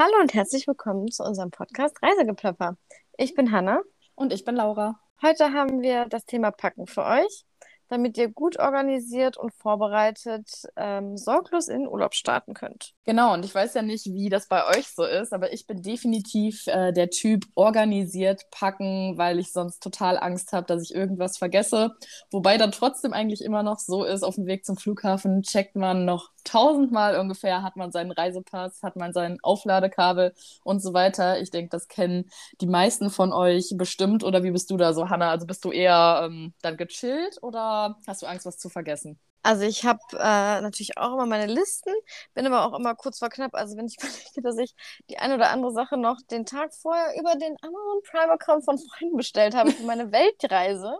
Hallo 0.00 0.12
und 0.20 0.32
herzlich 0.32 0.68
willkommen 0.68 1.10
zu 1.10 1.24
unserem 1.24 1.50
Podcast 1.50 2.00
Reisegeplapper. 2.00 2.76
Ich 3.16 3.34
bin 3.34 3.50
Hanna. 3.50 3.80
Und 4.14 4.32
ich 4.32 4.44
bin 4.44 4.54
Laura. 4.54 5.00
Heute 5.22 5.52
haben 5.52 5.82
wir 5.82 6.06
das 6.06 6.24
Thema 6.24 6.52
Packen 6.52 6.86
für 6.86 7.04
euch 7.04 7.44
damit 7.88 8.18
ihr 8.18 8.28
gut 8.28 8.58
organisiert 8.58 9.36
und 9.36 9.52
vorbereitet 9.54 10.48
ähm, 10.76 11.16
sorglos 11.16 11.68
in 11.68 11.80
den 11.80 11.88
Urlaub 11.88 12.14
starten 12.14 12.54
könnt. 12.54 12.94
Genau, 13.08 13.32
und 13.32 13.42
ich 13.42 13.54
weiß 13.54 13.72
ja 13.72 13.80
nicht, 13.80 14.04
wie 14.12 14.28
das 14.28 14.48
bei 14.48 14.66
euch 14.66 14.88
so 14.88 15.02
ist, 15.04 15.32
aber 15.32 15.54
ich 15.54 15.66
bin 15.66 15.80
definitiv 15.80 16.66
äh, 16.66 16.92
der 16.92 17.08
Typ 17.08 17.46
organisiert 17.54 18.42
packen, 18.50 19.16
weil 19.16 19.38
ich 19.38 19.50
sonst 19.50 19.82
total 19.82 20.18
Angst 20.18 20.52
habe, 20.52 20.66
dass 20.66 20.82
ich 20.82 20.94
irgendwas 20.94 21.38
vergesse. 21.38 21.96
Wobei 22.30 22.58
dann 22.58 22.70
trotzdem 22.70 23.14
eigentlich 23.14 23.42
immer 23.42 23.62
noch 23.62 23.78
so 23.78 24.04
ist, 24.04 24.22
auf 24.22 24.34
dem 24.34 24.44
Weg 24.44 24.66
zum 24.66 24.76
Flughafen 24.76 25.40
checkt 25.40 25.74
man 25.74 26.04
noch 26.04 26.28
tausendmal 26.44 27.18
ungefähr, 27.18 27.62
hat 27.62 27.76
man 27.76 27.92
seinen 27.92 28.10
Reisepass, 28.10 28.82
hat 28.82 28.96
man 28.96 29.14
sein 29.14 29.38
Aufladekabel 29.42 30.34
und 30.62 30.82
so 30.82 30.92
weiter. 30.92 31.40
Ich 31.40 31.50
denke, 31.50 31.70
das 31.70 31.88
kennen 31.88 32.28
die 32.60 32.66
meisten 32.66 33.08
von 33.08 33.32
euch 33.32 33.72
bestimmt. 33.78 34.22
Oder 34.22 34.42
wie 34.42 34.50
bist 34.50 34.70
du 34.70 34.76
da 34.76 34.92
so, 34.92 35.08
Hanna? 35.08 35.30
Also 35.30 35.46
bist 35.46 35.64
du 35.64 35.72
eher 35.72 36.20
ähm, 36.26 36.52
dann 36.60 36.76
gechillt 36.76 37.38
oder 37.42 37.96
hast 38.06 38.20
du 38.20 38.26
Angst, 38.26 38.44
was 38.44 38.58
zu 38.58 38.68
vergessen? 38.68 39.18
Also 39.42 39.62
ich 39.62 39.84
habe 39.84 40.00
äh, 40.14 40.60
natürlich 40.60 40.98
auch 40.98 41.14
immer 41.14 41.26
meine 41.26 41.46
Listen, 41.46 41.92
bin 42.34 42.46
aber 42.46 42.66
auch 42.66 42.78
immer 42.78 42.94
kurz 42.94 43.18
vor 43.18 43.28
knapp. 43.28 43.54
Also 43.54 43.76
wenn 43.76 43.86
ich 43.86 43.96
überlege, 43.98 44.42
dass 44.42 44.58
ich 44.58 44.74
die 45.08 45.18
eine 45.18 45.34
oder 45.34 45.50
andere 45.50 45.72
Sache 45.72 45.96
noch 45.96 46.18
den 46.30 46.44
Tag 46.44 46.74
vorher 46.74 47.18
über 47.18 47.34
den 47.34 47.56
Amazon 47.62 48.02
Prime 48.10 48.32
Account 48.32 48.64
von 48.64 48.78
Freunden 48.78 49.16
bestellt 49.16 49.54
habe 49.54 49.70
für 49.70 49.84
meine 49.84 50.12
Weltreise 50.12 50.98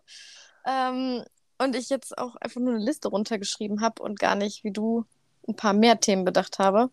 ähm, 0.66 1.24
und 1.58 1.76
ich 1.76 1.88
jetzt 1.88 2.16
auch 2.16 2.36
einfach 2.36 2.60
nur 2.60 2.74
eine 2.74 2.84
Liste 2.84 3.08
runtergeschrieben 3.08 3.80
habe 3.80 4.02
und 4.02 4.18
gar 4.18 4.34
nicht 4.34 4.64
wie 4.64 4.72
du 4.72 5.04
ein 5.48 5.56
paar 5.56 5.72
mehr 5.72 5.98
Themen 5.98 6.24
bedacht 6.24 6.58
habe. 6.58 6.90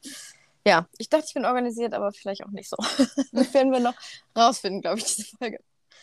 Ja, 0.68 0.88
ich 0.98 1.10
dachte, 1.10 1.26
ich 1.28 1.34
bin 1.36 1.46
organisiert, 1.46 1.94
aber 1.94 2.12
vielleicht 2.12 2.44
auch 2.44 2.50
nicht 2.52 2.70
so. 2.70 2.78
das 2.78 3.08
werden 3.54 3.72
wir 3.72 3.80
noch 3.80 3.94
rausfinden, 4.36 4.82
glaube 4.82 4.98
ich, 5.00 5.06
diese 5.06 5.38
Folge. 5.38 5.60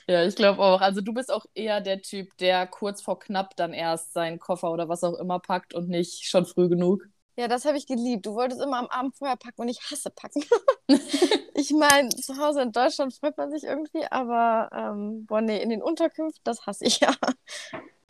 Ja, 0.09 0.25
ich 0.25 0.37
glaube 0.37 0.61
auch. 0.61 0.81
Also 0.81 1.01
du 1.01 1.13
bist 1.13 1.33
auch 1.33 1.47
eher 1.55 1.81
der 1.81 2.03
Typ, 2.03 2.37
der 2.39 2.67
kurz 2.67 3.03
vor 3.03 3.19
knapp 3.19 3.57
dann 3.57 3.73
erst 3.73 4.13
seinen 4.13 4.39
Koffer 4.39 4.71
oder 4.71 4.89
was 4.89 5.05
auch 5.05 5.19
immer 5.19 5.39
packt 5.39 5.75
und 5.75 5.89
nicht 5.89 6.29
schon 6.29 6.47
früh 6.47 6.69
genug. 6.69 7.05
Ja, 7.37 7.49
das 7.49 7.65
habe 7.65 7.79
ich 7.79 7.87
geliebt. 7.87 8.27
Du 8.27 8.35
wolltest 8.35 8.61
immer 8.61 8.79
am 8.79 8.89
Abend 8.89 9.17
vorher 9.17 9.37
packen 9.37 9.63
und 9.63 9.69
ich 9.69 9.81
hasse 9.91 10.11
packen. 10.11 10.45
ich 11.55 11.71
meine, 11.71 12.11
zu 12.11 12.37
Hause 12.37 12.63
in 12.63 12.73
Deutschland 12.73 13.15
freut 13.15 13.37
man 13.39 13.51
sich 13.51 13.65
irgendwie, 13.65 14.05
aber 14.11 14.69
ähm, 14.73 15.25
boah, 15.27 15.41
nee, 15.41 15.63
in 15.63 15.71
den 15.71 15.83
Unterkünften, 15.83 16.43
das 16.45 16.67
hasse 16.67 16.85
ich 16.85 17.01
ja. 17.01 17.15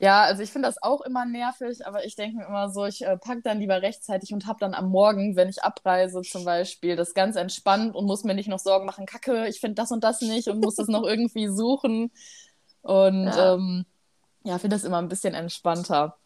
Ja, 0.03 0.23
also 0.23 0.43
ich 0.43 0.51
finde 0.51 0.67
das 0.67 0.83
auch 0.83 1.01
immer 1.03 1.25
nervig, 1.25 1.87
aber 1.87 2.05
ich 2.05 2.17
denke 2.17 2.39
mir 2.39 2.47
immer 2.47 2.71
so, 2.71 2.85
ich 2.87 3.03
äh, 3.07 3.17
packe 3.17 3.41
dann 3.43 3.61
lieber 3.61 3.83
rechtzeitig 3.83 4.35
und 4.35 4.49
habe 4.49 4.59
dann 4.59 4.75
am 4.75 4.89
Morgen, 4.89 5.37
wenn 5.37 5.49
ich 5.49 5.63
abreise 5.63 6.23
zum 6.23 6.45
Beispiel, 6.45 6.97
das 6.97 7.15
ganz 7.15 7.37
entspannt 7.37 7.95
und 7.95 8.07
muss 8.07 8.25
mir 8.25 8.35
nicht 8.35 8.49
noch 8.49 8.59
Sorgen 8.59 8.85
machen, 8.85 9.07
kacke, 9.07 9.47
ich 9.47 9.61
finde 9.61 9.77
das 9.77 9.93
und 9.93 10.03
das 10.03 10.21
nicht 10.21 10.49
und 10.49 10.59
muss 10.59 10.75
das 10.75 10.89
noch 10.89 11.05
irgendwie 11.05 11.47
suchen. 11.47 12.11
Und 12.81 13.27
ja, 13.27 13.55
ähm, 13.55 13.87
ja 14.43 14.59
finde 14.59 14.75
das 14.75 14.83
immer 14.83 14.99
ein 14.99 15.09
bisschen 15.09 15.35
entspannter. 15.35 16.17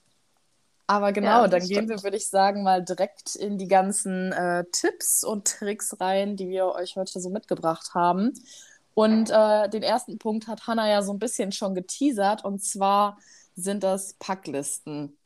Aber 0.87 1.13
genau, 1.13 1.43
ja, 1.43 1.49
dann 1.49 1.61
stimmt. 1.61 1.81
gehen 1.81 1.89
wir, 1.91 2.03
würde 2.03 2.17
ich 2.17 2.31
sagen, 2.31 2.63
mal 2.63 2.83
direkt 2.83 3.37
in 3.37 3.59
die 3.59 3.69
ganzen 3.69 4.33
äh, 4.33 4.65
Tipps 4.73 5.23
und 5.23 5.49
Tricks 5.49 6.01
rein, 6.01 6.37
die 6.37 6.49
wir 6.49 6.69
euch 6.69 6.97
heute 6.97 7.21
so 7.21 7.29
mitgebracht 7.29 7.91
haben. 7.93 8.33
Und 8.95 9.29
äh, 9.29 9.69
den 9.69 9.83
ersten 9.83 10.17
Punkt 10.17 10.49
hat 10.49 10.67
Hannah 10.67 10.89
ja 10.89 11.03
so 11.03 11.13
ein 11.13 11.19
bisschen 11.19 11.53
schon 11.53 11.75
geteasert, 11.75 12.43
und 12.43 12.65
zwar 12.65 13.19
sind 13.57 13.83
das 13.83 14.15
Packlisten. 14.15 15.17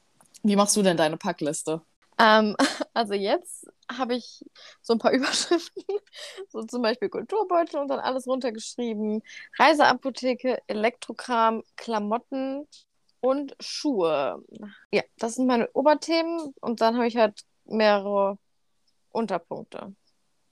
Wie 0.42 0.56
machst 0.56 0.76
du 0.76 0.82
denn 0.82 0.96
deine 0.96 1.16
Packliste? 1.16 1.82
Ähm, 2.18 2.56
also 2.94 3.14
jetzt 3.14 3.66
habe 3.90 4.14
ich 4.14 4.44
so 4.80 4.94
ein 4.94 4.98
paar 4.98 5.12
Überschriften, 5.12 5.84
so 6.48 6.62
zum 6.62 6.82
Beispiel 6.82 7.08
Kulturbeutel 7.08 7.80
und 7.80 7.88
dann 7.88 8.00
alles 8.00 8.26
runtergeschrieben. 8.26 9.22
Reiseapotheke, 9.58 10.62
Elektrokram, 10.66 11.62
Klamotten 11.76 12.66
und 13.20 13.54
Schuhe. 13.60 14.42
Ja, 14.92 15.02
das 15.18 15.34
sind 15.34 15.46
meine 15.46 15.68
Oberthemen 15.72 16.54
und 16.60 16.80
dann 16.80 16.96
habe 16.96 17.06
ich 17.06 17.16
halt 17.16 17.40
mehrere 17.64 18.38
Unterpunkte. 19.10 19.94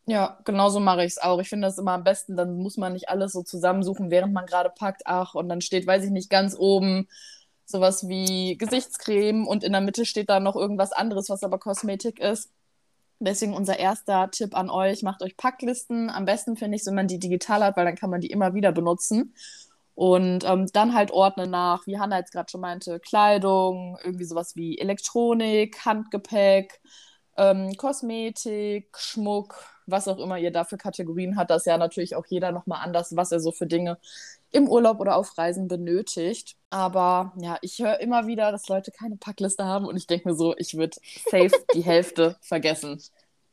Ja, 0.06 0.38
genau 0.44 0.70
so 0.70 0.80
mache 0.80 1.04
ich 1.04 1.12
es 1.12 1.18
auch. 1.18 1.38
Ich 1.38 1.50
finde 1.50 1.68
das 1.68 1.76
immer 1.76 1.92
am 1.92 2.02
besten, 2.02 2.34
dann 2.34 2.56
muss 2.56 2.78
man 2.78 2.94
nicht 2.94 3.10
alles 3.10 3.32
so 3.32 3.42
zusammensuchen, 3.42 4.10
während 4.10 4.32
man 4.32 4.46
gerade 4.46 4.70
packt. 4.70 5.02
Ach, 5.04 5.34
und 5.34 5.50
dann 5.50 5.60
steht, 5.60 5.86
weiß 5.86 6.04
ich 6.04 6.10
nicht, 6.10 6.30
ganz 6.30 6.56
oben 6.58 7.08
sowas 7.68 8.08
wie 8.08 8.56
Gesichtscreme 8.56 9.46
und 9.46 9.62
in 9.62 9.72
der 9.72 9.82
Mitte 9.82 10.06
steht 10.06 10.30
da 10.30 10.40
noch 10.40 10.56
irgendwas 10.56 10.92
anderes, 10.92 11.28
was 11.28 11.42
aber 11.42 11.58
Kosmetik 11.58 12.18
ist. 12.18 12.50
Deswegen 13.20 13.54
unser 13.54 13.78
erster 13.78 14.30
Tipp 14.30 14.56
an 14.56 14.70
euch, 14.70 15.02
macht 15.02 15.22
euch 15.22 15.36
Packlisten. 15.36 16.08
Am 16.08 16.24
besten 16.24 16.56
finde 16.56 16.76
ich, 16.76 16.86
wenn 16.86 16.94
man 16.94 17.08
die 17.08 17.18
digital 17.18 17.62
hat, 17.62 17.76
weil 17.76 17.84
dann 17.84 17.96
kann 17.96 18.10
man 18.10 18.20
die 18.20 18.30
immer 18.30 18.54
wieder 18.54 18.72
benutzen. 18.72 19.34
Und 19.94 20.44
ähm, 20.44 20.66
dann 20.72 20.94
halt 20.94 21.10
ordnen 21.10 21.50
nach, 21.50 21.86
wie 21.86 21.98
Hanna 21.98 22.18
jetzt 22.18 22.32
gerade 22.32 22.48
schon 22.50 22.60
meinte, 22.60 23.00
Kleidung, 23.00 23.98
irgendwie 24.04 24.24
sowas 24.24 24.54
wie 24.54 24.78
Elektronik, 24.78 25.84
Handgepäck, 25.84 26.80
ähm, 27.36 27.76
Kosmetik, 27.76 28.96
Schmuck, 28.96 29.56
was 29.86 30.08
auch 30.08 30.18
immer 30.18 30.38
ihr 30.38 30.52
da 30.52 30.64
für 30.64 30.76
Kategorien 30.78 31.36
hat. 31.36 31.50
Das 31.50 31.64
ja 31.64 31.76
natürlich 31.76 32.14
auch 32.14 32.26
jeder 32.26 32.52
nochmal 32.52 32.80
anders, 32.84 33.16
was 33.16 33.32
er 33.32 33.40
so 33.40 33.50
für 33.52 33.66
Dinge 33.66 33.98
im 34.50 34.68
Urlaub 34.68 35.00
oder 35.00 35.16
auf 35.16 35.36
Reisen 35.36 35.68
benötigt. 35.68 36.56
Aber 36.70 37.32
ja, 37.36 37.58
ich 37.62 37.78
höre 37.78 38.00
immer 38.00 38.26
wieder, 38.26 38.52
dass 38.52 38.68
Leute 38.68 38.90
keine 38.90 39.16
Packliste 39.16 39.64
haben 39.64 39.86
und 39.86 39.96
ich 39.96 40.06
denke 40.06 40.28
mir 40.28 40.34
so, 40.34 40.54
ich 40.56 40.76
würde 40.76 40.96
safe 41.30 41.50
die 41.74 41.82
Hälfte 41.82 42.36
vergessen. 42.40 43.02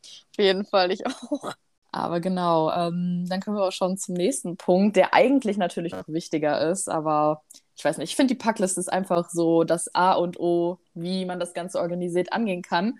Auf 0.01 0.37
jeden 0.37 0.65
Fall, 0.65 0.91
ich 0.91 1.05
auch. 1.05 1.53
Aber 1.91 2.19
genau, 2.19 2.71
ähm, 2.71 3.25
dann 3.29 3.39
können 3.39 3.55
wir 3.55 3.63
auch 3.63 3.71
schon 3.71 3.97
zum 3.97 4.15
nächsten 4.15 4.57
Punkt, 4.57 4.97
der 4.97 5.13
eigentlich 5.13 5.57
natürlich 5.57 5.93
noch 5.93 6.07
wichtiger 6.09 6.69
ist, 6.69 6.89
aber 6.89 7.41
ich 7.77 7.85
weiß 7.85 7.97
nicht, 7.97 8.09
ich 8.09 8.15
finde 8.17 8.33
die 8.33 8.37
Packliste 8.37 8.79
ist 8.79 8.91
einfach 8.91 9.29
so 9.29 9.63
das 9.63 9.93
A 9.95 10.13
und 10.13 10.37
O, 10.39 10.79
wie 10.93 11.25
man 11.25 11.39
das 11.39 11.53
Ganze 11.53 11.79
organisiert 11.79 12.33
angehen 12.33 12.61
kann. 12.61 12.99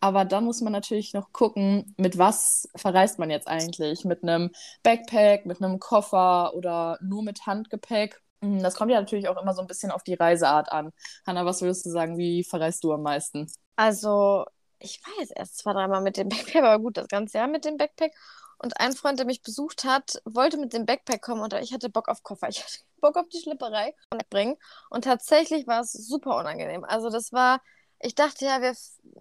Aber 0.00 0.24
da 0.24 0.40
muss 0.40 0.62
man 0.62 0.72
natürlich 0.72 1.12
noch 1.12 1.32
gucken, 1.32 1.94
mit 1.98 2.16
was 2.16 2.68
verreist 2.74 3.18
man 3.18 3.30
jetzt 3.30 3.46
eigentlich? 3.46 4.04
Mit 4.04 4.22
einem 4.22 4.50
Backpack, 4.82 5.44
mit 5.44 5.62
einem 5.62 5.78
Koffer 5.78 6.54
oder 6.54 6.98
nur 7.02 7.22
mit 7.22 7.46
Handgepäck? 7.46 8.20
Hm, 8.42 8.62
das 8.62 8.74
kommt 8.74 8.90
ja 8.90 8.98
natürlich 8.98 9.28
auch 9.28 9.40
immer 9.40 9.52
so 9.52 9.60
ein 9.60 9.66
bisschen 9.66 9.90
auf 9.90 10.02
die 10.02 10.14
Reiseart 10.14 10.72
an. 10.72 10.92
Hanna, 11.26 11.44
was 11.44 11.60
würdest 11.60 11.84
du 11.84 11.90
sagen, 11.90 12.16
wie 12.16 12.44
verreist 12.44 12.82
du 12.82 12.92
am 12.92 13.02
meisten? 13.02 13.52
Also, 13.76 14.46
ich 14.78 15.02
war 15.04 15.12
jetzt 15.20 15.32
erst 15.36 15.58
zwei, 15.58 15.74
dreimal 15.74 16.00
mit 16.00 16.16
dem 16.16 16.28
Backpack, 16.30 16.62
aber 16.62 16.78
gut, 16.78 16.96
das 16.96 17.08
ganze 17.08 17.38
Jahr 17.38 17.48
mit 17.48 17.66
dem 17.66 17.76
Backpack. 17.76 18.14
Und 18.62 18.78
ein 18.80 18.92
Freund, 18.92 19.18
der 19.18 19.26
mich 19.26 19.42
besucht 19.42 19.84
hat, 19.84 20.20
wollte 20.24 20.58
mit 20.58 20.72
dem 20.72 20.84
Backpack 20.86 21.22
kommen 21.22 21.42
und 21.42 21.52
ich 21.54 21.72
hatte 21.72 21.90
Bock 21.90 22.08
auf 22.08 22.22
Koffer. 22.22 22.48
Ich 22.50 22.62
hatte 22.62 22.78
Bock 23.00 23.16
auf 23.16 23.28
die 23.28 23.40
Schlipperei 23.40 23.94
und 24.10 24.28
bringen. 24.30 24.56
Und 24.90 25.04
tatsächlich 25.04 25.66
war 25.66 25.80
es 25.80 25.92
super 25.92 26.36
unangenehm. 26.36 26.84
Also, 26.84 27.10
das 27.10 27.32
war 27.32 27.60
ich 28.00 28.14
dachte 28.14 28.46
ja, 28.46 28.60
wir 28.62 28.74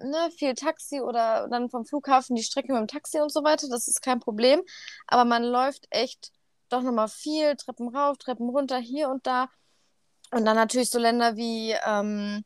ne, 0.04 0.32
viel 0.32 0.54
Taxi 0.54 1.02
oder 1.02 1.48
dann 1.50 1.70
vom 1.70 1.86
Flughafen 1.86 2.36
die 2.36 2.44
Strecke 2.44 2.72
mit 2.72 2.80
dem 2.80 2.88
Taxi 2.88 3.20
und 3.20 3.32
so 3.32 3.44
weiter, 3.44 3.68
das 3.70 3.88
ist 3.88 4.02
kein 4.02 4.20
Problem. 4.20 4.62
Aber 5.08 5.26
man 5.26 5.44
läuft 5.44 5.88
echt 5.90 6.32
doch 6.70 6.82
nochmal 6.82 7.10
viel, 7.10 7.56
Treppen 7.56 7.96
rauf, 7.96 8.18
Treppen 8.18 8.50
runter, 8.50 8.78
hier 8.78 9.10
und 9.10 9.28
da. 9.28 9.50
Und 10.32 10.46
dann 10.46 10.56
natürlich 10.56 10.92
so 10.92 11.00
Länder 11.00 11.36
wie 11.36 11.76
ähm, 11.86 12.44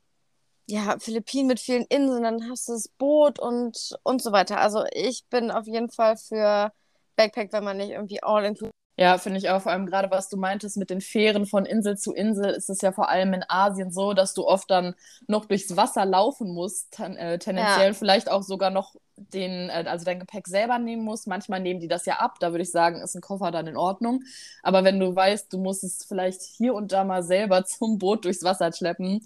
ja, 0.65 0.97
Philippinen 0.99 1.47
mit 1.47 1.59
vielen 1.59 1.85
Inseln, 1.85 2.23
dann 2.23 2.49
hast 2.49 2.67
du 2.69 2.73
das 2.73 2.87
Boot 2.87 3.39
und, 3.39 3.97
und 4.03 4.21
so 4.21 4.31
weiter. 4.31 4.59
Also 4.59 4.85
ich 4.93 5.25
bin 5.29 5.51
auf 5.51 5.67
jeden 5.67 5.89
Fall 5.91 6.17
für 6.17 6.71
Backpack, 7.15 7.51
wenn 7.53 7.63
man 7.63 7.77
nicht 7.77 7.91
irgendwie 7.91 8.23
all 8.23 8.45
inclusive 8.45 8.71
ja, 8.95 9.17
finde 9.17 9.39
ich 9.39 9.49
auch. 9.49 9.61
Vor 9.61 9.71
allem 9.71 9.87
gerade, 9.87 10.11
was 10.11 10.29
du 10.29 10.37
meintest 10.37 10.77
mit 10.77 10.89
den 10.89 11.01
Fähren 11.01 11.45
von 11.45 11.65
Insel 11.65 11.97
zu 11.97 12.13
Insel, 12.13 12.51
ist 12.51 12.69
es 12.69 12.81
ja 12.81 12.91
vor 12.91 13.09
allem 13.09 13.33
in 13.33 13.43
Asien 13.47 13.91
so, 13.91 14.13
dass 14.13 14.33
du 14.33 14.45
oft 14.45 14.69
dann 14.69 14.93
noch 15.27 15.45
durchs 15.45 15.75
Wasser 15.75 16.05
laufen 16.05 16.53
musst, 16.53 16.91
ten, 16.91 17.15
äh, 17.15 17.39
tendenziell 17.39 17.87
ja. 17.87 17.93
vielleicht 17.93 18.29
auch 18.29 18.43
sogar 18.43 18.69
noch 18.69 18.95
den, 19.15 19.69
äh, 19.69 19.85
also 19.87 20.05
dein 20.05 20.19
Gepäck 20.19 20.47
selber 20.47 20.77
nehmen 20.77 21.03
musst. 21.03 21.27
Manchmal 21.27 21.59
nehmen 21.59 21.79
die 21.79 21.87
das 21.87 22.05
ja 22.05 22.17
ab. 22.17 22.35
Da 22.39 22.51
würde 22.51 22.61
ich 22.61 22.71
sagen, 22.71 23.01
ist 23.01 23.15
ein 23.15 23.21
Koffer 23.21 23.49
dann 23.49 23.65
in 23.65 23.77
Ordnung. 23.77 24.23
Aber 24.61 24.83
wenn 24.83 24.99
du 24.99 25.15
weißt, 25.15 25.51
du 25.51 25.57
musst 25.57 25.83
es 25.83 26.05
vielleicht 26.05 26.41
hier 26.41 26.75
und 26.75 26.91
da 26.91 27.03
mal 27.03 27.23
selber 27.23 27.65
zum 27.65 27.97
Boot 27.97 28.25
durchs 28.25 28.43
Wasser 28.43 28.71
schleppen, 28.71 29.21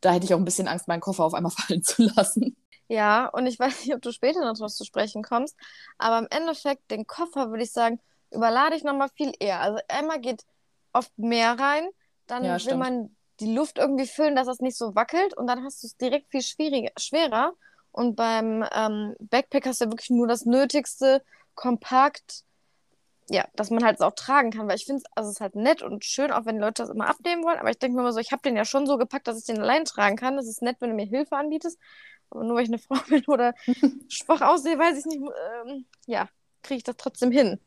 da 0.00 0.12
hätte 0.12 0.26
ich 0.26 0.34
auch 0.34 0.38
ein 0.38 0.44
bisschen 0.44 0.68
Angst, 0.68 0.86
meinen 0.86 1.00
Koffer 1.00 1.24
auf 1.24 1.34
einmal 1.34 1.52
fallen 1.56 1.82
zu 1.82 2.04
lassen. 2.04 2.56
Ja, 2.86 3.26
und 3.26 3.46
ich 3.46 3.58
weiß 3.58 3.84
nicht, 3.84 3.94
ob 3.94 4.00
du 4.00 4.12
später 4.12 4.44
noch 4.44 4.56
drauf 4.56 4.72
zu 4.72 4.84
sprechen 4.84 5.22
kommst, 5.22 5.56
aber 5.98 6.20
im 6.20 6.28
Endeffekt, 6.30 6.90
den 6.90 7.06
Koffer 7.06 7.50
würde 7.50 7.64
ich 7.64 7.72
sagen, 7.72 8.00
überlade 8.30 8.76
ich 8.76 8.84
nochmal 8.84 9.08
viel 9.14 9.32
eher. 9.38 9.60
Also 9.60 9.78
einmal 9.88 10.20
geht 10.20 10.44
oft 10.92 11.16
mehr 11.18 11.58
rein, 11.58 11.88
dann 12.26 12.44
ja, 12.44 12.54
will 12.54 12.60
stimmt. 12.60 12.78
man 12.78 13.16
die 13.40 13.54
Luft 13.54 13.78
irgendwie 13.78 14.06
füllen, 14.06 14.36
dass 14.36 14.48
es 14.48 14.60
nicht 14.60 14.76
so 14.76 14.94
wackelt 14.94 15.36
und 15.36 15.46
dann 15.46 15.64
hast 15.64 15.82
du 15.82 15.86
es 15.86 15.96
direkt 15.96 16.30
viel 16.30 16.42
schwieriger, 16.42 16.90
schwerer. 16.98 17.52
Und 17.92 18.16
beim 18.16 18.64
ähm, 18.72 19.16
Backpack 19.18 19.66
hast 19.66 19.80
du 19.80 19.86
ja 19.86 19.90
wirklich 19.90 20.10
nur 20.10 20.26
das 20.26 20.44
Nötigste, 20.44 21.22
kompakt, 21.54 22.44
ja, 23.30 23.46
dass 23.54 23.70
man 23.70 23.84
halt 23.84 24.00
auch 24.00 24.14
tragen 24.14 24.50
kann, 24.50 24.68
weil 24.68 24.76
ich 24.76 24.86
finde 24.86 25.02
also 25.14 25.28
es 25.28 25.36
ist 25.36 25.40
halt 25.40 25.54
nett 25.54 25.82
und 25.82 26.04
schön, 26.04 26.30
auch 26.30 26.46
wenn 26.46 26.56
die 26.56 26.60
Leute 26.60 26.82
das 26.82 26.90
immer 26.90 27.08
abnehmen 27.08 27.44
wollen, 27.44 27.58
aber 27.58 27.70
ich 27.70 27.78
denke 27.78 27.96
mir 27.96 28.02
immer 28.02 28.12
so, 28.12 28.20
ich 28.20 28.32
habe 28.32 28.42
den 28.42 28.56
ja 28.56 28.64
schon 28.64 28.86
so 28.86 28.96
gepackt, 28.96 29.26
dass 29.28 29.38
ich 29.38 29.44
den 29.44 29.58
allein 29.60 29.84
tragen 29.84 30.16
kann. 30.16 30.36
Das 30.36 30.46
ist 30.46 30.62
nett, 30.62 30.76
wenn 30.80 30.90
du 30.90 30.96
mir 30.96 31.04
Hilfe 31.04 31.36
anbietest, 31.36 31.78
aber 32.30 32.44
nur 32.44 32.56
weil 32.56 32.64
ich 32.64 32.70
eine 32.70 32.78
Frau 32.78 32.96
bin 33.08 33.24
oder 33.26 33.54
schwach 34.08 34.40
aussehe, 34.40 34.78
weiß 34.78 34.98
ich 34.98 35.06
nicht. 35.06 35.20
Ähm, 35.20 35.84
ja, 36.06 36.28
kriege 36.62 36.78
ich 36.78 36.84
das 36.84 36.96
trotzdem 36.96 37.30
hin. 37.30 37.60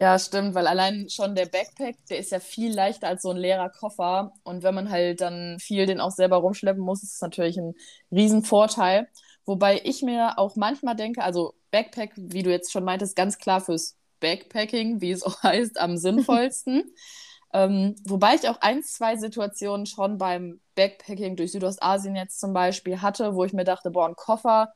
Ja, 0.00 0.18
stimmt, 0.18 0.54
weil 0.54 0.66
allein 0.66 1.08
schon 1.10 1.34
der 1.36 1.46
Backpack, 1.46 1.96
der 2.10 2.18
ist 2.18 2.32
ja 2.32 2.40
viel 2.40 2.72
leichter 2.74 3.06
als 3.08 3.22
so 3.22 3.30
ein 3.30 3.36
leerer 3.36 3.70
Koffer. 3.70 4.32
Und 4.42 4.62
wenn 4.64 4.74
man 4.74 4.90
halt 4.90 5.20
dann 5.20 5.58
viel 5.60 5.86
den 5.86 6.00
auch 6.00 6.10
selber 6.10 6.36
rumschleppen 6.38 6.82
muss, 6.82 7.02
ist 7.04 7.14
es 7.14 7.20
natürlich 7.20 7.56
ein 7.58 7.74
Riesenvorteil. 8.10 9.06
Wobei 9.44 9.80
ich 9.84 10.02
mir 10.02 10.38
auch 10.38 10.56
manchmal 10.56 10.96
denke, 10.96 11.22
also 11.22 11.54
Backpack, 11.70 12.12
wie 12.16 12.42
du 12.42 12.50
jetzt 12.50 12.72
schon 12.72 12.84
meintest, 12.84 13.14
ganz 13.16 13.38
klar 13.38 13.60
fürs 13.60 13.96
Backpacking, 14.20 15.00
wie 15.00 15.12
es 15.12 15.22
auch 15.24 15.40
heißt, 15.42 15.78
am 15.78 15.96
sinnvollsten. 15.96 16.82
ähm, 17.52 17.94
wobei 18.04 18.34
ich 18.34 18.48
auch 18.48 18.60
ein, 18.60 18.82
zwei 18.82 19.16
Situationen 19.16 19.86
schon 19.86 20.18
beim 20.18 20.60
Backpacking 20.74 21.36
durch 21.36 21.52
Südostasien 21.52 22.16
jetzt 22.16 22.40
zum 22.40 22.52
Beispiel 22.52 23.02
hatte, 23.02 23.34
wo 23.34 23.44
ich 23.44 23.52
mir 23.52 23.64
dachte, 23.64 23.90
boah, 23.90 24.08
ein 24.08 24.16
Koffer 24.16 24.72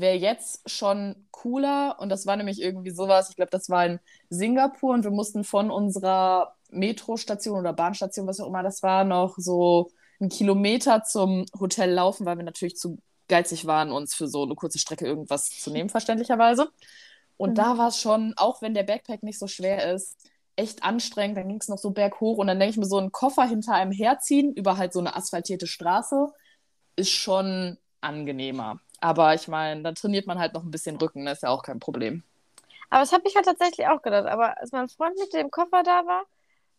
wäre 0.00 0.16
jetzt 0.16 0.68
schon 0.70 1.26
cooler. 1.30 1.96
Und 1.98 2.08
das 2.08 2.26
war 2.26 2.36
nämlich 2.36 2.60
irgendwie 2.60 2.90
sowas, 2.90 3.30
ich 3.30 3.36
glaube, 3.36 3.50
das 3.50 3.68
war 3.68 3.86
in 3.86 4.00
Singapur 4.30 4.94
und 4.94 5.04
wir 5.04 5.10
mussten 5.10 5.44
von 5.44 5.70
unserer 5.70 6.54
Metrostation 6.70 7.58
oder 7.58 7.72
Bahnstation, 7.72 8.26
was 8.26 8.40
auch 8.40 8.48
immer 8.48 8.62
das 8.62 8.82
war, 8.82 9.04
noch 9.04 9.34
so 9.38 9.90
einen 10.20 10.30
Kilometer 10.30 11.04
zum 11.04 11.46
Hotel 11.58 11.92
laufen, 11.92 12.26
weil 12.26 12.36
wir 12.36 12.44
natürlich 12.44 12.76
zu 12.76 12.98
geizig 13.28 13.66
waren, 13.66 13.92
uns 13.92 14.14
für 14.14 14.26
so 14.26 14.42
eine 14.42 14.54
kurze 14.54 14.78
Strecke 14.78 15.06
irgendwas 15.06 15.50
zu 15.50 15.70
nehmen, 15.70 15.90
verständlicherweise. 15.90 16.68
Und 17.36 17.50
mhm. 17.50 17.54
da 17.54 17.78
war 17.78 17.88
es 17.88 18.00
schon, 18.00 18.34
auch 18.36 18.62
wenn 18.62 18.74
der 18.74 18.82
Backpack 18.82 19.22
nicht 19.22 19.38
so 19.38 19.46
schwer 19.46 19.92
ist, 19.92 20.16
echt 20.56 20.82
anstrengend. 20.82 21.36
Dann 21.36 21.48
ging 21.48 21.58
es 21.60 21.68
noch 21.68 21.78
so 21.78 21.90
berghoch 21.90 22.38
und 22.38 22.48
dann 22.48 22.58
denke 22.58 22.72
ich 22.72 22.78
mir, 22.78 22.86
so 22.86 22.98
einen 22.98 23.12
Koffer 23.12 23.44
hinter 23.44 23.74
einem 23.74 23.92
herziehen 23.92 24.52
über 24.52 24.76
halt 24.76 24.92
so 24.92 24.98
eine 24.98 25.14
asphaltierte 25.14 25.66
Straße 25.66 26.26
ist 26.96 27.10
schon 27.10 27.78
angenehmer. 28.00 28.80
Aber 29.00 29.34
ich 29.34 29.48
meine, 29.48 29.82
dann 29.82 29.94
trainiert 29.94 30.26
man 30.26 30.38
halt 30.38 30.54
noch 30.54 30.64
ein 30.64 30.70
bisschen 30.70 30.96
Rücken, 30.96 31.24
das 31.24 31.38
ist 31.38 31.42
ja 31.42 31.50
auch 31.50 31.62
kein 31.62 31.80
Problem. 31.80 32.22
Aber 32.90 33.00
das 33.00 33.12
habe 33.12 33.28
ich 33.28 33.36
halt 33.36 33.44
tatsächlich 33.44 33.86
auch 33.86 34.02
gedacht. 34.02 34.26
Aber 34.26 34.58
als 34.58 34.72
mein 34.72 34.88
Freund 34.88 35.18
mit 35.18 35.32
dem 35.32 35.50
Koffer 35.50 35.82
da 35.82 36.06
war, 36.06 36.24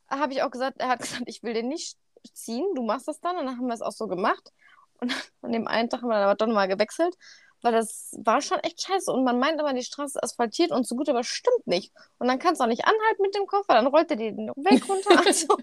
habe 0.10 0.34
ich 0.34 0.42
auch 0.44 0.52
gesagt, 0.52 0.80
er 0.80 0.90
hat 0.90 1.00
gesagt, 1.02 1.24
ich 1.28 1.44
will 1.44 1.54
den 1.54 1.70
nicht 1.70 1.98
ziehen, 2.34 2.66
du 2.76 2.84
machst 2.84 3.08
das 3.08 3.20
dann. 3.20 3.38
Und 3.38 3.46
dann 3.46 3.58
haben 3.58 3.68
wir 3.68 3.74
es 3.74 3.82
auch 3.82 3.92
so 3.92 4.08
gemacht. 4.08 4.52
Und 5.00 5.14
an 5.42 5.52
dem 5.52 5.68
einen 5.68 5.90
Tag 5.90 6.02
haben 6.02 6.10
wir 6.10 6.16
dann 6.16 6.24
aber 6.24 6.36
doch 6.36 6.48
mal 6.48 6.68
gewechselt, 6.68 7.16
weil 7.62 7.74
das 7.74 8.18
war 8.24 8.42
schon 8.42 8.60
echt 8.60 8.82
scheiße. 8.82 9.12
Und 9.12 9.24
man 9.24 9.40
meint 9.40 9.60
immer, 9.60 9.74
die 9.74 9.84
Straße 9.84 10.18
ist 10.18 10.24
asphaltiert 10.24 10.72
und 10.72 10.88
so 10.88 10.96
gut, 10.96 11.10
aber 11.10 11.24
stimmt 11.24 11.68
nicht. 11.68 11.94
Und 12.18 12.28
dann 12.28 12.40
kannst 12.40 12.60
du 12.60 12.66
auch 12.66 12.70
nicht 12.70 12.86
anhalten 12.86 13.22
mit 13.22 13.36
dem 13.36 13.46
Koffer, 13.48 13.74
dann 13.74 13.88
rollt 13.88 14.10
er 14.12 14.18
den 14.18 14.50
Weg 14.56 14.90
runter. 14.90 15.20
also, 15.26 15.58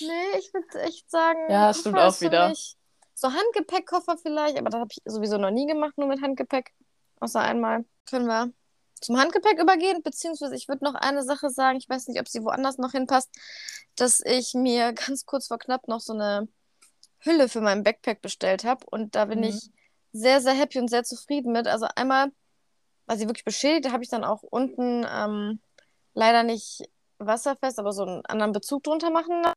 nee, 0.00 0.38
ich 0.38 0.52
würde 0.52 0.82
echt 0.82 1.10
sagen, 1.10 1.50
ja, 1.50 1.72
stimmt 1.74 1.98
auch 1.98 2.20
wieder. 2.20 2.48
Mich, 2.48 2.76
so 3.14 3.32
Handgepäckkoffer 3.32 4.16
vielleicht, 4.18 4.58
aber 4.58 4.70
das 4.70 4.80
habe 4.80 4.90
ich 4.90 5.00
sowieso 5.04 5.38
noch 5.38 5.50
nie 5.50 5.66
gemacht, 5.66 5.96
nur 5.96 6.08
mit 6.08 6.22
Handgepäck. 6.22 6.72
Außer 7.20 7.40
einmal. 7.40 7.84
Können 8.06 8.26
wir 8.26 8.52
zum 9.00 9.18
Handgepäck 9.18 9.60
übergehen, 9.60 10.02
beziehungsweise 10.02 10.56
ich 10.56 10.68
würde 10.68 10.84
noch 10.84 10.94
eine 10.94 11.22
Sache 11.22 11.50
sagen, 11.50 11.78
ich 11.78 11.88
weiß 11.88 12.08
nicht, 12.08 12.20
ob 12.20 12.28
sie 12.28 12.42
woanders 12.42 12.78
noch 12.78 12.92
hinpasst, 12.92 13.30
dass 13.96 14.20
ich 14.20 14.54
mir 14.54 14.92
ganz 15.06 15.26
kurz 15.26 15.48
vor 15.48 15.58
knapp 15.58 15.88
noch 15.88 16.00
so 16.00 16.12
eine 16.12 16.48
Hülle 17.20 17.48
für 17.48 17.60
meinen 17.60 17.82
Backpack 17.82 18.20
bestellt 18.20 18.64
habe 18.64 18.84
und 18.90 19.14
da 19.14 19.26
bin 19.26 19.38
mhm. 19.38 19.44
ich 19.44 19.70
sehr, 20.12 20.40
sehr 20.40 20.52
happy 20.54 20.78
und 20.78 20.88
sehr 20.88 21.04
zufrieden 21.04 21.52
mit. 21.52 21.66
Also 21.66 21.86
einmal 21.96 22.30
war 23.06 23.16
sie 23.16 23.26
wirklich 23.26 23.44
beschädigt, 23.44 23.86
da 23.86 23.92
habe 23.92 24.02
ich 24.02 24.10
dann 24.10 24.24
auch 24.24 24.42
unten 24.42 25.06
ähm, 25.10 25.60
leider 26.14 26.42
nicht 26.42 26.88
wasserfest, 27.18 27.78
aber 27.78 27.92
so 27.92 28.04
einen 28.04 28.26
anderen 28.26 28.52
Bezug 28.52 28.82
drunter 28.84 29.10
machen 29.10 29.42
lassen, 29.42 29.54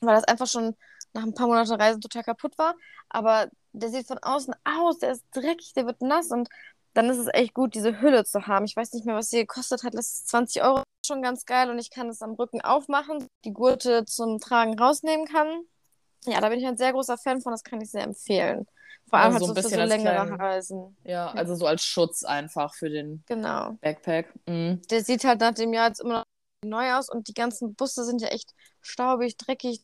weil 0.00 0.14
das 0.14 0.24
einfach 0.24 0.46
schon 0.46 0.76
nach 1.12 1.22
ein 1.22 1.34
paar 1.34 1.46
Monaten 1.46 1.72
Reisen 1.72 2.00
total 2.00 2.24
kaputt 2.24 2.58
war. 2.58 2.74
Aber 3.08 3.48
der 3.72 3.90
sieht 3.90 4.06
von 4.06 4.18
außen 4.18 4.54
aus, 4.64 4.98
der 4.98 5.12
ist 5.12 5.24
dreckig, 5.32 5.72
der 5.74 5.86
wird 5.86 6.00
nass 6.02 6.30
und 6.30 6.48
dann 6.94 7.10
ist 7.10 7.18
es 7.18 7.28
echt 7.32 7.54
gut, 7.54 7.74
diese 7.74 8.00
Hülle 8.00 8.24
zu 8.24 8.46
haben. 8.46 8.64
Ich 8.64 8.76
weiß 8.76 8.92
nicht 8.92 9.06
mehr, 9.06 9.14
was 9.14 9.30
sie 9.30 9.38
gekostet 9.38 9.84
hat. 9.84 9.94
Das 9.94 10.06
ist 10.06 10.28
20 10.28 10.62
Euro 10.62 10.82
schon 11.06 11.22
ganz 11.22 11.46
geil 11.46 11.70
und 11.70 11.78
ich 11.78 11.90
kann 11.90 12.08
es 12.08 12.22
am 12.22 12.32
Rücken 12.32 12.60
aufmachen, 12.60 13.26
die 13.44 13.52
Gurte 13.52 14.04
zum 14.04 14.40
Tragen 14.40 14.78
rausnehmen 14.78 15.26
kann. 15.26 15.62
Ja, 16.24 16.40
da 16.40 16.48
bin 16.48 16.58
ich 16.58 16.66
ein 16.66 16.76
sehr 16.76 16.92
großer 16.92 17.16
Fan 17.16 17.40
von, 17.40 17.52
das 17.52 17.62
kann 17.62 17.80
ich 17.80 17.90
sehr 17.90 18.02
empfehlen. 18.02 18.66
Vor 19.08 19.18
allem 19.18 19.34
also 19.34 19.46
halt 19.46 19.56
so, 19.56 19.62
so 19.62 19.68
für 19.68 19.74
so 19.74 19.88
längere 19.88 20.14
kleinen, 20.14 20.34
Reisen. 20.34 20.96
Ja, 21.04 21.30
also 21.30 21.54
so 21.54 21.66
als 21.66 21.82
Schutz 21.84 22.24
einfach 22.24 22.74
für 22.74 22.90
den 22.90 23.22
genau. 23.26 23.78
Backpack. 23.80 24.34
Mhm. 24.46 24.82
Der 24.90 25.02
sieht 25.02 25.24
halt 25.24 25.40
nach 25.40 25.54
dem 25.54 25.72
Jahr 25.72 25.88
jetzt 25.88 26.00
immer 26.00 26.18
noch 26.18 26.24
neu 26.64 26.92
aus 26.94 27.08
und 27.08 27.28
die 27.28 27.34
ganzen 27.34 27.74
Busse 27.74 28.04
sind 28.04 28.20
ja 28.20 28.28
echt 28.28 28.54
staubig, 28.82 29.36
dreckig. 29.36 29.82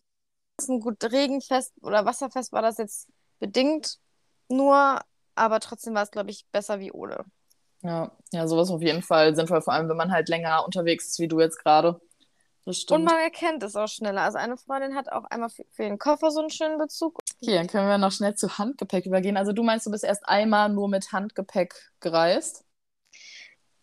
Gut 0.66 1.02
regenfest 1.04 1.72
oder 1.82 2.04
wasserfest 2.04 2.52
war 2.52 2.62
das 2.62 2.78
jetzt 2.78 3.08
bedingt 3.40 3.98
nur, 4.48 5.00
aber 5.34 5.60
trotzdem 5.60 5.94
war 5.94 6.02
es, 6.02 6.10
glaube 6.10 6.30
ich, 6.30 6.46
besser 6.52 6.78
wie 6.78 6.92
ohne. 6.92 7.24
Ja, 7.82 8.12
ja, 8.32 8.46
sowas 8.46 8.70
auf 8.70 8.80
jeden 8.80 9.02
Fall 9.02 9.34
sinnvoll, 9.34 9.62
vor 9.62 9.74
allem 9.74 9.88
wenn 9.88 9.96
man 9.96 10.12
halt 10.12 10.28
länger 10.28 10.64
unterwegs 10.64 11.06
ist, 11.08 11.18
wie 11.18 11.28
du 11.28 11.40
jetzt 11.40 11.58
gerade. 11.62 12.00
Und 12.66 13.04
man 13.04 13.18
erkennt 13.18 13.62
es 13.62 13.76
auch 13.76 13.88
schneller. 13.88 14.22
Also 14.22 14.38
eine 14.38 14.56
Freundin 14.56 14.94
hat 14.94 15.12
auch 15.12 15.24
einmal 15.24 15.50
für, 15.50 15.64
für 15.70 15.82
den 15.82 15.98
Koffer 15.98 16.30
so 16.30 16.40
einen 16.40 16.48
schönen 16.48 16.78
Bezug. 16.78 17.18
Okay, 17.42 17.54
dann 17.54 17.66
können 17.66 17.88
wir 17.88 17.98
noch 17.98 18.12
schnell 18.12 18.34
zu 18.34 18.56
Handgepäck 18.56 19.04
übergehen. 19.04 19.36
Also 19.36 19.52
du 19.52 19.62
meinst, 19.62 19.84
du 19.84 19.90
bist 19.90 20.02
erst 20.02 20.26
einmal 20.26 20.70
nur 20.70 20.88
mit 20.88 21.12
Handgepäck 21.12 21.74
gereist? 22.00 22.64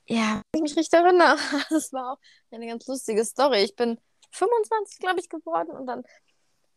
Ja, 0.07 0.41
wenn 0.51 0.65
ich 0.65 0.71
mich 0.71 0.77
richtig 0.77 0.99
erinnere. 0.99 1.37
Das 1.69 1.93
war 1.93 2.13
auch 2.13 2.17
eine 2.49 2.65
ganz 2.65 2.87
lustige 2.87 3.23
Story. 3.23 3.59
Ich 3.59 3.75
bin 3.75 3.99
25, 4.31 4.99
glaube 4.99 5.19
ich, 5.19 5.29
geworden 5.29 5.71
und 5.71 5.85
dann 5.85 6.03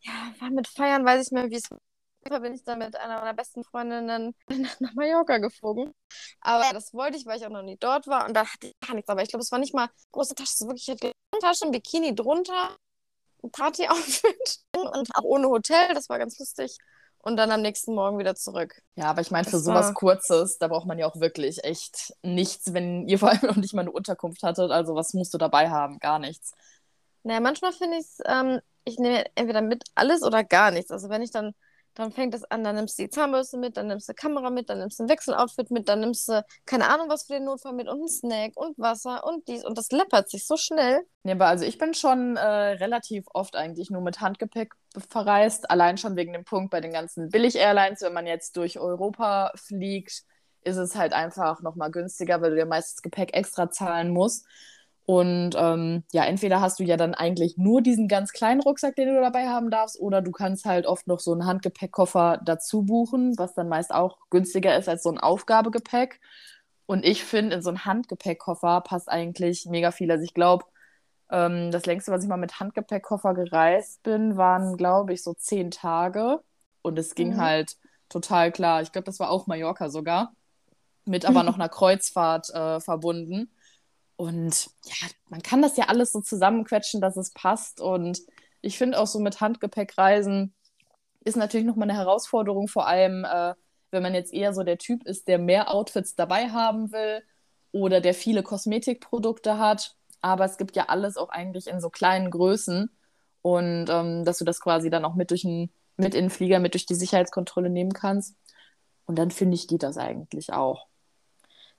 ja, 0.05 0.33
war 0.39 0.49
mit 0.51 0.67
Feiern, 0.67 1.05
weiß 1.05 1.27
ich 1.27 1.31
mehr, 1.31 1.49
wie 1.49 1.55
es 1.55 1.69
war 1.71 2.39
bin 2.39 2.53
ich 2.53 2.63
dann 2.63 2.79
mit 2.79 2.95
einer 2.95 3.19
meiner 3.19 3.33
besten 3.33 3.63
Freundinnen 3.63 4.33
nach 4.79 4.93
Mallorca 4.95 5.37
geflogen. 5.37 5.93
Aber 6.41 6.65
das 6.73 6.91
wollte 6.93 7.17
ich, 7.17 7.25
weil 7.27 7.37
ich 7.37 7.45
auch 7.45 7.51
noch 7.51 7.61
nie 7.61 7.77
dort 7.79 8.07
war. 8.07 8.27
Und 8.27 8.33
da 8.33 8.41
hatte 8.45 8.67
ich 8.67 8.73
gar 8.85 8.95
nichts. 8.95 9.09
Aber 9.09 9.21
ich 9.21 9.29
glaube, 9.29 9.43
es 9.43 9.51
war 9.51 9.59
nicht 9.59 9.75
mal 9.75 9.89
große 10.11 10.33
Tasche. 10.33 10.51
Es 10.55 10.61
war 10.61 10.69
wirklich 10.69 10.89
eine 10.89 11.13
Tasche, 11.39 11.65
ein 11.65 11.71
Bikini 11.71 12.15
drunter, 12.15 12.75
ein 13.43 13.51
Party-Outfit 13.51 14.57
und 14.75 15.15
auch 15.15 15.23
ohne 15.23 15.49
Hotel. 15.49 15.93
Das 15.93 16.09
war 16.09 16.17
ganz 16.17 16.39
lustig. 16.39 16.77
Und 17.19 17.37
dann 17.37 17.51
am 17.51 17.61
nächsten 17.61 17.93
Morgen 17.93 18.17
wieder 18.17 18.35
zurück. 18.35 18.81
Ja, 18.95 19.05
aber 19.05 19.21
ich 19.21 19.31
meine, 19.31 19.47
für 19.47 19.59
sowas 19.59 19.87
war... 19.87 19.93
Kurzes, 19.93 20.57
da 20.57 20.67
braucht 20.67 20.87
man 20.87 20.97
ja 20.97 21.07
auch 21.07 21.19
wirklich 21.19 21.63
echt 21.63 22.13
nichts, 22.23 22.73
wenn 22.73 23.07
ihr 23.07 23.19
vor 23.19 23.29
allem 23.29 23.41
noch 23.43 23.55
nicht 23.55 23.73
mal 23.73 23.81
eine 23.81 23.91
Unterkunft 23.91 24.41
hattet. 24.41 24.71
Also, 24.71 24.95
was 24.95 25.13
musst 25.13 25.33
du 25.33 25.37
dabei 25.37 25.69
haben? 25.69 25.99
Gar 25.99 26.17
nichts. 26.17 26.53
Naja, 27.21 27.39
manchmal 27.39 27.71
finde 27.71 27.97
ich 27.97 28.05
es, 28.05 28.17
ähm, 28.25 28.61
ich 28.85 28.97
nehme 28.99 29.25
entweder 29.35 29.61
mit 29.61 29.83
alles 29.95 30.23
oder 30.23 30.43
gar 30.43 30.71
nichts. 30.71 30.91
Also, 30.91 31.09
wenn 31.09 31.21
ich 31.21 31.31
dann 31.31 31.53
dann 31.95 32.11
fängt 32.11 32.35
es 32.35 32.43
an, 32.43 32.63
dann 32.63 32.75
nimmst 32.75 32.99
du 32.99 33.03
die 33.03 33.09
Zahnbürste 33.09 33.57
mit, 33.57 33.77
dann 33.77 33.87
nimmst 33.87 34.07
du 34.09 34.13
Kamera 34.13 34.49
mit, 34.49 34.69
dann 34.69 34.79
nimmst 34.79 34.99
du 34.99 35.03
ein 35.03 35.09
Wechseloutfit 35.09 35.71
mit, 35.71 35.87
dann 35.87 36.01
nimmst 36.01 36.27
du 36.27 36.43
keine 36.65 36.89
Ahnung 36.89 37.09
was 37.09 37.25
für 37.25 37.33
den 37.33 37.45
Notfall 37.45 37.73
mit 37.73 37.87
und 37.87 37.99
einen 37.99 38.09
Snack 38.09 38.51
und 38.55 38.77
Wasser 38.77 39.25
und 39.25 39.47
dies 39.47 39.65
und 39.65 39.77
das 39.77 39.91
läppert 39.91 40.29
sich 40.29 40.45
so 40.45 40.57
schnell. 40.57 41.01
Ja, 41.23 41.33
aber 41.33 41.47
also 41.47 41.63
ich 41.63 41.77
bin 41.77 41.93
schon 41.93 42.35
äh, 42.35 42.41
relativ 42.41 43.25
oft 43.33 43.55
eigentlich 43.55 43.89
nur 43.89 44.01
mit 44.01 44.19
Handgepäck 44.19 44.73
verreist, 45.09 45.69
allein 45.71 45.97
schon 45.97 46.15
wegen 46.15 46.33
dem 46.33 46.43
Punkt 46.43 46.69
bei 46.69 46.81
den 46.81 46.91
ganzen 46.91 47.29
Billig-Airlines, 47.29 48.01
wenn 48.01 48.13
man 48.13 48.27
jetzt 48.27 48.57
durch 48.57 48.77
Europa 48.77 49.51
fliegt, 49.55 50.23
ist 50.63 50.77
es 50.77 50.95
halt 50.95 51.13
einfach 51.13 51.61
nochmal 51.61 51.91
günstiger, 51.91 52.41
weil 52.41 52.51
du 52.51 52.57
ja 52.57 52.65
meistens 52.65 53.01
Gepäck 53.01 53.33
extra 53.33 53.69
zahlen 53.69 54.11
musst. 54.11 54.45
Und 55.05 55.51
ähm, 55.55 56.03
ja, 56.11 56.25
entweder 56.25 56.61
hast 56.61 56.79
du 56.79 56.83
ja 56.83 56.97
dann 56.97 57.13
eigentlich 57.13 57.57
nur 57.57 57.81
diesen 57.81 58.07
ganz 58.07 58.31
kleinen 58.31 58.61
Rucksack, 58.61 58.95
den 58.95 59.13
du 59.13 59.21
dabei 59.21 59.47
haben 59.47 59.69
darfst, 59.69 59.99
oder 59.99 60.21
du 60.21 60.31
kannst 60.31 60.65
halt 60.65 60.87
oft 60.87 61.05
noch 61.05 61.19
so 61.19 61.31
einen 61.31 61.45
Handgepäckkoffer 61.45 62.41
dazu 62.43 62.83
buchen, 62.83 63.37
was 63.37 63.53
dann 63.53 63.69
meist 63.69 63.93
auch 63.93 64.17
günstiger 64.31 64.75
ist 64.77 64.89
als 64.89 65.03
so 65.03 65.11
ein 65.11 65.19
Aufgabegepäck. 65.19 66.19
Und 66.87 67.05
ich 67.05 67.23
finde, 67.23 67.57
in 67.57 67.61
so 67.61 67.69
einen 67.69 67.85
Handgepäckkoffer 67.85 68.81
passt 68.81 69.09
eigentlich 69.09 69.65
mega 69.67 69.91
viel. 69.91 70.09
Also 70.09 70.23
ich 70.23 70.33
glaube, 70.33 70.65
ähm, 71.29 71.71
das 71.71 71.85
längste, 71.85 72.11
was 72.11 72.23
ich 72.23 72.29
mal 72.29 72.37
mit 72.37 72.59
Handgepäckkoffer 72.59 73.33
gereist 73.35 74.01
bin, 74.03 74.37
waren, 74.37 74.75
glaube 74.75 75.13
ich, 75.13 75.23
so 75.23 75.33
zehn 75.33 75.69
Tage. 75.69 76.39
Und 76.81 76.97
es 76.97 77.13
ging 77.15 77.33
mhm. 77.33 77.41
halt 77.41 77.77
total 78.09 78.51
klar. 78.51 78.81
Ich 78.81 78.91
glaube, 78.91 79.05
das 79.05 79.19
war 79.19 79.29
auch 79.29 79.45
Mallorca 79.47 79.89
sogar. 79.89 80.33
Mit 81.05 81.25
aber 81.27 81.43
noch 81.43 81.55
einer 81.55 81.69
Kreuzfahrt 81.69 82.49
äh, 82.51 82.79
verbunden. 82.79 83.51
Und 84.17 84.69
ja, 84.85 85.07
man 85.29 85.41
kann 85.41 85.61
das 85.61 85.77
ja 85.77 85.85
alles 85.85 86.11
so 86.11 86.21
zusammenquetschen, 86.21 87.01
dass 87.01 87.17
es 87.17 87.31
passt. 87.31 87.81
Und 87.81 88.21
ich 88.61 88.77
finde 88.77 88.99
auch 88.99 89.07
so 89.07 89.19
mit 89.19 89.41
Handgepäckreisen 89.41 90.53
ist 91.25 91.35
natürlich 91.35 91.65
nochmal 91.65 91.89
eine 91.89 91.97
Herausforderung, 91.97 92.67
vor 92.67 92.87
allem 92.87 93.25
äh, 93.25 93.55
wenn 93.91 94.03
man 94.03 94.13
jetzt 94.13 94.33
eher 94.33 94.53
so 94.53 94.63
der 94.63 94.77
Typ 94.77 95.05
ist, 95.05 95.27
der 95.27 95.39
mehr 95.39 95.73
Outfits 95.73 96.15
dabei 96.15 96.49
haben 96.49 96.91
will 96.91 97.23
oder 97.71 97.99
der 97.99 98.13
viele 98.13 98.43
Kosmetikprodukte 98.43 99.57
hat. 99.57 99.95
Aber 100.21 100.45
es 100.45 100.57
gibt 100.57 100.75
ja 100.75 100.85
alles 100.87 101.17
auch 101.17 101.29
eigentlich 101.29 101.67
in 101.67 101.81
so 101.81 101.89
kleinen 101.89 102.31
Größen. 102.31 102.89
Und 103.41 103.89
ähm, 103.89 104.25
dass 104.25 104.39
du 104.39 104.45
das 104.45 104.59
quasi 104.59 104.89
dann 104.89 105.05
auch 105.05 105.15
mit, 105.15 105.31
durch 105.31 105.43
ein, 105.43 105.71
mit 105.97 106.15
in 106.15 106.25
den 106.25 106.29
Flieger, 106.29 106.59
mit 106.59 106.73
durch 106.73 106.85
die 106.85 106.95
Sicherheitskontrolle 106.95 107.69
nehmen 107.69 107.93
kannst. 107.93 108.35
Und 109.05 109.19
dann 109.19 109.29
finde 109.29 109.55
ich, 109.55 109.67
geht 109.67 109.83
das 109.83 109.97
eigentlich 109.97 110.51
auch. 110.53 110.87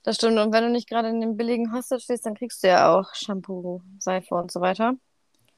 Das 0.06 0.14
stimmt. 0.14 0.38
Und 0.38 0.52
wenn 0.52 0.62
du 0.62 0.70
nicht 0.70 0.88
gerade 0.88 1.08
in 1.08 1.20
dem 1.20 1.36
billigen 1.36 1.72
Hostel 1.72 1.98
stehst, 1.98 2.24
dann 2.26 2.36
kriegst 2.36 2.62
du 2.62 2.68
ja 2.68 2.96
auch 2.96 3.12
Shampoo, 3.12 3.82
Seife 3.98 4.36
und 4.36 4.52
so 4.52 4.60
weiter. 4.60 4.94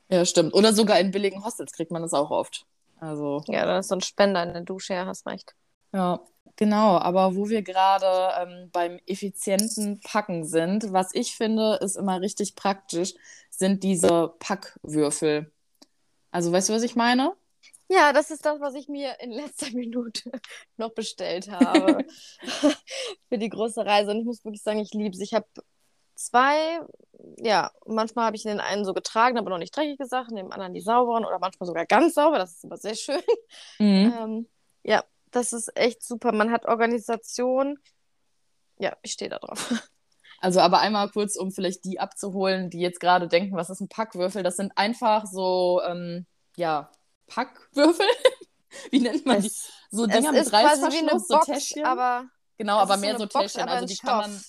Ja, 0.08 0.24
stimmt. 0.24 0.54
Oder 0.54 0.72
sogar 0.72 0.98
in 1.00 1.10
billigen 1.10 1.44
Hostels 1.44 1.70
kriegt 1.72 1.90
man 1.90 2.00
das 2.00 2.14
auch 2.14 2.30
oft. 2.30 2.64
Also. 2.98 3.42
Ja, 3.48 3.66
da 3.66 3.80
ist 3.80 3.88
so 3.88 3.94
ein 3.96 4.00
Spender 4.00 4.42
in 4.42 4.54
der 4.54 4.62
Dusche, 4.62 4.94
ja, 4.94 5.04
hast 5.04 5.26
recht. 5.26 5.54
Ja. 5.92 6.20
Genau, 6.56 6.96
aber 6.96 7.36
wo 7.36 7.50
wir 7.50 7.60
gerade 7.60 8.32
ähm, 8.40 8.70
beim 8.72 8.98
effizienten 9.06 10.00
Packen 10.00 10.44
sind, 10.46 10.94
was 10.94 11.14
ich 11.14 11.36
finde, 11.36 11.74
ist 11.82 11.96
immer 11.96 12.22
richtig 12.22 12.56
praktisch, 12.56 13.14
sind 13.50 13.84
diese 13.84 14.34
Packwürfel. 14.38 15.52
Also 16.30 16.50
weißt 16.50 16.70
du, 16.70 16.72
was 16.72 16.82
ich 16.82 16.96
meine? 16.96 17.34
Ja, 17.88 18.12
das 18.12 18.30
ist 18.30 18.45
das, 18.45 18.61
was 18.61 18.75
ich 18.75 18.88
mir 18.88 19.18
in 19.21 19.30
letzter 19.30 19.71
Minute 19.75 20.30
noch 20.76 20.90
bestellt 20.90 21.50
habe 21.50 22.04
für 23.28 23.38
die 23.38 23.49
große 23.49 23.85
Reise. 23.85 24.11
Und 24.11 24.18
ich 24.18 24.25
muss 24.25 24.45
wirklich 24.45 24.62
sagen, 24.62 24.78
ich 24.78 24.92
liebe 24.92 25.14
es. 25.14 25.21
Ich 25.21 25.35
habe 25.35 25.47
zwei, 26.14 26.80
ja, 27.38 27.71
manchmal 27.87 28.26
habe 28.26 28.37
ich 28.37 28.45
in 28.45 28.50
den 28.50 28.61
einen 28.61 28.85
so 28.85 28.92
getragen, 28.92 29.38
aber 29.38 29.50
noch 29.50 29.59
nicht 29.59 29.75
dreckige 29.75 30.07
Sachen, 30.07 30.37
in 30.37 30.45
dem 30.45 30.52
anderen 30.52 30.75
die 30.75 30.80
sauberen 30.80 31.25
oder 31.25 31.38
manchmal 31.38 31.66
sogar 31.66 31.87
ganz 31.87 32.14
sauber. 32.14 32.38
Das 32.38 32.52
ist 32.52 32.64
immer 32.64 32.76
sehr 32.76 32.95
schön. 32.95 33.23
Mhm. 33.78 34.14
Ähm, 34.18 34.49
ja, 34.83 35.04
das 35.30 35.52
ist 35.52 35.75
echt 35.76 36.02
super. 36.02 36.33
Man 36.33 36.50
hat 36.50 36.66
Organisation. 36.66 37.78
Ja, 38.78 38.97
ich 39.02 39.12
stehe 39.12 39.30
da 39.30 39.38
drauf. 39.38 39.73
Also 40.40 40.61
aber 40.61 40.78
einmal 40.78 41.11
kurz, 41.11 41.35
um 41.35 41.50
vielleicht 41.50 41.85
die 41.85 41.99
abzuholen, 41.99 42.71
die 42.71 42.78
jetzt 42.78 43.00
gerade 43.00 43.26
denken, 43.26 43.57
was 43.57 43.71
ist 43.71 43.80
ein 43.80 43.88
Packwürfel? 43.88 44.45
Das 44.45 44.54
sind 44.54 44.71
einfach 44.76 45.26
so, 45.26 45.83
ähm, 45.85 46.26
ja, 46.57 46.92
Packwürfel. 47.28 48.06
wie 48.90 49.00
nennt 49.00 49.25
man 49.26 49.42
die? 49.42 49.52
So 49.90 50.06
Dinger 50.06 50.32
mit 50.32 50.52
Reißverschluss, 50.52 51.28
so 51.28 51.38
Täschchen. 51.38 51.85
Aber 51.85 52.26
genau, 52.56 52.78
aber 52.78 52.97
mehr 52.97 53.16
so 53.18 53.26
Box, 53.26 53.52
Täschchen. 53.52 53.68
Also 53.68 53.87
die 53.87 53.94
Stoff. 53.94 54.11
kann 54.11 54.18
man, 54.18 54.42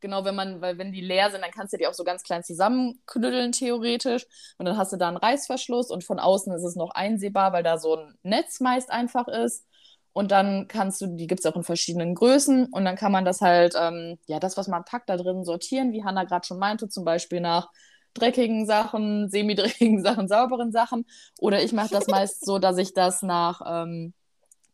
genau, 0.00 0.24
wenn 0.24 0.34
man, 0.34 0.60
weil 0.60 0.78
wenn 0.78 0.92
die 0.92 1.00
leer 1.00 1.30
sind, 1.30 1.42
dann 1.42 1.50
kannst 1.50 1.72
du 1.72 1.78
die 1.78 1.86
auch 1.86 1.94
so 1.94 2.04
ganz 2.04 2.22
klein 2.22 2.44
zusammenknüdeln, 2.44 3.52
theoretisch. 3.52 4.26
Und 4.58 4.66
dann 4.66 4.76
hast 4.76 4.92
du 4.92 4.96
da 4.96 5.08
einen 5.08 5.16
Reißverschluss 5.16 5.90
und 5.90 6.04
von 6.04 6.18
außen 6.18 6.52
ist 6.54 6.64
es 6.64 6.76
noch 6.76 6.90
einsehbar, 6.90 7.52
weil 7.52 7.62
da 7.62 7.78
so 7.78 7.96
ein 7.96 8.14
Netz 8.22 8.60
meist 8.60 8.90
einfach 8.90 9.28
ist. 9.28 9.66
Und 10.12 10.30
dann 10.30 10.68
kannst 10.68 11.00
du, 11.00 11.08
die 11.08 11.26
gibt 11.26 11.40
es 11.40 11.46
auch 11.46 11.56
in 11.56 11.64
verschiedenen 11.64 12.14
Größen. 12.14 12.66
Und 12.66 12.84
dann 12.84 12.94
kann 12.94 13.10
man 13.10 13.24
das 13.24 13.40
halt, 13.40 13.74
ähm, 13.76 14.16
ja, 14.26 14.38
das, 14.38 14.56
was 14.56 14.68
man 14.68 14.84
packt, 14.84 15.08
da 15.08 15.16
drin 15.16 15.44
sortieren, 15.44 15.92
wie 15.92 16.04
Hanna 16.04 16.22
gerade 16.22 16.46
schon 16.46 16.60
meinte, 16.60 16.88
zum 16.88 17.04
Beispiel 17.04 17.40
nach 17.40 17.68
dreckigen 18.14 18.66
Sachen, 18.66 19.28
semi-dreckigen 19.28 20.02
Sachen, 20.02 20.28
sauberen 20.28 20.72
Sachen. 20.72 21.06
Oder 21.38 21.62
ich 21.62 21.72
mache 21.72 21.90
das 21.90 22.06
meist 22.06 22.44
so, 22.44 22.58
dass 22.58 22.78
ich 22.78 22.94
das 22.94 23.22
nach 23.22 23.60
ähm, 23.66 24.14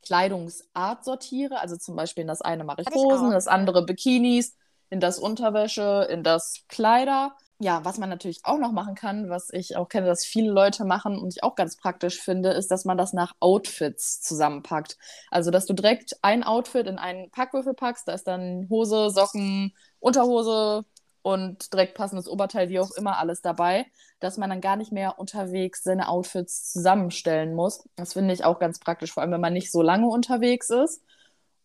Kleidungsart 0.03 1.05
sortiere. 1.05 1.61
Also 1.61 1.77
zum 1.77 1.97
Beispiel 1.97 2.23
in 2.23 2.29
das 2.29 2.43
eine 2.43 2.65
mache 2.65 2.83
ich 2.83 2.95
Hosen, 2.95 3.27
in 3.27 3.33
das 3.33 3.49
andere 3.49 3.85
Bikinis, 3.85 4.57
in 4.91 5.01
das 5.01 5.19
Unterwäsche, 5.19 6.07
in 6.11 6.23
das 6.23 6.65
Kleider 6.69 7.35
ja, 7.63 7.85
was 7.85 7.99
man 7.99 8.09
natürlich 8.09 8.41
auch 8.45 8.59
noch 8.59 8.73
machen 8.73 8.95
kann, 8.95 9.29
was 9.29 9.51
ich 9.53 9.77
auch 9.77 9.91
kenne, 9.91 10.07
dass 10.07 10.25
viele 10.25 10.51
Leute 10.51 10.87
machen 10.87 11.19
und 11.19 11.35
ich 11.35 11.45
auch 11.45 11.55
ganz 11.55 11.77
praktisch 11.77 12.19
finde, 12.19 12.53
ist, 12.53 12.71
dass 12.71 12.87
man 12.87 12.97
das 12.97 13.13
nach 13.13 13.35
Outfits 13.39 14.23
zusammenpackt. 14.23 14.97
Also, 15.31 15.51
dass 15.51 15.67
du 15.67 15.75
direkt 15.75 16.17
ein 16.23 16.43
Outfit 16.43 16.87
in 16.87 16.97
einen 16.97 17.31
Packwürfel 17.31 17.75
packst, 17.75 18.09
da 18.09 18.15
ist 18.15 18.27
dann 18.27 18.67
Hose, 18.71 19.11
Socken, 19.11 19.75
Unterhose 19.99 20.87
und 21.23 21.73
direkt 21.73 21.95
passendes 21.95 22.29
Oberteil, 22.29 22.69
wie 22.69 22.81
auch 22.81 22.91
immer, 22.93 23.19
alles 23.19 23.43
dabei, 23.43 23.87
dass 24.21 24.39
man 24.39 24.51
dann 24.51 24.61
gar 24.61 24.77
nicht 24.77 24.93
mehr 24.93 25.19
unterwegs 25.19 25.83
seine 25.83 26.09
Outfits 26.09 26.73
zusammenstellen 26.73 27.55
muss. 27.55 27.89
Das 27.97 28.15
finde 28.15 28.35
ich 28.35 28.45
auch 28.45 28.59
ganz 28.59 28.79
praktisch, 28.79 29.13
vor 29.13 29.23
allem 29.23 29.33
wenn 29.33 29.41
man 29.41 29.53
nicht 29.53 29.71
so 29.71 29.83
lange 29.83 30.07
unterwegs 30.07 30.71
ist 30.71 31.03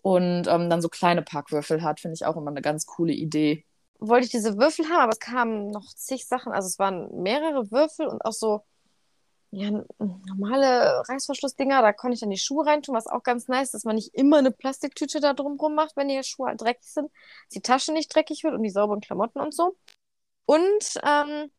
und 0.02 0.48
ähm, 0.48 0.70
dann 0.70 0.82
so 0.82 0.90
kleine 0.90 1.22
Packwürfel 1.22 1.84
hat, 1.84 2.00
finde 2.00 2.16
ich 2.16 2.26
auch 2.26 2.38
immer 2.38 2.52
eine 2.52 2.62
ganz 2.62 2.86
coole 2.86 3.14
Idee 3.14 3.66
wollte 4.00 4.26
ich 4.26 4.32
diese 4.32 4.58
Würfel 4.58 4.86
haben, 4.90 5.02
aber 5.02 5.12
es 5.14 5.20
kamen 5.20 5.72
noch 5.72 5.94
zig 5.94 6.28
Sachen. 6.28 6.52
Also 6.52 6.68
es 6.68 6.80
waren 6.80 7.10
mehrere 7.22 7.72
Würfel 7.72 8.08
und 8.08 8.24
auch 8.26 8.34
so 8.34 8.62
ja, 9.56 9.72
normale 10.00 11.02
Reißverschlussdinger. 11.08 11.82
Da 11.82 11.94
konnte 11.94 12.16
ich 12.16 12.20
dann 12.20 12.30
die 12.30 12.38
Schuhe 12.38 12.66
reintun, 12.66 12.94
was 12.94 13.08
auch 13.08 13.24
ganz 13.24 13.48
nice, 13.48 13.72
dass 13.72 13.86
man 13.86 13.96
nicht 13.96 14.14
immer 14.14 14.38
eine 14.38 14.52
Plastiktüte 14.52 15.22
da 15.22 15.34
drumrum 15.34 15.76
macht, 15.76 15.96
wenn 15.96 16.10
die 16.10 16.22
Schuhe 16.24 16.48
halt 16.48 16.62
dreckig 16.62 16.84
sind, 16.84 17.06
dass 17.06 17.54
die 17.54 17.62
Tasche 17.62 17.94
nicht 17.94 18.14
dreckig 18.14 18.44
wird 18.44 18.54
und 18.54 18.64
die 18.64 18.70
sauberen 18.70 19.00
Klamotten 19.00 19.40
und 19.40 19.54
so. 19.54 19.78
Und 20.46 21.00
ähm, 21.04 21.52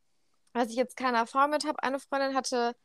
was 0.53 0.69
ich 0.69 0.76
jetzt 0.76 0.97
keine 0.97 1.17
Erfahrung 1.19 1.53
mit 1.53 1.65
habe, 1.67 1.83
eine 1.83 1.99
Freundin 1.99 2.35
hatte 2.35 2.76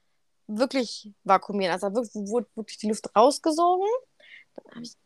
wirklich 0.48 1.12
vakuumieren, 1.24 1.74
also 1.74 1.94
wirklich, 1.94 2.14
wurde 2.30 2.48
wirklich 2.56 2.78
die 2.78 2.88
Luft 2.88 3.14
rausgesogen. 3.16 3.88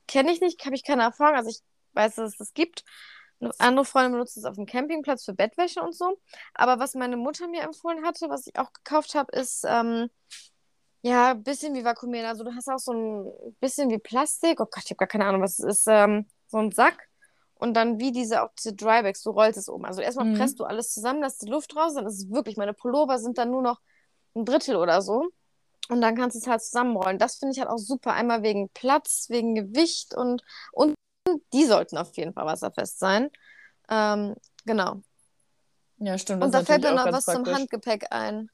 Kenne 0.07 0.31
ich 0.31 0.39
nicht, 0.39 0.63
habe 0.65 0.75
ich 0.75 0.83
keine 0.83 1.03
Erfahrung, 1.03 1.35
also 1.35 1.49
ich 1.49 1.61
weiß, 1.93 2.15
dass 2.15 2.33
es 2.33 2.37
das 2.37 2.53
gibt. 2.53 2.83
Andere 3.59 3.85
Freunde 3.85 4.11
benutzen 4.11 4.39
es 4.39 4.45
auf 4.45 4.55
dem 4.55 4.65
Campingplatz 4.65 5.25
für 5.25 5.33
Bettwäsche 5.33 5.81
und 5.81 5.93
so. 5.93 6.17
Aber 6.53 6.79
was 6.79 6.93
meine 6.93 7.17
Mutter 7.17 7.47
mir 7.47 7.61
empfohlen 7.61 8.05
hatte, 8.05 8.29
was 8.29 8.47
ich 8.47 8.57
auch 8.57 8.71
gekauft 8.73 9.15
habe, 9.15 9.31
ist 9.37 9.65
ähm, 9.67 10.09
ja 11.01 11.31
ein 11.31 11.43
bisschen 11.43 11.75
wie 11.75 11.83
Vakuumieren. 11.83 12.27
Also 12.27 12.43
du 12.43 12.55
hast 12.55 12.69
auch 12.69 12.79
so 12.79 12.93
ein 12.93 13.55
bisschen 13.59 13.89
wie 13.89 13.99
Plastik. 13.99 14.59
Oh 14.61 14.65
Gott, 14.65 14.83
ich 14.85 14.91
habe 14.91 14.97
gar 14.97 15.07
keine 15.07 15.25
Ahnung, 15.25 15.41
was 15.41 15.59
es 15.59 15.65
ist. 15.65 15.87
Ähm, 15.87 16.27
so 16.47 16.57
ein 16.57 16.71
Sack. 16.71 17.09
Und 17.57 17.73
dann 17.73 17.99
wie 17.99 18.11
diese 18.11 18.43
auch 18.43 18.49
diese 18.57 18.73
Drybags, 18.73 19.23
du 19.23 19.31
rollst 19.31 19.57
es 19.57 19.69
um. 19.69 19.85
Also 19.85 20.01
erstmal 20.01 20.27
mhm. 20.27 20.35
presst 20.35 20.59
du 20.59 20.65
alles 20.65 20.93
zusammen, 20.93 21.21
lässt 21.21 21.41
die 21.41 21.49
Luft 21.49 21.75
raus, 21.75 21.93
dann 21.95 22.05
ist 22.05 22.19
es 22.19 22.29
wirklich, 22.29 22.57
meine 22.57 22.73
Pullover 22.73 23.17
sind 23.17 23.37
dann 23.37 23.51
nur 23.51 23.61
noch 23.61 23.79
ein 24.35 24.45
Drittel 24.45 24.75
oder 24.75 25.01
so. 25.01 25.29
Und 25.87 26.01
dann 26.01 26.15
kannst 26.15 26.35
du 26.35 26.39
es 26.39 26.47
halt 26.47 26.61
zusammenrollen. 26.63 27.19
Das 27.19 27.37
finde 27.37 27.53
ich 27.53 27.59
halt 27.59 27.69
auch 27.69 27.77
super. 27.77 28.13
Einmal 28.13 28.43
wegen 28.43 28.69
Platz, 28.69 29.27
wegen 29.29 29.55
Gewicht 29.55 30.15
und, 30.15 30.43
und 30.71 30.95
die 31.53 31.65
sollten 31.65 31.97
auf 31.97 32.15
jeden 32.17 32.33
Fall 32.33 32.45
wasserfest 32.45 32.99
sein. 32.99 33.29
Ähm, 33.89 34.35
genau. 34.65 35.01
Ja, 35.97 36.17
stimmt. 36.17 36.43
Und 36.43 36.53
da 36.53 36.63
fällt 36.63 36.83
mir 36.83 36.93
noch 36.93 37.05
was 37.05 37.25
praktisch. 37.25 37.45
zum 37.45 37.55
Handgepäck 37.55 38.07
ein. 38.11 38.49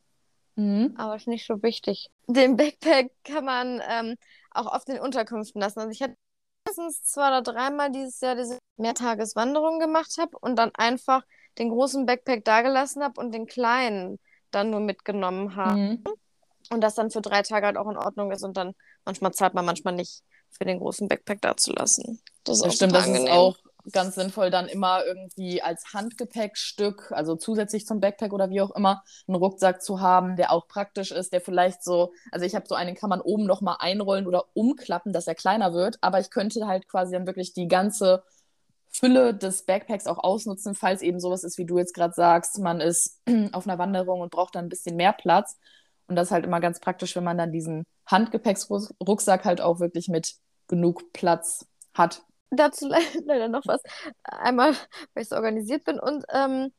Mhm. 0.56 0.94
Aber 0.98 1.16
ist 1.16 1.28
nicht 1.28 1.48
so 1.48 1.64
wichtig. 1.64 2.10
Den 2.28 2.58
Backpack 2.58 3.12
kann 3.24 3.46
man 3.46 3.82
ähm, 3.90 4.16
auch 4.52 4.68
auf 4.68 4.86
den 4.86 5.00
Unterkünften 5.00 5.62
lassen. 5.62 5.80
Also 5.80 5.92
ich 5.92 6.02
hatte 6.02 6.16
mindestens 6.66 7.04
zwei 7.04 7.28
oder 7.28 7.42
dreimal 7.42 7.92
dieses 7.92 8.20
Jahr 8.22 8.36
diese 8.36 8.60
Mehrtageswanderung 8.78 9.80
gemacht 9.80 10.18
habe 10.20 10.38
und 10.40 10.56
dann 10.58 10.72
einfach 10.76 11.24
den 11.58 11.70
großen 11.70 12.06
Backpack 12.06 12.46
dagelassen 12.46 13.04
habe 13.04 13.20
und 13.20 13.34
den 13.34 13.46
kleinen 13.46 14.20
dann 14.52 14.70
nur 14.70 14.80
mitgenommen 14.80 15.56
habe. 15.56 15.78
Mhm. 15.78 16.04
Und 16.70 16.82
das 16.82 16.96
dann 16.96 17.12
für 17.12 17.22
drei 17.22 17.42
Tage 17.42 17.66
halt 17.66 17.78
auch 17.78 17.90
in 17.90 17.98
Ordnung 17.98 18.32
ist 18.32 18.44
und 18.44 18.56
dann 18.56 18.74
manchmal 19.04 19.34
zahlt 19.34 19.54
man, 19.54 19.66
manchmal 19.66 19.96
nicht 19.96 20.24
für 20.50 20.66
den 20.66 20.80
großen 20.80 21.08
Backpack 21.08 21.42
dazulassen. 21.42 22.22
Das 22.44 22.58
ist 22.58 22.64
auch 22.64 22.72
stimmt, 22.72 22.96
das 22.96 23.06
angenehm. 23.06 23.28
ist 23.28 23.34
auch 23.34 23.58
ganz 23.92 24.16
sinnvoll, 24.16 24.52
dann 24.52 24.68
immer 24.68 25.04
irgendwie 25.06 25.62
als 25.62 25.94
Handgepäckstück, 25.94 27.12
also 27.12 27.36
zusätzlich 27.36 27.86
zum 27.86 28.00
Backpack 28.00 28.34
oder 28.34 28.50
wie 28.50 28.62
auch 28.62 28.72
immer, 28.76 29.04
einen 29.28 29.36
Rucksack 29.36 29.82
zu 29.82 30.02
haben, 30.02 30.36
der 30.36 30.52
auch 30.52 30.68
praktisch 30.68 31.12
ist, 31.12 31.34
der 31.34 31.42
vielleicht 31.42 31.84
so, 31.84 32.14
also 32.32 32.46
ich 32.46 32.56
habe 32.56 32.68
so 32.68 32.76
einen, 32.76 32.96
kann 32.96 33.10
man 33.10 33.22
oben 33.22 33.46
nochmal 33.46 33.78
einrollen 33.80 34.28
oder 34.28 34.46
umklappen, 34.54 35.14
dass 35.14 35.28
er 35.28 35.36
kleiner 35.36 35.74
wird, 35.74 35.98
aber 36.02 36.20
ich 36.20 36.30
könnte 36.30 36.68
halt 36.68 36.88
quasi 36.88 37.14
dann 37.14 37.26
wirklich 37.26 37.54
die 37.54 37.68
ganze 37.68 38.24
Fülle 38.90 39.34
des 39.34 39.64
Backpacks 39.64 40.06
auch 40.06 40.20
ausnutzen, 40.24 40.76
falls 40.76 41.02
eben 41.02 41.20
sowas 41.20 41.44
ist, 41.44 41.58
wie 41.58 41.66
du 41.66 41.78
jetzt 41.78 41.94
gerade 41.94 42.14
sagst, 42.14 42.60
man 42.60 42.82
ist 42.82 43.22
auf 43.54 43.68
einer 43.68 43.80
Wanderung 43.80 44.22
und 44.22 44.32
braucht 44.32 44.56
dann 44.56 44.66
ein 44.66 44.70
bisschen 44.70 44.96
mehr 44.96 45.14
Platz. 45.14 45.58
Und 46.08 46.18
das 46.18 46.28
ist 46.28 46.32
halt 46.32 46.46
immer 46.46 46.60
ganz 46.60 46.82
praktisch, 46.82 47.16
wenn 47.16 47.24
man 47.24 47.38
dann 47.38 47.54
diesen 47.54 47.86
Handgepäcksrucksack 48.06 49.46
halt 49.46 49.62
auch 49.62 49.80
wirklich 49.80 50.10
mit 50.10 50.36
genug 50.68 51.14
Platz 51.14 51.66
hat. 51.94 52.24
Dazu 52.52 52.90
leider 53.26 53.48
noch 53.48 53.66
was. 53.66 53.82
Einmal, 54.24 54.76
weil 55.14 55.24
ich 55.24 55.30
so 55.30 55.36
organisiert 55.36 55.86
bin. 55.86 56.00
Und 56.00 56.26
ähm, 56.32 56.72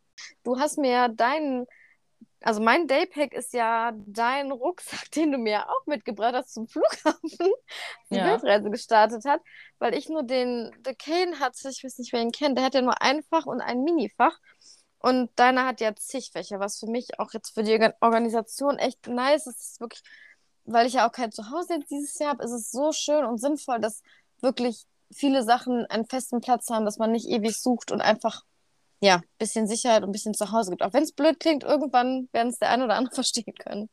du 0.45 0.59
hast 0.59 0.79
mir 0.79 1.09
deinen, 1.09 1.67
also 2.43 2.61
mein 2.61 2.87
Daypack 2.87 3.33
ist 3.33 3.55
ja 3.55 3.93
dein 4.07 4.53
Rucksack, 4.53 5.11
den 5.17 5.33
du 5.33 5.39
mir 5.39 5.69
auch 5.69 5.87
mitgebracht 5.87 6.35
hast 6.35 6.53
zum 6.53 6.69
Flughafen, 6.69 7.21
die 8.11 8.17
ja. 8.17 8.27
Weltreise 8.27 8.71
gestartet 8.71 9.25
hat, 9.25 9.41
weil 9.79 9.95
ich 9.95 10.09
nur 10.09 10.23
den 10.23 10.71
The 10.85 10.95
Kane 10.95 11.41
hatte, 11.41 11.71
ich 11.71 11.83
weiß 11.83 11.99
nicht, 11.99 12.13
wer 12.13 12.21
ihn 12.21 12.33
kennt, 12.33 12.59
der 12.59 12.67
hat 12.67 12.75
ja 12.75 12.83
nur 12.83 13.01
ein 13.01 13.23
Fach 13.23 13.47
und 13.47 13.61
ein 13.61 13.83
Minifach. 13.83 14.39
Und 14.99 15.31
deiner 15.37 15.67
hat 15.67 15.81
ja 15.81 15.97
zig 15.97 16.31
Fächer, 16.33 16.61
was 16.61 16.79
für 16.79 16.87
mich 16.87 17.19
auch 17.19 17.33
jetzt 17.33 17.55
für 17.55 17.65
die 17.65 17.77
Organisation 18.01 18.79
echt 18.79 19.09
nice 19.09 19.49
ist. 19.49 19.61
ist 19.61 19.81
wirklich, 19.81 20.03
weil 20.65 20.87
ich 20.87 20.93
ja 20.93 21.09
auch 21.09 21.13
kein 21.13 21.33
Zuhause 21.33 21.75
jetzt 21.75 21.91
dieses 21.91 22.17
Jahr 22.21 22.31
habe, 22.31 22.45
ist 22.45 22.53
es 22.53 22.71
so 22.71 22.93
schön 22.93 23.25
und 23.25 23.39
sinnvoll, 23.39 23.81
dass 23.81 24.03
wirklich 24.43 24.87
viele 25.13 25.43
Sachen 25.43 25.87
einen 25.87 26.07
festen 26.07 26.41
Platz 26.41 26.69
haben, 26.71 26.85
dass 26.85 26.99
man 26.99 27.13
nicht 27.13 27.29
ewig 27.29 27.57
sucht 27.57 27.93
und 27.93 28.01
einfach 28.01 28.43
ja, 29.01 29.17
ein 29.17 29.23
bisschen 29.39 29.67
Sicherheit 29.67 30.03
und 30.03 30.11
ein 30.11 30.13
bisschen 30.13 30.35
Zuhause 30.35 30.71
gibt. 30.71 30.83
Auch 30.83 30.93
wenn 30.93 31.03
es 31.03 31.13
blöd 31.13 31.41
klingt, 31.41 31.65
irgendwann 31.65 32.29
werden 32.33 32.49
es 32.49 32.59
der 32.59 32.71
eine 32.71 32.85
oder 32.85 32.95
andere 32.95 33.15
verstehen 33.17 33.55
können. 33.59 33.91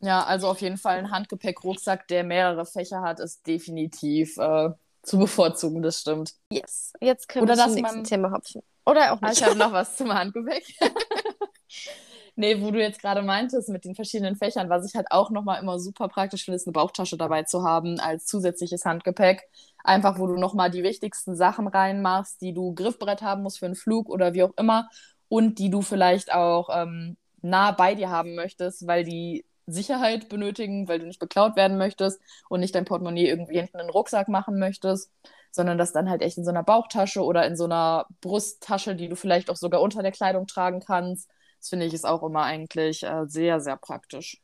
Ja, 0.00 0.24
also 0.24 0.48
auf 0.48 0.60
jeden 0.60 0.78
Fall 0.78 0.98
ein 0.98 1.10
Handgepäck-Rucksack, 1.10 2.08
der 2.08 2.24
mehrere 2.24 2.64
Fächer 2.64 3.02
hat, 3.02 3.20
ist 3.20 3.46
definitiv 3.46 4.38
äh, 4.38 4.70
zu 5.02 5.18
bevorzugen, 5.18 5.82
das 5.82 6.00
stimmt. 6.00 6.34
Yes. 6.52 6.92
Jetzt 7.00 7.28
können 7.28 7.44
Oder 7.44 7.56
wir 7.56 7.64
zum 7.64 7.74
nächsten 7.74 7.96
man... 7.96 8.04
Thema 8.04 8.32
hopfen. 8.32 8.62
Oder 8.86 9.12
auch 9.12 9.20
nicht. 9.20 9.32
Ich 9.38 9.44
habe 9.44 9.56
noch 9.56 9.72
was 9.72 9.96
zum 9.96 10.12
Handgepäck. 10.14 10.64
nee, 12.40 12.60
wo 12.62 12.70
du 12.70 12.80
jetzt 12.80 13.00
gerade 13.00 13.22
meintest 13.22 13.68
mit 13.68 13.84
den 13.84 13.94
verschiedenen 13.94 14.36
Fächern, 14.36 14.68
was 14.68 14.86
ich 14.86 14.94
halt 14.96 15.06
auch 15.10 15.30
nochmal 15.30 15.62
immer 15.62 15.78
super 15.78 16.08
praktisch 16.08 16.44
finde, 16.44 16.56
ist 16.56 16.66
eine 16.66 16.72
Bauchtasche 16.72 17.16
dabei 17.16 17.44
zu 17.44 17.62
haben 17.64 18.00
als 18.00 18.26
zusätzliches 18.26 18.84
Handgepäck. 18.84 19.48
Einfach, 19.84 20.18
wo 20.18 20.26
du 20.26 20.36
nochmal 20.36 20.70
die 20.70 20.82
wichtigsten 20.82 21.36
Sachen 21.36 21.68
reinmachst, 21.68 22.40
die 22.42 22.52
du 22.52 22.74
griffbereit 22.74 23.22
haben 23.22 23.42
musst 23.42 23.60
für 23.60 23.66
einen 23.66 23.76
Flug 23.76 24.08
oder 24.08 24.34
wie 24.34 24.42
auch 24.42 24.52
immer 24.56 24.88
und 25.28 25.58
die 25.58 25.70
du 25.70 25.82
vielleicht 25.82 26.32
auch 26.32 26.68
ähm, 26.72 27.16
nah 27.42 27.70
bei 27.72 27.94
dir 27.94 28.10
haben 28.10 28.34
möchtest, 28.34 28.86
weil 28.86 29.04
die 29.04 29.44
Sicherheit 29.66 30.28
benötigen, 30.28 30.88
weil 30.88 30.98
du 30.98 31.06
nicht 31.06 31.20
beklaut 31.20 31.56
werden 31.56 31.78
möchtest 31.78 32.20
und 32.48 32.60
nicht 32.60 32.74
dein 32.74 32.84
Portemonnaie 32.84 33.28
irgendwie 33.28 33.58
hinten 33.58 33.78
in 33.78 33.86
den 33.86 33.90
Rucksack 33.90 34.28
machen 34.28 34.58
möchtest. 34.58 35.10
sondern 35.52 35.78
das 35.78 35.92
dann 35.92 36.08
halt 36.10 36.22
echt 36.22 36.38
in 36.38 36.44
so 36.44 36.50
einer 36.50 36.62
Bauchtasche 36.62 37.24
oder 37.24 37.46
in 37.46 37.56
so 37.56 37.64
einer 37.64 38.06
Brusttasche, 38.20 38.94
die 38.94 39.08
du 39.08 39.16
vielleicht 39.16 39.50
auch 39.50 39.56
sogar 39.56 39.80
unter 39.82 40.02
der 40.02 40.12
Kleidung 40.12 40.46
tragen 40.46 40.80
kannst. 40.80 41.28
Das 41.60 41.68
finde 41.68 41.86
ich 41.86 41.94
ist 41.94 42.06
auch 42.06 42.22
immer 42.22 42.42
eigentlich 42.42 43.02
äh, 43.02 43.26
sehr, 43.26 43.60
sehr 43.60 43.76
praktisch. 43.76 44.40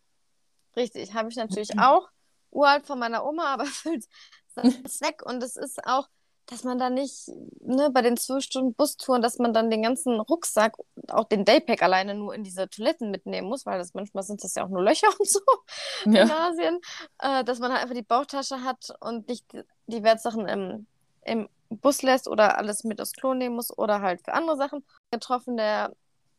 Richtig, 0.77 1.15
habe 1.15 1.31
ich 1.31 1.37
natürlich 1.37 1.79
auch. 1.79 2.09
Uralt 2.51 2.87
von 2.87 2.99
meiner 2.99 3.25
Oma, 3.25 3.47
aber 3.53 3.65
füllt 3.65 4.07
seinen 4.55 4.87
Zweck. 4.87 5.23
Und 5.25 5.43
es 5.43 5.57
ist 5.57 5.85
auch, 5.87 6.09
dass 6.45 6.63
man 6.63 6.79
da 6.79 6.91
nicht, 6.91 7.29
ne, 7.61 7.91
bei 7.91 8.03
den 8.03 8.19
zwölf 8.19 8.45
Stunden 8.45 8.75
Bustouren, 8.75 9.23
dass 9.23 9.39
man 9.39 9.53
dann 9.53 9.71
den 9.71 9.83
ganzen 9.83 10.21
Rucksack, 10.21 10.77
auch 11.09 11.25
den 11.25 11.45
Daypack 11.45 11.83
alleine 11.83 12.15
nur 12.15 12.35
in 12.35 12.45
diese 12.45 12.69
Toiletten 12.69 13.11
mitnehmen 13.11 13.49
muss, 13.49 13.67
weil 13.67 13.79
das 13.79 13.95
manchmal 13.95 14.23
sind 14.23 14.45
das 14.45 14.55
ja 14.55 14.65
auch 14.65 14.69
nur 14.69 14.83
Löcher 14.83 15.09
und 15.19 15.29
so 15.29 15.41
ja. 16.05 16.23
in 16.23 16.31
Asien, 16.31 16.81
äh, 17.19 17.45
dass 17.45 17.59
man 17.59 17.73
halt 17.73 17.83
einfach 17.83 17.97
die 17.97 18.03
Bauchtasche 18.03 18.63
hat 18.63 18.95
und 19.01 19.27
nicht 19.27 19.47
die 19.87 20.03
Wertsachen 20.03 20.47
im, 20.47 20.87
im 21.23 21.49
Bus 21.69 22.03
lässt 22.03 22.29
oder 22.29 22.59
alles 22.59 22.85
mit 22.85 23.01
aufs 23.01 23.13
Klo 23.13 23.35
nehmen 23.35 23.57
muss 23.57 23.77
oder 23.77 24.01
halt 24.03 24.23
für 24.23 24.35
andere 24.35 24.57
Sachen. 24.57 24.85
Getroffen, 25.11 25.57
der 25.57 25.97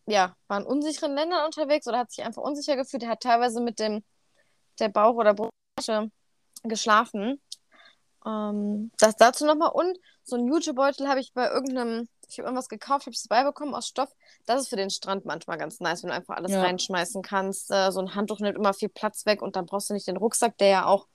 ja, 0.08 0.36
war 0.48 0.60
in 0.60 0.66
unsicheren 0.66 1.14
Ländern 1.16 1.46
unterwegs 1.46 1.88
oder 1.88 2.00
hat 2.00 2.12
sich 2.12 2.24
einfach 2.24 2.42
unsicher 2.42 2.76
gefühlt. 2.76 3.04
Der 3.04 3.10
hat 3.10 3.22
teilweise 3.22 3.62
mit 3.62 3.80
dem 3.80 4.04
der 4.80 4.90
Bauch- 4.90 5.16
oder 5.16 5.34
Brusttasche 5.34 6.12
geschlafen 6.64 7.42
ähm, 8.28 8.92
das 9.00 9.16
dazu 9.16 9.46
nochmal. 9.46 9.72
Und 9.74 9.98
so 10.24 10.36
ein 10.36 10.48
Jutebeutel 10.48 11.08
habe 11.08 11.20
ich 11.20 11.34
bei 11.34 11.48
irgendeinem, 11.50 12.08
ich 12.28 12.38
habe 12.38 12.48
irgendwas 12.48 12.70
gekauft, 12.70 13.06
habe 13.06 13.12
ich 13.12 13.20
es 13.20 13.28
beibekommen 13.28 13.74
aus 13.74 13.88
Stoff. 13.88 14.14
Das 14.46 14.62
ist 14.62 14.68
für 14.68 14.76
den 14.76 14.90
Strand 14.90 15.26
manchmal 15.26 15.58
ganz 15.58 15.80
nice, 15.80 16.04
wenn 16.04 16.10
du 16.10 16.16
einfach 16.16 16.36
alles 16.36 16.52
ja. 16.52 16.62
reinschmeißen 16.62 17.22
kannst. 17.22 17.72
Äh, 17.72 17.92
so 17.92 18.02
ein 18.02 18.16
Handtuch 18.16 18.40
nimmt 18.40 18.58
immer 18.58 18.74
viel 18.74 18.90
Platz 18.90 19.26
weg 19.26 19.42
und 19.42 19.56
dann 19.56 19.66
brauchst 19.66 19.90
du 19.90 19.94
nicht 19.94 20.08
den 20.08 20.18
Rucksack, 20.18 20.58
der 20.58 20.68
ja 20.68 20.86
auch 20.86 21.08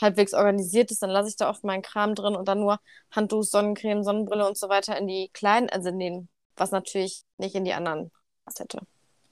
halbwegs 0.00 0.34
organisiert 0.34 0.90
ist. 0.90 1.02
Dann 1.02 1.10
lasse 1.10 1.28
ich 1.28 1.36
da 1.36 1.50
oft 1.50 1.64
meinen 1.64 1.82
Kram 1.82 2.14
drin 2.14 2.36
und 2.36 2.48
dann 2.48 2.60
nur 2.60 2.78
Handtuch, 3.10 3.42
Sonnencreme, 3.42 4.02
Sonnenbrille 4.02 4.46
und 4.46 4.56
so 4.56 4.68
weiter 4.68 4.96
in 4.96 5.06
die 5.06 5.30
kleinen, 5.32 5.68
also 5.68 5.90
in 5.90 5.98
den, 5.98 6.28
was 6.56 6.70
natürlich 6.70 7.24
nicht 7.38 7.54
in 7.54 7.64
die 7.64 7.74
anderen 7.74 8.10
hätte. 8.58 8.80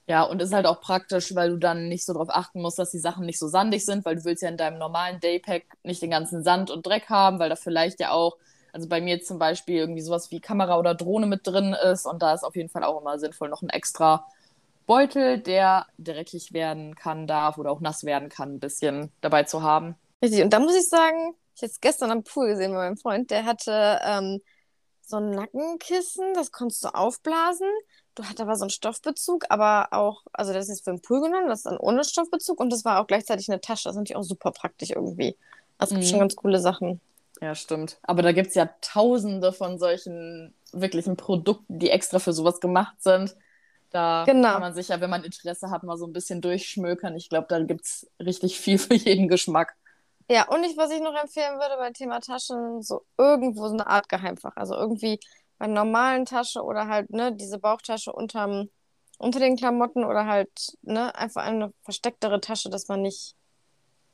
Ja, 0.07 0.21
und 0.21 0.39
ist 0.41 0.53
halt 0.53 0.67
auch 0.67 0.81
praktisch, 0.81 1.33
weil 1.33 1.49
du 1.49 1.57
dann 1.57 1.87
nicht 1.87 2.05
so 2.05 2.13
darauf 2.13 2.29
achten 2.29 2.61
musst, 2.61 2.77
dass 2.77 2.91
die 2.91 2.99
Sachen 2.99 3.25
nicht 3.25 3.39
so 3.39 3.47
sandig 3.47 3.85
sind, 3.85 4.05
weil 4.05 4.17
du 4.17 4.23
willst 4.23 4.43
ja 4.43 4.49
in 4.49 4.57
deinem 4.57 4.77
normalen 4.77 5.19
Daypack 5.19 5.63
nicht 5.83 6.01
den 6.01 6.11
ganzen 6.11 6.43
Sand 6.43 6.69
und 6.69 6.85
Dreck 6.85 7.09
haben, 7.09 7.39
weil 7.39 7.49
da 7.49 7.55
vielleicht 7.55 7.99
ja 7.99 8.11
auch, 8.11 8.37
also 8.71 8.87
bei 8.87 9.01
mir 9.01 9.23
zum 9.23 9.39
Beispiel 9.39 9.77
irgendwie 9.77 10.01
sowas 10.01 10.29
wie 10.29 10.39
Kamera 10.39 10.77
oder 10.77 10.93
Drohne 10.93 11.25
mit 11.25 11.47
drin 11.47 11.75
ist 11.91 12.05
und 12.05 12.21
da 12.21 12.35
ist 12.35 12.43
auf 12.43 12.55
jeden 12.55 12.69
Fall 12.69 12.83
auch 12.83 13.01
immer 13.01 13.17
sinnvoll, 13.17 13.49
noch 13.49 13.63
ein 13.63 13.69
extra 13.69 14.27
Beutel, 14.85 15.39
der 15.39 15.87
dreckig 15.97 16.53
werden 16.53 16.93
kann, 16.93 17.25
darf 17.25 17.57
oder 17.57 17.71
auch 17.71 17.81
nass 17.81 18.03
werden 18.03 18.29
kann, 18.29 18.55
ein 18.55 18.59
bisschen 18.59 19.11
dabei 19.21 19.43
zu 19.43 19.63
haben. 19.63 19.95
Richtig, 20.23 20.43
und 20.43 20.53
da 20.53 20.59
muss 20.59 20.75
ich 20.75 20.87
sagen, 20.87 21.33
ich 21.55 21.63
habe 21.63 21.71
es 21.71 21.81
gestern 21.81 22.11
am 22.11 22.23
Pool 22.23 22.49
gesehen 22.49 22.71
bei 22.71 22.77
meinem 22.77 22.97
Freund, 22.97 23.31
der 23.31 23.45
hatte 23.45 23.99
ähm, 24.05 24.41
so 25.01 25.17
ein 25.17 25.31
Nackenkissen, 25.31 26.35
das 26.35 26.51
konntest 26.51 26.83
du 26.83 26.89
aufblasen 26.89 27.69
Du 28.15 28.23
hattest 28.23 28.41
aber 28.41 28.55
so 28.55 28.63
einen 28.63 28.69
Stoffbezug, 28.69 29.45
aber 29.49 29.89
auch, 29.91 30.23
also 30.31 30.53
das 30.53 30.69
ist 30.69 30.85
für 30.85 30.91
den 30.91 31.01
Pool 31.01 31.21
genommen, 31.21 31.47
das 31.47 31.59
ist 31.59 31.65
dann 31.65 31.77
ohne 31.77 32.03
Stoffbezug 32.03 32.59
und 32.61 32.71
das 32.71 32.85
war 32.85 33.01
auch 33.01 33.07
gleichzeitig 33.07 33.49
eine 33.49 33.59
Tasche. 33.59 33.89
Das 33.89 33.95
ist 33.95 33.99
natürlich 33.99 34.15
auch 34.15 34.23
super 34.23 34.51
praktisch 34.51 34.91
irgendwie. 34.91 35.35
Das 35.77 35.89
gibt 35.89 36.01
mhm. 36.01 36.07
schon 36.07 36.19
ganz 36.19 36.35
coole 36.35 36.59
Sachen. 36.59 37.01
Ja, 37.41 37.53
stimmt. 37.53 37.97
Aber 38.03 38.21
da 38.21 38.31
gibt 38.31 38.47
es 38.47 38.55
ja 38.55 38.69
tausende 38.79 39.51
von 39.51 39.77
solchen 39.77 40.53
wirklichen 40.71 41.17
Produkten, 41.17 41.79
die 41.79 41.89
extra 41.89 42.19
für 42.19 42.31
sowas 42.31 42.61
gemacht 42.61 42.95
sind. 43.01 43.35
Da 43.91 44.23
genau. 44.25 44.53
kann 44.53 44.61
man 44.61 44.73
sich 44.73 44.89
ja, 44.89 45.01
wenn 45.01 45.09
man 45.09 45.23
Interesse 45.23 45.69
hat, 45.69 45.83
mal 45.83 45.97
so 45.97 46.05
ein 46.05 46.13
bisschen 46.13 46.41
durchschmökern. 46.41 47.15
Ich 47.15 47.29
glaube, 47.29 47.47
da 47.49 47.59
gibt 47.61 47.85
es 47.85 48.07
richtig 48.19 48.59
viel 48.59 48.77
für 48.77 48.93
jeden 48.93 49.27
Geschmack. 49.27 49.75
Ja, 50.29 50.47
und 50.47 50.63
ich, 50.63 50.75
was 50.75 50.91
ich 50.91 51.01
noch 51.01 51.15
empfehlen 51.15 51.59
würde 51.59 51.77
beim 51.77 51.93
Thema 51.93 52.19
Taschen, 52.19 52.81
so 52.81 53.05
irgendwo 53.17 53.67
so 53.67 53.73
eine 53.73 53.87
Art 53.87 54.09
Geheimfach. 54.09 54.55
Also 54.55 54.73
irgendwie 54.75 55.19
bei 55.57 55.67
normalen 55.67 56.25
Tasche 56.25 56.63
oder 56.63 56.87
halt, 56.87 57.11
ne, 57.11 57.33
diese 57.33 57.59
Bauchtasche 57.59 58.11
unterm, 58.11 58.69
unter 59.17 59.39
den 59.39 59.55
Klamotten 59.55 60.03
oder 60.03 60.25
halt, 60.25 60.77
ne, 60.81 61.15
einfach 61.15 61.43
eine 61.43 61.73
verstecktere 61.83 62.41
Tasche, 62.41 62.69
dass 62.69 62.87
man 62.87 63.01
nicht 63.01 63.35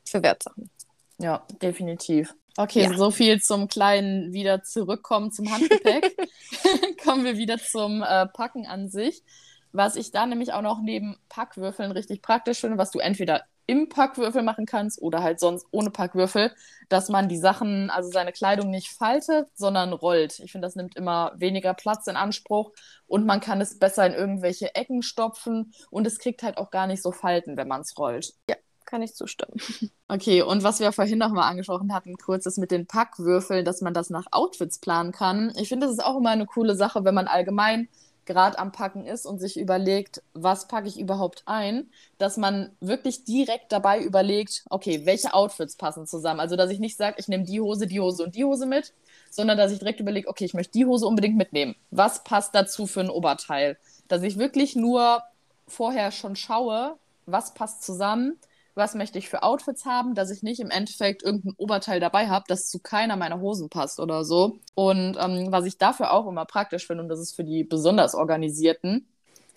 für 0.05 0.21
Wertsachen. 0.23 0.69
Ja, 1.17 1.45
definitiv. 1.61 2.35
Okay, 2.57 2.83
ja. 2.83 2.97
so 2.97 3.11
viel 3.11 3.41
zum 3.41 3.67
kleinen 3.67 4.33
wieder 4.33 4.63
zurückkommen 4.63 5.31
zum 5.31 5.51
Handgepäck. 5.51 6.17
Kommen 7.03 7.23
wir 7.23 7.37
wieder 7.37 7.57
zum 7.57 8.03
äh, 8.03 8.27
Packen 8.27 8.65
an 8.65 8.89
sich. 8.89 9.23
Was 9.71 9.95
ich 9.95 10.11
da 10.11 10.25
nämlich 10.25 10.51
auch 10.51 10.61
noch 10.61 10.81
neben 10.81 11.17
Packwürfeln 11.29 11.91
richtig 11.91 12.21
praktisch 12.21 12.59
finde, 12.59 12.77
was 12.77 12.91
du 12.91 12.99
entweder 12.99 13.45
im 13.71 13.87
Packwürfel 13.87 14.43
machen 14.43 14.65
kannst 14.65 15.01
oder 15.01 15.23
halt 15.23 15.39
sonst 15.39 15.65
ohne 15.71 15.91
Packwürfel, 15.91 16.51
dass 16.89 17.07
man 17.07 17.29
die 17.29 17.37
Sachen, 17.37 17.89
also 17.89 18.11
seine 18.11 18.33
Kleidung 18.33 18.69
nicht 18.69 18.89
faltet, 18.89 19.47
sondern 19.53 19.93
rollt. 19.93 20.39
Ich 20.39 20.51
finde, 20.51 20.67
das 20.67 20.75
nimmt 20.75 20.97
immer 20.97 21.31
weniger 21.37 21.73
Platz 21.73 22.05
in 22.07 22.17
Anspruch 22.17 22.73
und 23.07 23.25
man 23.25 23.39
kann 23.39 23.61
es 23.61 23.79
besser 23.79 24.05
in 24.05 24.11
irgendwelche 24.11 24.75
Ecken 24.75 25.03
stopfen 25.03 25.73
und 25.89 26.05
es 26.05 26.19
kriegt 26.19 26.43
halt 26.43 26.57
auch 26.57 26.69
gar 26.69 26.85
nicht 26.85 27.01
so 27.01 27.13
Falten, 27.13 27.55
wenn 27.55 27.69
man 27.69 27.79
es 27.79 27.97
rollt. 27.97 28.33
Ja, 28.49 28.57
kann 28.85 29.01
ich 29.01 29.15
zustimmen. 29.15 29.55
Okay, 30.09 30.41
und 30.41 30.61
was 30.61 30.81
wir 30.81 30.91
vorhin 30.91 31.19
noch 31.19 31.31
mal 31.31 31.47
angesprochen 31.47 31.93
hatten, 31.93 32.17
kurz 32.17 32.45
ist 32.45 32.57
mit 32.57 32.69
den 32.69 32.85
Packwürfeln, 32.85 33.63
dass 33.63 33.79
man 33.79 33.93
das 33.93 34.09
nach 34.09 34.25
Outfits 34.31 34.79
planen 34.79 35.13
kann. 35.13 35.53
Ich 35.55 35.69
finde, 35.69 35.85
das 35.85 35.93
ist 35.93 36.03
auch 36.03 36.17
immer 36.17 36.31
eine 36.31 36.45
coole 36.45 36.75
Sache, 36.75 37.05
wenn 37.05 37.15
man 37.15 37.27
allgemein 37.27 37.87
gerade 38.25 38.59
am 38.59 38.71
Packen 38.71 39.05
ist 39.05 39.25
und 39.25 39.39
sich 39.39 39.59
überlegt, 39.59 40.21
was 40.33 40.67
packe 40.67 40.87
ich 40.87 40.99
überhaupt 40.99 41.43
ein, 41.45 41.89
dass 42.17 42.37
man 42.37 42.71
wirklich 42.79 43.23
direkt 43.23 43.71
dabei 43.71 44.01
überlegt, 44.01 44.63
okay, 44.69 45.05
welche 45.05 45.33
Outfits 45.33 45.75
passen 45.75 46.05
zusammen. 46.05 46.39
Also, 46.39 46.55
dass 46.55 46.71
ich 46.71 46.79
nicht 46.79 46.97
sage, 46.97 47.17
ich 47.19 47.27
nehme 47.27 47.45
die 47.45 47.59
Hose, 47.59 47.87
die 47.87 47.99
Hose 47.99 48.23
und 48.23 48.35
die 48.35 48.43
Hose 48.43 48.65
mit, 48.65 48.93
sondern 49.29 49.57
dass 49.57 49.71
ich 49.71 49.79
direkt 49.79 49.99
überlege, 49.99 50.27
okay, 50.27 50.45
ich 50.45 50.53
möchte 50.53 50.73
die 50.73 50.85
Hose 50.85 51.07
unbedingt 51.07 51.37
mitnehmen. 51.37 51.75
Was 51.89 52.23
passt 52.23 52.53
dazu 52.53 52.85
für 52.85 53.01
ein 53.01 53.09
Oberteil? 53.09 53.77
Dass 54.07 54.23
ich 54.23 54.37
wirklich 54.37 54.75
nur 54.75 55.21
vorher 55.67 56.11
schon 56.11 56.35
schaue, 56.35 56.97
was 57.25 57.53
passt 57.53 57.83
zusammen 57.83 58.37
was 58.75 58.95
möchte 58.95 59.17
ich 59.19 59.29
für 59.29 59.43
Outfits 59.43 59.85
haben, 59.85 60.15
dass 60.15 60.31
ich 60.31 60.43
nicht 60.43 60.59
im 60.59 60.69
Endeffekt 60.69 61.23
irgendein 61.23 61.55
Oberteil 61.57 61.99
dabei 61.99 62.29
habe, 62.29 62.45
das 62.47 62.69
zu 62.69 62.79
keiner 62.79 63.17
meiner 63.17 63.41
Hosen 63.41 63.69
passt 63.69 63.99
oder 63.99 64.23
so. 64.23 64.59
Und 64.75 65.17
ähm, 65.19 65.51
was 65.51 65.65
ich 65.65 65.77
dafür 65.77 66.11
auch 66.11 66.27
immer 66.27 66.45
praktisch 66.45 66.87
finde, 66.87 67.03
und 67.03 67.09
das 67.09 67.19
ist 67.19 67.35
für 67.35 67.43
die 67.43 67.63
besonders 67.63 68.15
Organisierten, 68.15 69.05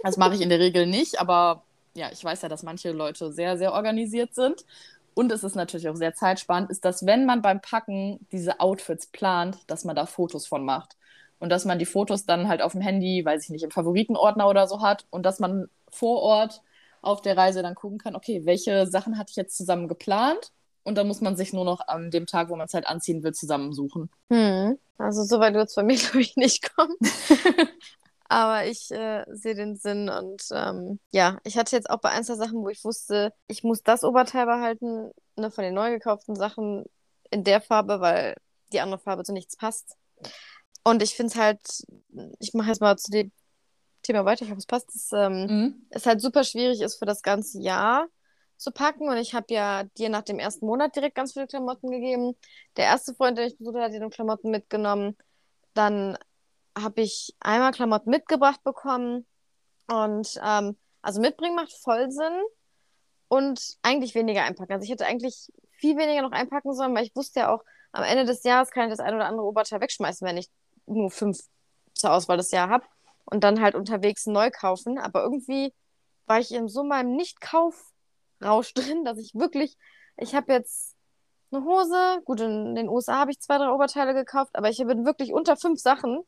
das 0.03 0.17
mache 0.17 0.35
ich 0.35 0.41
in 0.41 0.51
der 0.51 0.59
Regel 0.59 0.87
nicht, 0.87 1.21
aber 1.21 1.63
ja, 1.95 2.11
ich 2.13 2.23
weiß 2.23 2.43
ja, 2.43 2.49
dass 2.49 2.63
manche 2.63 2.91
Leute 2.91 3.33
sehr, 3.33 3.57
sehr 3.57 3.73
organisiert 3.73 4.35
sind. 4.35 4.65
Und 5.15 5.31
es 5.31 5.45
ist 5.45 5.55
natürlich 5.55 5.89
auch 5.89 5.95
sehr 5.95 6.13
zeitsparend, 6.15 6.71
ist, 6.71 6.85
dass 6.85 7.07
wenn 7.07 7.25
man 7.25 7.41
beim 7.41 7.61
Packen 7.61 8.27
diese 8.33 8.59
Outfits 8.59 9.07
plant, 9.07 9.59
dass 9.69 9.85
man 9.85 9.95
da 9.95 10.07
Fotos 10.07 10.47
von 10.47 10.65
macht. 10.65 10.97
Und 11.39 11.51
dass 11.51 11.65
man 11.65 11.79
die 11.79 11.87
Fotos 11.87 12.27
dann 12.27 12.49
halt 12.49 12.63
auf 12.63 12.73
dem 12.73 12.81
Handy, 12.81 13.25
weiß 13.25 13.45
ich 13.45 13.51
nicht, 13.51 13.65
im 13.65 13.71
Favoritenordner 13.71 14.49
oder 14.49 14.67
so 14.67 14.81
hat 14.83 15.07
und 15.11 15.25
dass 15.25 15.39
man 15.39 15.69
vor 15.89 16.21
Ort 16.23 16.63
auf 17.05 17.23
der 17.23 17.37
Reise 17.37 17.63
dann 17.63 17.75
gucken 17.75 17.99
kann, 17.99 18.17
okay, 18.17 18.45
welche 18.45 18.87
Sachen 18.87 19.19
hatte 19.19 19.31
ich 19.31 19.37
jetzt 19.37 19.57
zusammen 19.57 19.89
geplant? 19.89 20.53
Und 20.83 20.97
dann 20.99 21.09
muss 21.09 21.21
man 21.21 21.37
sich 21.37 21.53
nur 21.53 21.65
noch 21.65 21.81
an 21.87 22.11
dem 22.11 22.27
Tag, 22.27 22.51
wo 22.51 22.57
man 22.57 22.67
es 22.67 22.75
halt 22.75 22.87
anziehen 22.87 23.23
will, 23.23 23.33
zusammensuchen. 23.33 24.11
Hm. 24.31 24.79
Also 24.99 25.25
so 25.25 25.41
weit 25.41 25.55
wird 25.55 25.69
es 25.69 25.75
bei 25.75 25.83
mir, 25.83 25.97
glaube 25.99 26.21
ich, 26.21 26.37
nicht 26.37 26.75
kommen. 26.75 26.97
Aber 28.29 28.67
ich 28.67 28.91
äh, 28.91 29.25
sehe 29.29 29.55
den 29.55 29.77
Sinn 29.77 30.09
und 30.09 30.43
ähm, 30.51 30.99
ja, 31.13 31.39
ich 31.45 31.57
hatte 31.57 31.77
jetzt 31.77 31.89
auch 31.91 32.01
bei 32.01 32.11
ein, 32.11 32.25
zwei 32.25 32.35
Sachen, 32.35 32.63
wo 32.63 32.69
ich 32.69 32.85
wusste, 32.85 33.33
ich 33.47 33.63
muss 33.65 33.83
das 33.83 34.03
Oberteil 34.03 34.47
behalten, 34.47 35.11
ne, 35.37 35.51
von 35.51 35.63
den 35.63 35.75
neu 35.75 35.91
gekauften 35.91 36.35
Sachen 36.35 36.85
in 37.31 37.45
der 37.45 37.61
Farbe, 37.61 38.01
weil 38.01 38.35
die 38.73 38.81
andere 38.81 38.99
Farbe 38.99 39.25
zu 39.25 39.33
nichts 39.33 39.57
passt. 39.57 39.97
Und 40.85 41.03
ich 41.03 41.15
finde 41.15 41.33
es 41.33 41.39
halt, 41.39 41.61
ich 42.39 42.55
mache 42.55 42.69
jetzt 42.69 42.81
mal 42.81 42.97
zu 42.97 43.11
dem 43.11 43.31
Thema 44.05 44.25
weiter, 44.25 44.45
ich 44.45 44.51
hoffe, 44.51 44.59
es 44.59 44.67
passt, 44.67 44.95
das 44.95 45.11
ähm, 45.13 45.47
mhm. 45.47 45.87
ist 45.91 46.07
halt 46.07 46.21
super 46.21 46.45
schwierig 46.45 46.81
ist 46.81 46.99
für 46.99 47.07
das 47.07 47.23
ganze 47.23 47.61
Jahr 47.61 48.07
zu 48.57 48.71
packen. 48.71 49.09
Und 49.09 49.17
ich 49.17 49.35
habe 49.35 49.47
ja 49.49 49.85
dir 49.99 50.09
nach 50.09 50.23
dem 50.23 50.39
ersten 50.39 50.67
Monat 50.67 50.95
direkt 50.95 51.17
ganz 51.17 51.33
viele 51.33 51.47
Klamotten 51.47 51.91
gegeben. 51.91 52.37
Der 52.77 52.85
erste 52.85 53.15
Freund, 53.15 53.37
der 53.37 53.47
mich 53.47 53.59
besucht 53.59 53.77
hat, 53.77 53.85
hat 53.85 53.93
dir 53.93 54.11
Klamotten 54.11 54.51
mitgenommen. 54.51 55.17
Dann 55.73 56.17
habe 56.79 57.01
ich 57.01 57.35
einmal 57.41 57.73
Klamotten 57.73 58.11
mitgebracht 58.11 58.63
bekommen. 58.63 59.27
Und 59.89 60.41
ähm, 60.45 60.77
also 61.03 61.21
mitbringen 61.21 61.57
macht 61.57 61.73
voll 61.73 62.11
Sinn. 62.11 62.41
Und 63.29 63.77
eigentlich 63.83 64.15
weniger 64.15 64.45
einpacken. 64.45 64.73
Also 64.73 64.85
ich 64.85 64.91
hätte 64.91 65.07
eigentlich 65.07 65.51
viel 65.73 65.97
weniger 65.97 66.23
noch 66.23 66.33
einpacken 66.33 66.73
sollen, 66.75 66.95
weil 66.95 67.05
ich 67.05 67.17
wusste 67.17 67.41
ja 67.41 67.55
auch, 67.55 67.65
am 67.93 68.05
Ende 68.05 68.25
des 68.25 68.45
Jahres 68.45 68.71
kann 68.71 68.85
ich 68.85 68.91
das 68.91 69.01
ein 69.01 69.15
oder 69.15 69.27
andere 69.27 69.47
Oberteil 69.47 69.81
wegschmeißen, 69.81 70.27
wenn 70.27 70.37
ich 70.37 70.51
nur 70.87 71.11
fünf 71.11 71.39
zur 71.95 72.13
Auswahl 72.13 72.37
des 72.37 72.51
Jahr 72.51 72.69
habe 72.69 72.85
und 73.27 73.45
dann 73.45 73.61
halt 73.61 73.75
unterwegs 73.75 74.27
neu 74.27 74.51
kaufen. 74.51 74.99
Aber 74.99 75.23
irgendwie 75.23 75.73
war 76.27 76.41
ich 76.41 76.53
in 76.53 76.69
so 76.69 76.85
meinem 76.85 77.17
Nicht-Kauf-Rausch 77.17 78.75
drin, 78.75 79.05
dass 79.05 79.19
ich 79.19 79.35
wirklich, 79.35 79.77
ich 80.17 80.35
habe 80.35 80.53
jetzt 80.53 80.97
eine 81.53 81.65
Hose, 81.65 82.21
gut, 82.25 82.41
in 82.41 82.75
den 82.75 82.89
USA 82.89 83.21
habe 83.21 83.31
ich 83.31 83.41
zwei, 83.41 83.59
drei 83.59 83.71
Oberteile 83.71 84.15
gekauft, 84.15 84.51
aber 84.55 84.69
ich 84.71 84.79
bin 84.79 85.05
wirklich 85.05 85.33
unter 85.33 85.57
fünf 85.57 85.81
Sachen 85.81 86.23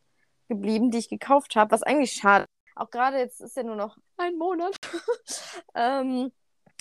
geblieben, 0.49 0.91
die 0.91 0.99
ich 0.99 1.09
gekauft 1.09 1.57
habe, 1.57 1.73
was 1.73 1.83
eigentlich 1.83 2.13
schade. 2.13 2.47
Auch 2.77 2.91
gerade 2.91 3.19
jetzt 3.19 3.41
ist 3.41 3.57
ja 3.57 3.63
nur 3.63 3.77
noch 3.77 3.97
ein 4.17 4.37
Monat, 4.37 4.77
ähm, 5.75 6.31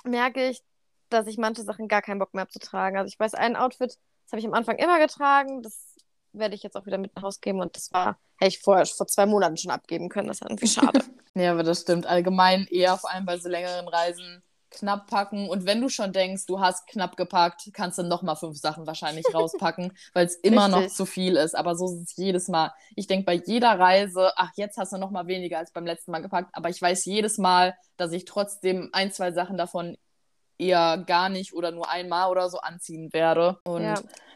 merke 0.03 0.49
ich, 0.49 0.61
dass 1.09 1.27
ich 1.27 1.37
manche 1.37 1.63
Sachen 1.63 1.87
gar 1.87 2.01
keinen 2.01 2.19
Bock 2.19 2.33
mehr 2.33 2.41
habe 2.41 2.51
zu 2.51 2.59
tragen. 2.59 2.97
Also 2.97 3.07
ich 3.07 3.19
weiß, 3.19 3.33
ein 3.33 3.55
Outfit, 3.55 3.97
das 4.23 4.31
habe 4.31 4.39
ich 4.39 4.45
am 4.45 4.53
Anfang 4.53 4.77
immer 4.77 4.99
getragen, 4.99 5.61
das 5.61 5.94
werde 6.37 6.55
ich 6.55 6.63
jetzt 6.63 6.75
auch 6.75 6.85
wieder 6.85 6.97
mit 6.97 7.15
nach 7.15 7.23
Hause 7.23 7.39
geben. 7.41 7.61
Und 7.61 7.75
das 7.75 7.91
war, 7.93 8.17
hätte 8.37 8.49
ich 8.49 8.59
vorher 8.59 8.85
vor 8.85 9.07
zwei 9.07 9.25
Monaten 9.25 9.57
schon 9.57 9.71
abgeben 9.71 10.09
können. 10.09 10.27
Das 10.27 10.41
ist 10.41 10.43
irgendwie 10.43 10.67
schade. 10.67 10.99
ja, 11.35 11.51
aber 11.51 11.63
das 11.63 11.81
stimmt. 11.81 12.05
Allgemein 12.05 12.67
eher 12.69 12.97
vor 12.97 13.11
allem 13.11 13.25
bei 13.25 13.37
so 13.37 13.49
längeren 13.49 13.87
Reisen 13.87 14.43
knapp 14.71 15.07
packen. 15.07 15.49
Und 15.49 15.65
wenn 15.65 15.81
du 15.81 15.89
schon 15.89 16.11
denkst, 16.11 16.45
du 16.45 16.59
hast 16.59 16.87
knapp 16.87 17.15
gepackt, 17.17 17.69
kannst 17.73 17.97
du 17.97 18.03
nochmal 18.03 18.35
fünf 18.35 18.57
Sachen 18.57 18.85
wahrscheinlich 18.85 19.25
rauspacken, 19.33 19.93
weil 20.13 20.25
es 20.25 20.35
immer 20.35 20.65
Richtig. 20.65 20.83
noch 20.83 20.91
zu 20.91 21.05
viel 21.05 21.35
ist. 21.37 21.55
Aber 21.55 21.75
so 21.75 21.85
ist 21.85 22.11
es 22.11 22.17
jedes 22.17 22.47
Mal. 22.47 22.73
Ich 22.95 23.07
denke 23.07 23.25
bei 23.25 23.35
jeder 23.35 23.79
Reise, 23.79 24.31
ach, 24.35 24.51
jetzt 24.55 24.77
hast 24.77 24.93
du 24.93 24.97
nochmal 24.97 25.27
weniger 25.27 25.57
als 25.57 25.71
beim 25.71 25.85
letzten 25.85 26.11
Mal 26.11 26.21
gepackt. 26.21 26.49
Aber 26.53 26.69
ich 26.69 26.81
weiß 26.81 27.05
jedes 27.05 27.37
Mal, 27.37 27.75
dass 27.97 28.11
ich 28.11 28.25
trotzdem 28.25 28.89
ein, 28.91 29.11
zwei 29.11 29.31
Sachen 29.31 29.57
davon 29.57 29.97
eher 30.57 31.03
gar 31.05 31.29
nicht 31.29 31.53
oder 31.53 31.71
nur 31.71 31.89
einmal 31.89 32.29
oder 32.29 32.49
so 32.49 32.59
anziehen 32.59 33.11
werde. 33.13 33.59
Und 33.65 33.83
ja, 33.83 33.95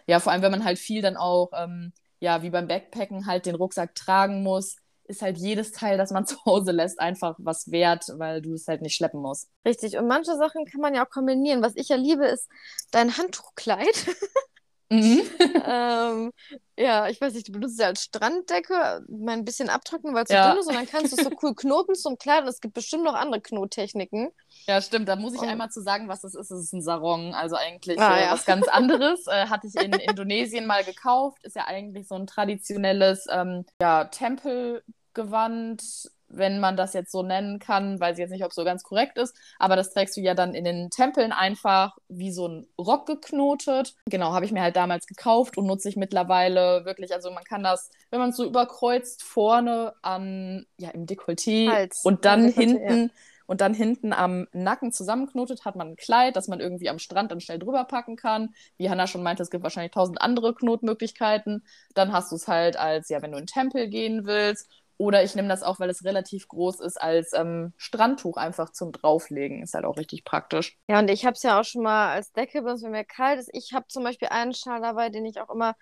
ja 0.09 0.19
vor 0.19 0.31
allem, 0.31 0.41
wenn 0.41 0.51
man 0.51 0.65
halt 0.65 0.79
viel 0.79 1.01
dann 1.01 1.17
auch, 1.17 1.51
ähm, 1.55 1.93
ja, 2.19 2.41
wie 2.41 2.49
beim 2.49 2.67
Backpacken 2.67 3.25
halt 3.25 3.45
den 3.45 3.55
Rucksack 3.55 3.95
tragen 3.95 4.43
muss, 4.43 4.75
ist 5.05 5.21
halt 5.21 5.37
jedes 5.37 5.71
Teil, 5.71 5.97
das 5.97 6.11
man 6.11 6.25
zu 6.27 6.43
Hause 6.45 6.71
lässt, 6.71 6.99
einfach 6.99 7.35
was 7.37 7.71
wert, 7.71 8.05
weil 8.17 8.41
du 8.41 8.53
es 8.53 8.67
halt 8.67 8.81
nicht 8.81 8.95
schleppen 8.95 9.21
musst. 9.21 9.49
Richtig. 9.65 9.97
Und 9.97 10.07
manche 10.07 10.35
Sachen 10.35 10.65
kann 10.65 10.81
man 10.81 10.93
ja 10.93 11.05
auch 11.05 11.09
kombinieren. 11.09 11.61
Was 11.61 11.75
ich 11.75 11.89
ja 11.89 11.95
liebe, 11.95 12.25
ist 12.25 12.49
dein 12.91 13.17
Handtuchkleid. 13.17 14.07
Mhm. 14.89 15.21
ähm, 15.65 16.31
ja, 16.77 17.07
ich 17.07 17.21
weiß 17.21 17.33
nicht, 17.33 17.47
du 17.47 17.51
benutzt 17.51 17.73
es 17.73 17.79
ja 17.79 17.87
als 17.87 18.03
Stranddecke, 18.03 19.03
mal 19.07 19.33
ein 19.33 19.45
bisschen 19.45 19.69
abtrocknen, 19.69 20.13
weil 20.13 20.23
es 20.23 20.29
ja. 20.29 20.43
so 20.43 20.49
dünn 20.49 20.59
ist 20.59 20.67
und 20.67 20.75
dann 20.75 20.87
kannst 20.87 21.11
du 21.11 21.17
es 21.17 21.23
so 21.23 21.31
cool 21.43 21.53
knoten 21.55 21.95
zum 21.95 22.17
Kleid 22.17 22.43
und 22.43 22.47
es 22.49 22.61
gibt 22.61 22.73
bestimmt 22.73 23.03
noch 23.03 23.13
andere 23.13 23.41
Knottechniken. 23.41 24.31
Ja, 24.65 24.81
stimmt, 24.81 25.07
da 25.07 25.15
muss 25.15 25.33
ich 25.33 25.41
und... 25.41 25.47
einmal 25.47 25.69
zu 25.69 25.81
sagen, 25.81 26.07
was 26.07 26.21
das 26.21 26.35
ist. 26.35 26.51
Es 26.51 26.65
ist 26.65 26.73
ein 26.73 26.81
Sarong, 26.81 27.33
also 27.33 27.55
eigentlich 27.55 27.99
ah, 27.99 28.17
äh, 28.17 28.25
ja. 28.25 28.31
was 28.31 28.45
ganz 28.45 28.67
anderes. 28.67 29.27
äh, 29.27 29.47
hatte 29.47 29.67
ich 29.67 29.75
in 29.75 29.93
Indonesien 29.93 30.65
mal 30.65 30.83
gekauft, 30.83 31.43
ist 31.43 31.55
ja 31.55 31.65
eigentlich 31.67 32.07
so 32.07 32.15
ein 32.15 32.27
traditionelles 32.27 33.25
ähm, 33.29 33.65
ja, 33.81 34.05
Tempelgewand 34.05 35.83
wenn 36.29 36.59
man 36.59 36.77
das 36.77 36.93
jetzt 36.93 37.11
so 37.11 37.23
nennen 37.23 37.59
kann, 37.59 37.99
weiß 37.99 38.17
ich 38.17 38.21
jetzt 38.21 38.31
nicht, 38.31 38.43
ob 38.43 38.51
es 38.51 38.55
so 38.55 38.63
ganz 38.63 38.83
korrekt 38.83 39.17
ist, 39.17 39.35
aber 39.57 39.75
das 39.75 39.91
trägst 39.91 40.15
du 40.15 40.21
ja 40.21 40.35
dann 40.35 40.53
in 40.53 40.63
den 40.63 40.89
Tempeln 40.89 41.31
einfach 41.31 41.97
wie 42.07 42.31
so 42.31 42.47
ein 42.47 42.67
Rock 42.77 43.07
geknotet. 43.07 43.95
Genau, 44.05 44.33
habe 44.33 44.45
ich 44.45 44.51
mir 44.51 44.61
halt 44.61 44.75
damals 44.75 45.07
gekauft 45.07 45.57
und 45.57 45.65
nutze 45.65 45.89
ich 45.89 45.97
mittlerweile 45.97 46.85
wirklich, 46.85 47.13
also 47.13 47.31
man 47.31 47.43
kann 47.43 47.63
das, 47.63 47.89
wenn 48.11 48.19
man 48.19 48.29
es 48.29 48.37
so 48.37 48.45
überkreuzt, 48.45 49.23
vorne 49.23 49.93
an, 50.01 50.65
ja, 50.77 50.89
im 50.89 51.05
Dekolleté 51.05 51.69
Hals. 51.69 52.01
und 52.03 52.25
dann 52.25 52.47
Dekolleté, 52.47 52.53
hinten 52.53 53.01
ja. 53.03 53.09
und 53.47 53.61
dann 53.61 53.73
hinten 53.73 54.13
am 54.13 54.47
Nacken 54.53 54.91
zusammenknotet, 54.91 55.65
hat 55.65 55.75
man 55.75 55.89
ein 55.89 55.95
Kleid, 55.95 56.35
das 56.35 56.47
man 56.47 56.59
irgendwie 56.59 56.89
am 56.89 56.99
Strand 56.99 57.31
dann 57.31 57.41
schnell 57.41 57.59
drüber 57.59 57.83
packen 57.85 58.15
kann. 58.15 58.53
Wie 58.77 58.89
Hannah 58.89 59.07
schon 59.07 59.23
meinte, 59.23 59.41
es 59.41 59.49
gibt 59.49 59.63
wahrscheinlich 59.63 59.91
tausend 59.91 60.21
andere 60.21 60.53
Knotmöglichkeiten. 60.53 61.63
Dann 61.95 62.13
hast 62.13 62.31
du 62.31 62.35
es 62.35 62.47
halt 62.47 62.77
als, 62.77 63.09
ja, 63.09 63.21
wenn 63.21 63.31
du 63.31 63.37
in 63.37 63.45
den 63.45 63.47
Tempel 63.47 63.87
gehen 63.87 64.25
willst 64.25 64.69
oder 64.99 65.23
ich 65.23 65.33
nehme 65.33 65.47
das 65.47 65.63
auch, 65.63 65.79
weil 65.79 65.89
es 65.89 66.03
relativ 66.03 66.49
groß 66.49 66.81
ist, 66.81 67.01
als 67.01 67.31
ähm, 67.33 67.71
Strandtuch 67.77 68.35
einfach 68.35 68.71
zum 68.71 68.91
Drauflegen. 68.91 69.63
Ist 69.63 69.73
halt 69.73 69.85
auch 69.85 69.95
richtig 69.95 70.25
praktisch. 70.25 70.77
Ja, 70.89 70.99
und 70.99 71.09
ich 71.09 71.25
habe 71.25 71.35
es 71.35 71.41
ja 71.41 71.57
auch 71.57 71.63
schon 71.63 71.83
mal 71.83 72.11
als 72.11 72.33
Decke, 72.33 72.65
wenn 72.65 72.91
mir 72.91 73.05
kalt 73.05 73.39
ist. 73.39 73.49
Ich 73.53 73.71
habe 73.73 73.87
zum 73.87 74.03
Beispiel 74.03 74.27
einen 74.27 74.53
Schal 74.53 74.81
dabei, 74.81 75.07
den 75.09 75.25
ich 75.25 75.39
auch 75.39 75.49
immer 75.49 75.75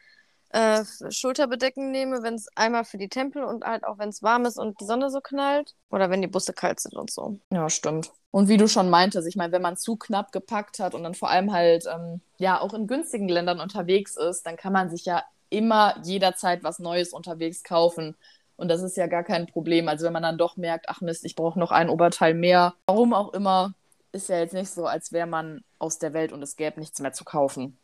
äh, 0.49 0.84
Schulterbedecken 1.10 1.89
nehme, 1.89 2.21
wenn 2.21 2.36
es 2.36 2.47
einmal 2.56 2.86
für 2.86 2.99
die 2.99 3.10
Tempel 3.10 3.43
und 3.43 3.65
halt 3.65 3.84
auch 3.86 3.97
wenn 3.97 4.10
es 4.10 4.21
warm 4.21 4.45
ist 4.45 4.60
und 4.60 4.80
die 4.80 4.86
Sonne 4.86 5.10
so 5.10 5.19
knallt. 5.19 5.73
Oder 5.89 6.12
wenn 6.12 6.21
die 6.21 6.27
Busse 6.27 6.53
kalt 6.53 6.80
sind 6.80 6.95
und 6.95 7.10
so. 7.10 7.39
Ja, 7.51 7.71
stimmt. 7.71 8.12
Und 8.30 8.49
wie 8.49 8.58
du 8.58 8.67
schon 8.67 8.91
meintest, 8.91 9.27
ich 9.27 9.36
meine, 9.36 9.51
wenn 9.51 9.63
man 9.63 9.77
zu 9.77 9.95
knapp 9.95 10.32
gepackt 10.32 10.77
hat 10.77 10.93
und 10.93 11.01
dann 11.01 11.15
vor 11.15 11.32
allem 11.32 11.51
halt 11.51 11.86
ähm, 11.91 12.21
ja 12.38 12.62
auch 12.62 12.75
in 12.75 12.86
günstigen 12.86 13.27
Ländern 13.27 13.60
unterwegs 13.60 14.15
ist, 14.15 14.45
dann 14.45 14.58
kann 14.58 14.73
man 14.73 14.91
sich 14.91 15.06
ja 15.06 15.23
immer 15.49 15.95
jederzeit 16.03 16.63
was 16.63 16.77
Neues 16.77 17.13
unterwegs 17.13 17.63
kaufen. 17.63 18.15
Und 18.57 18.69
das 18.69 18.81
ist 18.81 18.97
ja 18.97 19.07
gar 19.07 19.23
kein 19.23 19.47
Problem. 19.47 19.87
Also 19.87 20.05
wenn 20.05 20.13
man 20.13 20.23
dann 20.23 20.37
doch 20.37 20.57
merkt, 20.57 20.89
ach 20.89 21.01
Mist, 21.01 21.23
ich 21.25 21.35
brauche 21.35 21.59
noch 21.59 21.71
ein 21.71 21.89
Oberteil 21.89 22.33
mehr, 22.33 22.73
warum 22.87 23.13
auch 23.13 23.33
immer, 23.33 23.73
ist 24.11 24.29
ja 24.29 24.39
jetzt 24.39 24.53
nicht 24.53 24.69
so, 24.69 24.87
als 24.87 25.11
wäre 25.11 25.27
man 25.27 25.63
aus 25.79 25.99
der 25.99 26.13
Welt 26.13 26.33
und 26.33 26.41
es 26.41 26.55
gäbe 26.55 26.79
nichts 26.79 26.99
mehr 26.99 27.13
zu 27.13 27.23
kaufen. 27.23 27.77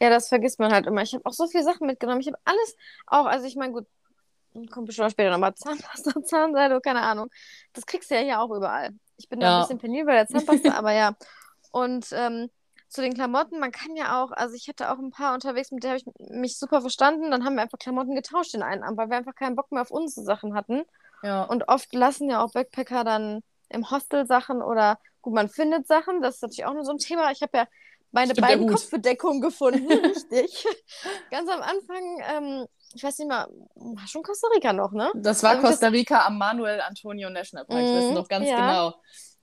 Ja, 0.00 0.08
das 0.08 0.28
vergisst 0.28 0.58
man 0.58 0.72
halt 0.72 0.86
immer. 0.86 1.02
Ich 1.02 1.14
habe 1.14 1.26
auch 1.26 1.32
so 1.32 1.46
viele 1.46 1.64
Sachen 1.64 1.86
mitgenommen. 1.86 2.20
Ich 2.20 2.26
habe 2.26 2.38
alles 2.44 2.76
auch, 3.06 3.26
also 3.26 3.46
ich 3.46 3.56
meine, 3.56 3.72
gut, 3.72 3.86
kommt 4.70 4.86
bestimmt 4.86 5.10
später 5.10 5.30
nochmal 5.30 5.54
Zahnpasta, 5.54 6.22
Zahnseide, 6.24 6.80
keine 6.80 7.02
Ahnung. 7.02 7.30
Das 7.72 7.86
kriegst 7.86 8.10
du 8.10 8.14
ja 8.14 8.20
hier 8.20 8.40
auch 8.40 8.50
überall. 8.50 8.90
Ich 9.16 9.28
bin 9.28 9.40
ja. 9.40 9.48
da 9.48 9.56
ein 9.56 9.62
bisschen 9.62 9.78
penibel 9.78 10.06
bei 10.06 10.14
der 10.14 10.26
Zahnpasta, 10.26 10.74
aber 10.78 10.92
ja. 10.92 11.16
Und 11.70 12.06
ähm, 12.12 12.50
zu 12.94 13.02
den 13.02 13.14
Klamotten, 13.14 13.58
man 13.58 13.72
kann 13.72 13.96
ja 13.96 14.22
auch, 14.22 14.30
also 14.30 14.54
ich 14.54 14.68
hatte 14.68 14.90
auch 14.92 14.98
ein 14.98 15.10
paar 15.10 15.34
unterwegs, 15.34 15.72
mit 15.72 15.82
denen 15.82 15.94
habe 15.94 16.02
ich 16.06 16.30
mich 16.30 16.58
super 16.58 16.80
verstanden. 16.80 17.32
Dann 17.32 17.44
haben 17.44 17.56
wir 17.56 17.62
einfach 17.62 17.78
Klamotten 17.78 18.14
getauscht 18.14 18.54
in 18.54 18.62
einen 18.62 18.84
Abend, 18.84 18.96
weil 18.96 19.10
wir 19.10 19.16
einfach 19.16 19.34
keinen 19.34 19.56
Bock 19.56 19.72
mehr 19.72 19.82
auf 19.82 19.90
unsere 19.90 20.24
Sachen 20.24 20.54
hatten. 20.54 20.84
Ja. 21.24 21.42
Und 21.42 21.68
oft 21.68 21.92
lassen 21.92 22.30
ja 22.30 22.42
auch 22.42 22.52
Backpacker 22.52 23.02
dann 23.02 23.42
im 23.68 23.90
Hostel 23.90 24.26
Sachen 24.26 24.62
oder 24.62 24.98
gut, 25.22 25.34
man 25.34 25.48
findet 25.48 25.88
Sachen. 25.88 26.22
Das 26.22 26.36
ist 26.36 26.42
natürlich 26.42 26.66
auch 26.66 26.74
nur 26.74 26.84
so 26.84 26.92
ein 26.92 26.98
Thema. 26.98 27.32
Ich 27.32 27.42
habe 27.42 27.58
ja 27.58 27.66
meine 28.12 28.30
Stimmt, 28.30 28.46
beiden 28.46 28.70
Kopfbedeckungen 28.70 29.40
gefunden, 29.40 29.90
richtig. 30.06 30.64
Ganz 31.32 31.50
am 31.50 31.62
Anfang, 31.62 32.22
ähm, 32.30 32.66
ich 32.94 33.02
weiß 33.02 33.18
nicht 33.18 33.28
mal, 33.28 33.48
war 33.74 34.06
schon 34.06 34.22
Costa 34.22 34.46
Rica 34.54 34.72
noch, 34.72 34.92
ne? 34.92 35.10
Das 35.16 35.42
war 35.42 35.56
also 35.56 35.66
Costa 35.66 35.88
Rica 35.88 36.18
das... 36.18 36.26
am 36.26 36.38
Manuel 36.38 36.80
Antonio 36.80 37.28
National 37.28 37.64
Park, 37.64 37.80
ich 37.80 37.90
weiß 37.90 38.12
noch 38.12 38.28
ganz 38.28 38.46
ja. 38.46 38.56
genau. 38.56 38.94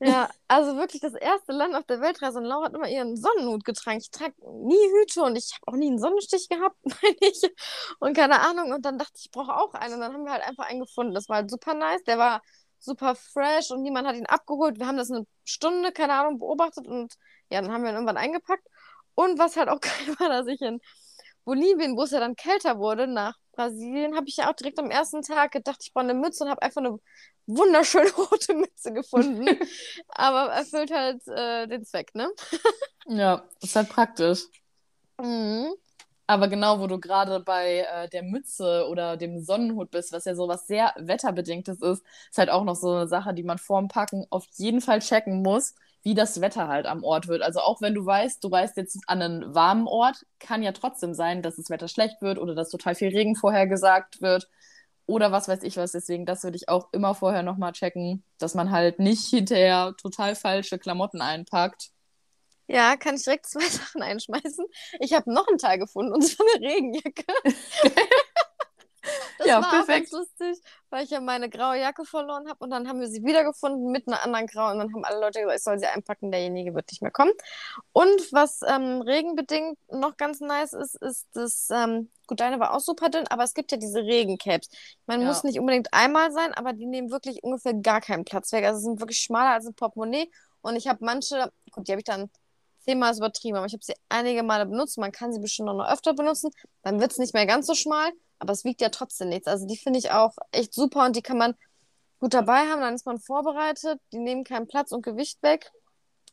Ja, 0.01 0.29
also 0.47 0.75
wirklich 0.77 1.01
das 1.01 1.13
erste 1.13 1.51
Land 1.53 1.75
auf 1.75 1.85
der 1.85 2.01
Weltreise 2.01 2.39
und 2.39 2.45
Laura 2.45 2.65
hat 2.65 2.73
immer 2.73 2.89
ihren 2.89 3.15
Sonnenhut 3.15 3.63
getragen. 3.63 3.99
Ich 3.99 4.09
trage 4.09 4.33
nie 4.41 4.75
Hüte 4.75 5.21
und 5.21 5.35
ich 5.35 5.53
habe 5.53 5.71
auch 5.71 5.77
nie 5.77 5.87
einen 5.87 5.99
Sonnenstich 5.99 6.49
gehabt, 6.49 6.75
meine 6.83 7.15
ich. 7.19 7.41
Und 7.99 8.15
keine 8.15 8.39
Ahnung. 8.41 8.71
Und 8.73 8.83
dann 8.85 8.97
dachte 8.97 9.13
ich, 9.17 9.25
ich 9.25 9.31
brauche 9.31 9.55
auch 9.55 9.73
einen. 9.73 9.95
Und 9.95 10.01
dann 10.01 10.13
haben 10.13 10.25
wir 10.25 10.31
halt 10.31 10.43
einfach 10.43 10.65
einen 10.65 10.81
gefunden. 10.81 11.13
Das 11.13 11.29
war 11.29 11.37
halt 11.37 11.51
super 11.51 11.73
nice. 11.75 12.03
Der 12.03 12.17
war 12.17 12.41
super 12.79 13.15
fresh 13.15 13.69
und 13.71 13.83
niemand 13.83 14.07
hat 14.07 14.15
ihn 14.15 14.25
abgeholt. 14.25 14.79
Wir 14.79 14.87
haben 14.87 14.97
das 14.97 15.11
eine 15.11 15.25
Stunde, 15.45 15.91
keine 15.91 16.13
Ahnung, 16.13 16.39
beobachtet 16.39 16.87
und 16.87 17.13
ja, 17.51 17.61
dann 17.61 17.71
haben 17.71 17.83
wir 17.83 17.91
ihn 17.91 17.95
irgendwann 17.95 18.17
eingepackt. 18.17 18.67
Und 19.13 19.37
was 19.37 19.55
halt 19.55 19.69
auch 19.69 19.79
geil 19.81 20.15
war, 20.19 20.29
dass 20.29 20.47
ich 20.47 20.61
in 20.61 20.79
Bolivien, 21.43 21.97
wo 21.97 22.03
es 22.03 22.11
ja 22.11 22.19
dann 22.19 22.35
kälter 22.35 22.77
wurde, 22.77 23.07
nach 23.07 23.35
Brasilien, 23.53 24.15
habe 24.15 24.27
ich 24.27 24.37
ja 24.37 24.49
auch 24.49 24.55
direkt 24.55 24.79
am 24.79 24.91
ersten 24.91 25.21
Tag 25.21 25.51
gedacht, 25.51 25.79
ich 25.81 25.93
brauche 25.93 26.05
eine 26.05 26.13
Mütze 26.13 26.43
und 26.43 26.49
habe 26.49 26.61
einfach 26.61 26.81
eine 26.81 26.99
wunderschöne 27.47 28.11
rote 28.17 28.53
Mütze 28.53 28.93
gefunden. 28.93 29.47
Aber 30.09 30.51
erfüllt 30.51 30.91
halt 30.91 31.27
äh, 31.27 31.67
den 31.67 31.83
Zweck, 31.85 32.13
ne? 32.15 32.29
ja, 33.07 33.43
ist 33.61 33.75
halt 33.75 33.89
praktisch. 33.89 34.45
Mhm. 35.19 35.73
Aber 36.27 36.47
genau, 36.47 36.79
wo 36.79 36.87
du 36.87 36.97
gerade 36.97 37.41
bei 37.41 37.79
äh, 37.79 38.07
der 38.07 38.23
Mütze 38.23 38.87
oder 38.89 39.17
dem 39.17 39.43
Sonnenhut 39.43 39.91
bist, 39.91 40.13
was 40.13 40.23
ja 40.23 40.33
so 40.33 40.47
was 40.47 40.65
sehr 40.65 40.93
wetterbedingtes 40.97 41.81
ist, 41.81 42.03
ist 42.29 42.37
halt 42.37 42.49
auch 42.49 42.63
noch 42.63 42.75
so 42.75 42.89
eine 42.91 43.07
Sache, 43.07 43.33
die 43.33 43.43
man 43.43 43.57
vorm 43.57 43.89
Packen 43.89 44.25
auf 44.29 44.45
jeden 44.53 44.79
Fall 44.79 44.99
checken 44.99 45.41
muss, 45.41 45.75
wie 46.03 46.15
das 46.15 46.41
Wetter 46.41 46.67
halt 46.67 46.85
am 46.87 47.03
Ort 47.03 47.27
wird. 47.27 47.41
Also 47.41 47.59
auch 47.59 47.81
wenn 47.81 47.93
du 47.93 48.05
weißt, 48.05 48.43
du 48.43 48.47
reist 48.47 48.77
jetzt 48.77 48.99
an 49.07 49.21
einen 49.21 49.53
warmen 49.53 49.87
Ort, 49.87 50.25
kann 50.39 50.63
ja 50.63 50.71
trotzdem 50.71 51.13
sein, 51.13 51.41
dass 51.41 51.57
das 51.57 51.69
Wetter 51.69 51.87
schlecht 51.87 52.21
wird 52.21 52.39
oder 52.39 52.55
dass 52.55 52.69
total 52.69 52.95
viel 52.95 53.09
Regen 53.09 53.35
vorhergesagt 53.35 54.21
wird 54.21 54.49
oder 55.05 55.31
was 55.31 55.47
weiß 55.47 55.63
ich 55.63 55.77
was. 55.77 55.91
Deswegen, 55.91 56.25
das 56.25 56.43
würde 56.43 56.57
ich 56.57 56.69
auch 56.69 56.89
immer 56.91 57.13
vorher 57.13 57.43
nochmal 57.43 57.73
checken, 57.73 58.23
dass 58.39 58.55
man 58.55 58.71
halt 58.71 58.99
nicht 58.99 59.27
hinterher 59.27 59.93
total 60.01 60.35
falsche 60.35 60.79
Klamotten 60.79 61.21
einpackt. 61.21 61.91
Ja, 62.67 62.95
kann 62.95 63.15
ich 63.15 63.23
direkt 63.23 63.47
zwei 63.47 63.59
Sachen 63.69 64.01
einschmeißen. 64.01 64.65
Ich 64.99 65.13
habe 65.13 65.31
noch 65.31 65.47
einen 65.47 65.57
Teil 65.57 65.77
gefunden, 65.77 66.13
und 66.13 66.21
zwar 66.21 66.45
eine 66.55 66.65
Regenjacke. 66.65 67.25
Das 69.41 69.49
ja, 69.49 69.59
war 69.59 69.71
perfekt. 69.71 70.13
auch 70.13 70.19
ganz 70.19 70.29
lustig, 70.39 70.63
weil 70.91 71.03
ich 71.03 71.09
ja 71.09 71.19
meine 71.19 71.49
graue 71.49 71.79
Jacke 71.79 72.05
verloren 72.05 72.47
habe 72.47 72.63
und 72.63 72.69
dann 72.69 72.87
haben 72.87 72.99
wir 72.99 73.07
sie 73.07 73.23
wiedergefunden 73.23 73.91
mit 73.91 74.07
einer 74.07 74.23
anderen 74.23 74.45
grauen 74.45 74.73
und 74.73 74.79
dann 74.79 74.93
haben 74.93 75.03
alle 75.03 75.19
Leute 75.19 75.39
gesagt, 75.39 75.57
ich 75.57 75.63
soll 75.63 75.79
sie 75.79 75.87
einpacken, 75.87 76.31
derjenige 76.31 76.75
wird 76.75 76.91
nicht 76.91 77.01
mehr 77.01 77.09
kommen. 77.09 77.31
Und 77.91 78.31
was 78.31 78.59
ähm, 78.67 79.01
regenbedingt 79.01 79.79
noch 79.91 80.15
ganz 80.15 80.41
nice 80.41 80.73
ist, 80.73 80.93
ist 81.01 81.27
das, 81.33 81.69
ähm, 81.71 82.11
gut, 82.27 82.39
deine 82.39 82.59
war 82.59 82.75
auch 82.75 82.81
super 82.81 83.09
dünn, 83.09 83.25
aber 83.29 83.43
es 83.43 83.55
gibt 83.55 83.71
ja 83.71 83.77
diese 83.77 84.01
Regencapes. 84.01 84.69
Man 85.07 85.21
ja. 85.21 85.27
muss 85.27 85.43
nicht 85.43 85.59
unbedingt 85.59 85.91
einmal 85.91 86.31
sein, 86.31 86.53
aber 86.53 86.73
die 86.73 86.85
nehmen 86.85 87.09
wirklich 87.09 87.43
ungefähr 87.43 87.73
gar 87.73 87.99
keinen 87.99 88.23
Platz 88.23 88.51
weg. 88.51 88.63
Also 88.65 88.79
sind 88.79 88.99
wirklich 88.99 89.21
schmaler 89.21 89.53
als 89.53 89.65
ein 89.65 89.73
Portemonnaie 89.73 90.29
und 90.61 90.75
ich 90.75 90.87
habe 90.87 91.03
manche, 91.03 91.51
gut, 91.71 91.87
die 91.87 91.93
habe 91.93 92.01
ich 92.01 92.05
dann 92.05 92.29
zehnmal 92.81 93.17
übertrieben, 93.17 93.57
aber 93.57 93.65
ich 93.65 93.73
habe 93.73 93.83
sie 93.83 93.95
einige 94.07 94.43
Male 94.43 94.67
benutzt. 94.67 94.99
Man 94.99 95.11
kann 95.11 95.33
sie 95.33 95.39
bestimmt 95.39 95.67
noch 95.67 95.91
öfter 95.91 96.13
benutzen. 96.13 96.51
Dann 96.83 96.99
wird 96.99 97.11
es 97.11 97.17
nicht 97.17 97.33
mehr 97.33 97.47
ganz 97.47 97.65
so 97.65 97.73
schmal 97.73 98.11
aber 98.41 98.53
es 98.53 98.65
wiegt 98.65 98.81
ja 98.81 98.89
trotzdem 98.89 99.29
nichts. 99.29 99.47
Also 99.47 99.67
die 99.67 99.77
finde 99.77 99.99
ich 99.99 100.11
auch 100.11 100.35
echt 100.51 100.73
super 100.73 101.05
und 101.05 101.15
die 101.15 101.21
kann 101.21 101.37
man 101.37 101.53
gut 102.19 102.33
dabei 102.33 102.67
haben, 102.69 102.81
dann 102.81 102.95
ist 102.95 103.05
man 103.05 103.19
vorbereitet, 103.19 103.99
die 104.11 104.17
nehmen 104.17 104.43
keinen 104.43 104.67
Platz 104.67 104.91
und 104.91 105.03
Gewicht 105.03 105.41
weg. 105.43 105.71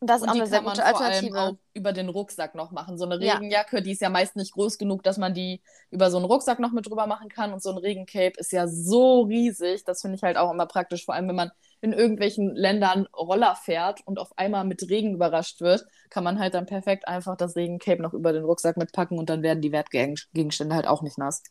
Das 0.01 0.23
ist 0.23 0.29
auch 0.29 0.35
eine 0.35 0.47
sehr 0.47 0.63
gute 0.63 0.85
Alternative. 0.85 1.33
Vor 1.33 1.39
allem 1.41 1.55
auch 1.55 1.59
über 1.75 1.93
den 1.93 2.09
Rucksack 2.09 2.55
noch 2.55 2.71
machen. 2.71 2.99
So 2.99 3.05
eine 3.05 3.19
Regenjacke, 3.19 3.79
ja. 3.79 3.83
die 3.83 3.91
ist 3.91 4.01
ja 4.01 4.11
meist 4.11 4.37
nicht 4.37 4.53
groß 4.53 4.79
genug, 4.79 5.03
dass 5.03 5.19
man 5.19 5.35
die 5.35 5.61
über 5.91 6.11
so 6.11 6.19
einen 6.19 6.27
Rucksack 6.27 6.61
noch 6.61 6.71
mit 6.71 6.87
drüber 6.89 7.09
machen 7.09 7.29
kann. 7.29 7.53
Und 7.53 7.63
so 7.63 7.71
ein 7.71 7.79
Regencape 7.79 8.35
ist 8.37 8.53
ja 8.53 8.69
so 8.69 9.23
riesig. 9.23 9.85
Das 9.85 10.01
finde 10.01 10.17
ich 10.17 10.23
halt 10.23 10.37
auch 10.37 10.53
immer 10.53 10.67
praktisch, 10.67 11.05
vor 11.05 11.15
allem 11.17 11.27
wenn 11.29 11.35
man 11.35 11.51
in 11.81 11.93
irgendwelchen 11.93 12.55
Ländern 12.55 13.07
Roller 13.07 13.57
fährt 13.57 14.07
und 14.07 14.21
auf 14.21 14.31
einmal 14.39 14.65
mit 14.65 14.89
Regen 14.89 15.15
überrascht 15.15 15.61
wird, 15.61 15.85
kann 16.11 16.23
man 16.23 16.39
halt 16.39 16.55
dann 16.55 16.67
perfekt 16.67 17.09
einfach 17.09 17.37
das 17.37 17.57
Regencape 17.57 18.01
noch 18.01 18.15
über 18.15 18.33
den 18.33 18.45
Rucksack 18.45 18.77
mitpacken 18.77 19.19
und 19.19 19.29
dann 19.29 19.43
werden 19.43 19.63
die 19.63 19.73
Wertgegenstände 19.73 20.77
halt 20.77 20.87
auch 20.87 21.03
nicht 21.03 21.19
nass. 21.19 21.43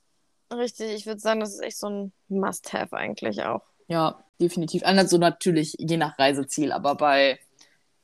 Richtig, 0.52 0.94
ich 0.94 1.06
würde 1.06 1.20
sagen, 1.20 1.40
das 1.40 1.54
ist 1.54 1.62
echt 1.62 1.78
so 1.78 1.90
ein 1.90 2.14
Must-Have 2.30 2.96
eigentlich 2.96 3.44
auch. 3.44 3.64
Ja, 3.88 4.24
definitiv. 4.40 4.84
Also 4.86 5.18
natürlich 5.18 5.76
je 5.78 5.98
nach 5.98 6.18
Reiseziel, 6.18 6.72
aber 6.72 6.96
bei, 6.96 7.40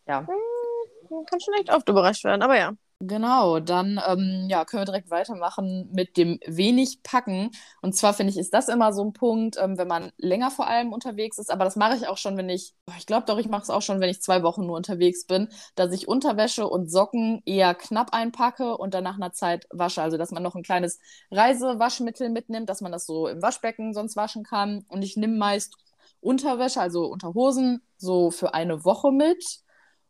ja. 0.08 0.28
Hm, 0.28 1.26
kann 1.26 1.40
schon 1.40 1.54
echt 1.56 1.72
oft 1.72 1.88
überrascht 1.88 2.24
werden, 2.24 2.42
aber 2.42 2.58
ja. 2.58 2.74
Genau, 3.06 3.60
dann 3.60 4.00
ähm, 4.08 4.48
ja, 4.50 4.64
können 4.64 4.82
wir 4.82 4.86
direkt 4.86 5.10
weitermachen 5.12 5.90
mit 5.92 6.16
dem 6.16 6.40
wenig 6.46 7.04
Packen. 7.04 7.52
Und 7.82 7.96
zwar 7.96 8.14
finde 8.14 8.32
ich, 8.32 8.38
ist 8.38 8.54
das 8.54 8.70
immer 8.70 8.94
so 8.94 9.04
ein 9.04 9.12
Punkt, 9.12 9.58
ähm, 9.60 9.78
wenn 9.78 9.90
man 9.90 10.12
länger 10.18 10.52
vor 10.52 10.68
allem 10.68 10.94
unterwegs 10.94 11.38
ist. 11.38 11.52
Aber 11.52 11.66
das 11.66 11.76
mache 11.76 11.98
ich 11.98 12.08
auch 12.08 12.18
schon, 12.18 12.38
wenn 12.38 12.50
ich, 12.50 12.74
ich 12.98 13.06
glaube 13.06 13.26
doch, 13.26 13.38
ich 13.40 13.50
mache 13.50 13.64
es 13.64 13.70
auch 13.70 13.82
schon, 13.82 14.00
wenn 14.00 14.10
ich 14.10 14.22
zwei 14.22 14.42
Wochen 14.42 14.66
nur 14.66 14.78
unterwegs 14.78 15.26
bin, 15.26 15.50
dass 15.76 15.92
ich 15.92 16.08
Unterwäsche 16.08 16.66
und 16.66 16.90
Socken 16.90 17.42
eher 17.46 17.76
knapp 17.76 18.14
einpacke 18.14 18.78
und 18.78 18.94
dann 18.94 19.04
nach 19.04 19.16
einer 19.16 19.34
Zeit 19.34 19.68
wasche. 19.72 20.02
Also, 20.02 20.16
dass 20.18 20.32
man 20.32 20.42
noch 20.44 20.56
ein 20.56 20.64
kleines 20.64 21.00
Reisewaschmittel 21.30 22.30
mitnimmt, 22.30 22.70
dass 22.70 22.80
man 22.80 22.94
das 22.94 23.06
so 23.06 23.28
im 23.28 23.42
Waschbecken 23.42 23.94
sonst 23.94 24.16
waschen 24.16 24.44
kann. 24.44 24.86
Und 24.88 25.02
ich 25.02 25.18
nehme 25.18 25.36
meist 25.36 25.76
Unterwäsche, 26.22 26.80
also 26.80 27.08
Unterhosen, 27.08 27.82
so 27.98 28.32
für 28.32 28.54
eine 28.54 28.86
Woche 28.86 29.12
mit. 29.12 29.44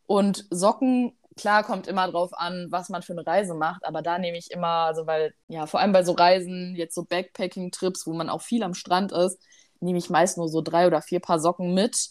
Und 0.06 0.46
Socken 0.50 1.18
klar 1.38 1.64
kommt 1.64 1.88
immer 1.88 2.10
drauf 2.10 2.32
an, 2.34 2.68
was 2.70 2.90
man 2.90 3.02
für 3.02 3.14
eine 3.14 3.26
Reise 3.26 3.54
macht, 3.54 3.86
aber 3.86 4.02
da 4.02 4.18
nehme 4.18 4.38
ich 4.38 4.52
immer, 4.52 4.86
also 4.86 5.08
weil, 5.08 5.34
ja, 5.48 5.66
vor 5.66 5.80
allem 5.80 5.92
bei 5.92 6.04
so 6.04 6.14
Reisen, 6.14 6.76
jetzt 6.76 6.96
so 6.96 7.04
Backpacking-Trips, 7.04 8.08
wo 8.08 8.14
man 8.14 8.30
auch 8.30 8.42
viel 8.42 8.64
am 8.64 8.74
Strand 8.74 9.12
ist, 9.12 9.40
nehme 9.80 9.98
ich 9.98 10.10
meist 10.10 10.38
nur 10.38 10.48
so 10.48 10.62
drei 10.62 10.88
oder 10.88 11.02
vier 11.02 11.20
Paar 11.20 11.40
Socken 11.40 11.74
mit, 11.74 12.10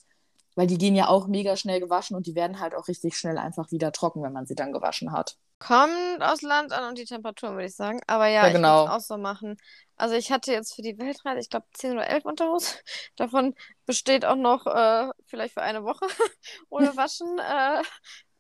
weil 0.55 0.67
die 0.67 0.79
gehen 0.79 0.95
ja 0.95 1.09
auch 1.09 1.27
mega 1.27 1.57
schnell 1.57 1.81
gewaschen 1.81 2.17
und 2.17 2.27
die 2.27 2.35
werden 2.35 2.61
halt 2.61 2.75
auch 2.75 2.89
richtig 2.89 3.17
schnell 3.17 3.39
einfach 3.39 3.71
wieder 3.71 3.93
trocken, 3.93 4.23
wenn 4.23 4.33
man 4.33 4.47
sie 4.47 4.55
dann 4.55 4.73
gewaschen 4.73 5.13
hat. 5.13 5.37
Kommt 5.59 6.21
aus 6.21 6.43
Land 6.43 6.73
an 6.73 6.89
und 6.89 6.99
die 6.99 7.05
Temperaturen, 7.05 7.55
würde 7.55 7.67
ich 7.67 7.77
sagen. 7.77 8.01
Aber 8.09 8.27
ja, 8.27 8.47
ja 8.47 8.53
genau. 8.53 8.69
ich 8.69 8.89
würde 8.89 8.97
es 8.97 9.05
auch 9.05 9.15
so 9.15 9.17
machen. 9.17 9.57
Also 9.97 10.17
ich 10.17 10.33
hatte 10.33 10.51
jetzt 10.51 10.75
für 10.75 10.83
die 10.83 10.99
Weltreise, 10.99 11.39
ich 11.39 11.51
glaube, 11.51 11.67
10 11.75 11.93
oder 11.93 12.09
11 12.09 12.25
Unterhosen. 12.25 12.77
Davon 13.17 13.55
besteht 13.87 14.25
auch 14.25 14.37
noch 14.37 14.67
äh, 14.67 15.09
vielleicht 15.27 15.55
für 15.55 15.63
eine 15.63 15.85
Woche 15.85 16.07
ohne 16.69 16.97
Waschen 16.97 17.39
äh, 17.39 17.83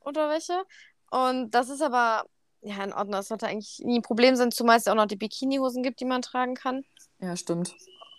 Unterwäsche. 0.05 0.65
Und 1.11 1.51
das 1.51 1.69
ist 1.69 1.83
aber 1.83 2.25
ja 2.63 2.83
in 2.83 2.93
Ordnung. 2.93 3.13
Das 3.13 3.29
sollte 3.29 3.47
eigentlich 3.47 3.81
nie 3.85 3.99
ein 3.99 4.03
Problem 4.03 4.37
sein, 4.37 4.51
zumal 4.51 4.79
es 4.79 4.87
ja 4.87 4.93
auch 4.93 4.97
noch 4.97 5.07
die 5.07 5.17
Bikini-Hosen 5.17 5.83
gibt, 5.83 6.01
die 6.01 6.05
man 6.05 6.23
tragen 6.23 6.55
kann. 6.55 6.85
Ja, 7.21 7.37
stimmt. 7.37 7.75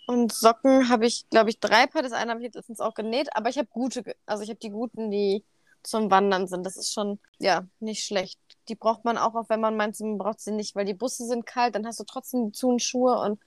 Und 0.06 0.32
Socken 0.32 0.88
habe 0.88 1.06
ich, 1.06 1.28
glaube 1.30 1.50
ich, 1.50 1.60
drei 1.60 1.86
Paar. 1.86 2.02
Das 2.02 2.12
eine 2.12 2.30
habe 2.30 2.40
ich 2.40 2.44
jetzt 2.44 2.56
letztens 2.56 2.80
auch 2.80 2.94
genäht, 2.94 3.34
aber 3.34 3.48
ich 3.48 3.58
habe 3.58 3.68
gute, 3.70 4.04
also 4.26 4.42
ich 4.42 4.50
habe 4.50 4.60
die 4.60 4.70
guten, 4.70 5.10
die 5.10 5.44
zum 5.82 6.10
Wandern 6.10 6.46
sind. 6.46 6.64
Das 6.64 6.76
ist 6.76 6.92
schon, 6.92 7.18
ja, 7.38 7.66
nicht 7.80 8.04
schlecht. 8.04 8.38
Die 8.68 8.74
braucht 8.74 9.04
man 9.04 9.18
auch, 9.18 9.34
auch 9.34 9.48
wenn 9.48 9.60
man 9.60 9.76
meint, 9.76 9.98
man 10.00 10.18
braucht 10.18 10.40
sie 10.40 10.52
nicht, 10.52 10.74
weil 10.74 10.84
die 10.84 10.94
Busse 10.94 11.26
sind 11.26 11.46
kalt, 11.46 11.74
dann 11.74 11.86
hast 11.86 12.00
du 12.00 12.04
trotzdem 12.04 12.46
die 12.46 12.52
zu 12.52 12.78
Schuhe 12.78 13.18
und 13.20 13.38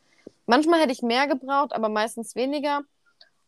manchmal 0.45 0.79
hätte 0.79 0.91
ich 0.91 1.01
mehr 1.01 1.27
gebraucht, 1.27 1.73
aber 1.73 1.89
meistens 1.89 2.35
weniger. 2.35 2.81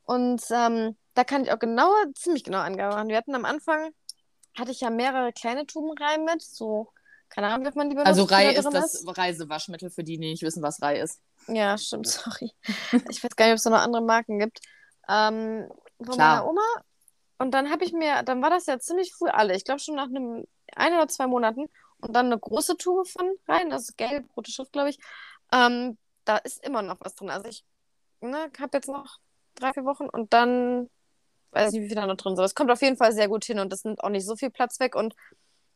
Und 0.06 0.42
ähm, 0.50 0.96
da 1.14 1.24
kann 1.24 1.44
ich 1.44 1.52
auch 1.52 1.60
genauer, 1.60 1.96
ziemlich 2.16 2.44
genau 2.44 2.60
Angaben 2.60 2.96
machen. 2.96 3.10
Wir 3.10 3.18
hatten 3.18 3.36
am 3.36 3.46
Anfang 3.46 3.92
hatte 4.60 4.72
ich 4.72 4.82
ja 4.82 4.90
mehrere 4.90 5.34
kleine 5.34 5.66
Tubenreihen 5.66 6.26
mit, 6.26 6.42
so, 6.42 6.90
keine 7.30 7.48
Ahnung, 7.48 7.72
wie 7.72 7.78
man 7.78 7.90
die 7.90 7.96
benutzt. 7.96 8.08
Also 8.08 8.24
Rei 8.24 8.54
ist 8.54 8.66
das 8.66 8.96
ist. 8.96 9.18
Reisewaschmittel 9.18 9.90
für 9.90 10.04
die, 10.04 10.18
die 10.18 10.30
nicht 10.30 10.44
wissen, 10.44 10.64
was 10.64 10.82
Rei 10.82 11.00
ist. 11.00 11.22
Ja, 11.48 11.78
stimmt, 11.78 12.08
sorry. 12.08 12.52
ich 13.10 13.24
weiß 13.24 13.36
gar 13.36 13.46
nicht, 13.46 13.54
ob 13.54 13.58
es 13.58 13.66
noch 13.66 13.80
andere 13.80 14.04
Marken 14.04 14.40
gibt. 14.40 14.60
Ähm, 15.08 15.68
von 15.98 16.16
Klar. 16.16 16.38
meiner 16.38 16.50
Oma. 16.50 16.84
Und 17.40 17.52
dann 17.52 17.72
habe 17.72 17.86
ich 17.86 17.94
mir, 17.94 18.24
dann 18.24 18.42
war 18.42 18.50
das 18.50 18.66
ja 18.66 18.80
ziemlich 18.80 19.14
früh 19.14 19.30
alle. 19.30 19.56
Ich 19.56 19.64
glaube 19.64 19.80
schon 19.80 19.96
nach 19.96 20.08
einem 20.08 20.46
ein 20.76 20.94
oder 20.94 21.08
zwei 21.08 21.28
Monaten. 21.28 21.70
Und 22.02 22.16
dann 22.16 22.28
eine 22.28 22.40
große 22.40 22.78
Tube 22.78 23.08
von 23.08 23.36
rein, 23.48 23.70
das 23.70 23.84
ist 23.84 23.98
gelb, 23.98 24.26
rote 24.36 24.52
Schrift, 24.52 24.72
glaube 24.72 24.90
ich. 24.90 25.00
Ähm, 25.52 25.98
da 26.26 26.38
ist 26.38 26.64
immer 26.64 26.82
noch 26.82 26.98
was 27.02 27.16
drin. 27.16 27.30
Also 27.30 27.50
ich 27.50 27.66
ne, 28.22 28.52
habe 28.60 28.78
jetzt 28.78 28.88
noch 28.88 29.18
drei, 29.56 29.74
vier 29.74 29.86
Wochen 29.86 30.08
und 30.08 30.34
dann 30.34 30.90
weiß 31.52 31.72
nicht, 31.72 31.84
wie 31.84 31.88
viel 31.88 31.96
da 31.96 32.06
noch 32.06 32.18
drin 32.18 32.36
sind. 32.36 32.46
Es 32.46 32.56
kommt 32.56 32.72
auf 32.72 32.82
jeden 32.82 32.98
Fall 32.98 33.14
sehr 33.14 33.28
gut 33.28 33.46
hin 33.46 33.60
und 33.60 33.72
das 33.72 33.84
nimmt 33.84 34.04
auch 34.04 34.10
nicht 34.10 34.26
so 34.26 34.36
viel 34.36 34.50
Platz 34.50 34.80
weg. 34.80 34.96
Und 34.96 35.16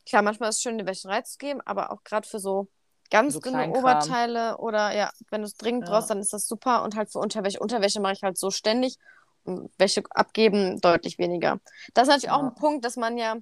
klar, 0.06 0.22
manchmal 0.22 0.50
ist 0.50 0.58
es 0.58 0.62
schön, 0.62 0.78
die 0.78 0.86
Wäscherei 0.86 1.22
zu 1.22 1.38
geben, 1.38 1.62
aber 1.62 1.92
auch 1.92 2.04
gerade 2.04 2.28
für 2.28 2.40
so 2.40 2.68
ganz 3.10 3.34
so 3.34 3.40
dünne 3.40 3.70
Oberteile 3.70 4.58
oder 4.58 4.94
ja, 4.96 5.12
wenn 5.30 5.42
du 5.42 5.48
es 5.48 5.56
dringend 5.56 5.88
ja. 5.88 5.92
brauchst, 5.92 6.10
dann 6.10 6.20
ist 6.20 6.34
das 6.34 6.48
super. 6.48 6.84
Und 6.84 6.96
halt 6.96 7.12
für 7.12 7.20
Unterwäsche. 7.20 7.60
Unterwäsche 7.60 8.02
mache 8.02 8.14
ich 8.14 8.24
halt 8.24 8.38
so 8.38 8.50
ständig. 8.52 8.98
Und 9.44 9.72
Wäsche 9.78 10.04
abgeben 10.12 10.80
deutlich 10.80 11.18
weniger. 11.20 11.60
Das 11.94 12.04
ist 12.04 12.10
natürlich 12.10 12.24
ja. 12.24 12.36
auch 12.36 12.44
ein 12.44 12.56
Punkt, 12.56 12.86
dass 12.86 12.96
man 12.96 13.18
ja 13.18 13.38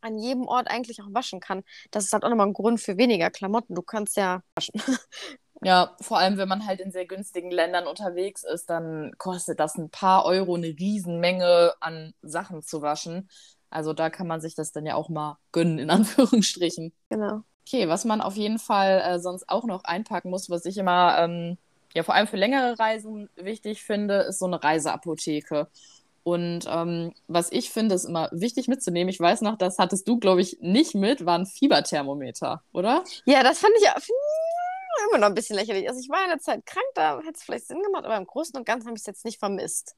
an 0.00 0.18
jedem 0.18 0.46
Ort 0.46 0.68
eigentlich 0.68 1.00
auch 1.00 1.08
waschen 1.10 1.40
kann. 1.40 1.62
Das 1.90 2.04
ist 2.04 2.12
halt 2.12 2.24
auch 2.24 2.28
nochmal 2.28 2.46
ein 2.46 2.52
Grund 2.52 2.80
für 2.80 2.96
weniger 2.98 3.30
Klamotten. 3.30 3.74
Du 3.74 3.82
kannst 3.82 4.16
ja 4.16 4.42
waschen. 4.54 4.74
Ja, 5.62 5.96
vor 6.00 6.18
allem, 6.18 6.36
wenn 6.38 6.48
man 6.48 6.66
halt 6.66 6.80
in 6.80 6.92
sehr 6.92 7.06
günstigen 7.06 7.50
Ländern 7.50 7.86
unterwegs 7.86 8.44
ist, 8.44 8.70
dann 8.70 9.12
kostet 9.18 9.58
das 9.60 9.76
ein 9.76 9.90
paar 9.90 10.24
Euro 10.24 10.54
eine 10.54 10.68
Riesenmenge 10.68 11.74
an 11.80 12.14
Sachen 12.22 12.62
zu 12.62 12.82
waschen. 12.82 13.28
Also 13.70 13.92
da 13.92 14.08
kann 14.10 14.26
man 14.26 14.40
sich 14.40 14.54
das 14.54 14.72
dann 14.72 14.86
ja 14.86 14.94
auch 14.94 15.08
mal 15.08 15.38
gönnen, 15.52 15.78
in 15.78 15.90
Anführungsstrichen. 15.90 16.92
Genau. 17.10 17.42
Okay, 17.66 17.88
was 17.88 18.04
man 18.04 18.20
auf 18.20 18.36
jeden 18.36 18.58
Fall 18.58 19.02
äh, 19.04 19.18
sonst 19.18 19.48
auch 19.48 19.64
noch 19.64 19.84
einpacken 19.84 20.30
muss, 20.30 20.48
was 20.48 20.64
ich 20.64 20.78
immer, 20.78 21.18
ähm, 21.18 21.58
ja, 21.94 22.02
vor 22.02 22.14
allem 22.14 22.26
für 22.26 22.36
längere 22.38 22.78
Reisen 22.78 23.28
wichtig 23.36 23.82
finde, 23.82 24.20
ist 24.20 24.38
so 24.38 24.46
eine 24.46 24.62
Reiseapotheke. 24.62 25.68
Und 26.22 26.66
ähm, 26.68 27.12
was 27.26 27.50
ich 27.52 27.70
finde, 27.70 27.94
ist 27.94 28.04
immer 28.04 28.28
wichtig 28.32 28.68
mitzunehmen. 28.68 29.08
Ich 29.08 29.20
weiß 29.20 29.40
noch, 29.42 29.56
das 29.56 29.78
hattest 29.78 30.06
du, 30.08 30.18
glaube 30.18 30.42
ich, 30.42 30.58
nicht 30.60 30.94
mit, 30.94 31.24
war 31.24 31.38
ein 31.38 31.46
Fieberthermometer, 31.46 32.62
oder? 32.72 33.02
Ja, 33.24 33.42
das 33.42 33.58
fand 33.58 33.72
ich 33.80 33.88
immer 35.08 35.18
noch 35.18 35.28
ein 35.28 35.34
bisschen 35.34 35.56
lächerlich. 35.56 35.88
Also 35.88 36.00
ich 36.00 36.08
war 36.08 36.18
eine 36.18 36.38
Zeit 36.38 36.64
krank, 36.66 36.86
da 36.94 37.18
hätte 37.18 37.34
es 37.34 37.42
vielleicht 37.42 37.66
Sinn 37.66 37.82
gemacht, 37.82 38.04
aber 38.04 38.16
im 38.16 38.26
Großen 38.26 38.56
und 38.56 38.66
Ganzen 38.66 38.86
habe 38.86 38.96
ich 38.96 39.02
es 39.02 39.06
jetzt 39.06 39.24
nicht 39.24 39.38
vermisst. 39.38 39.96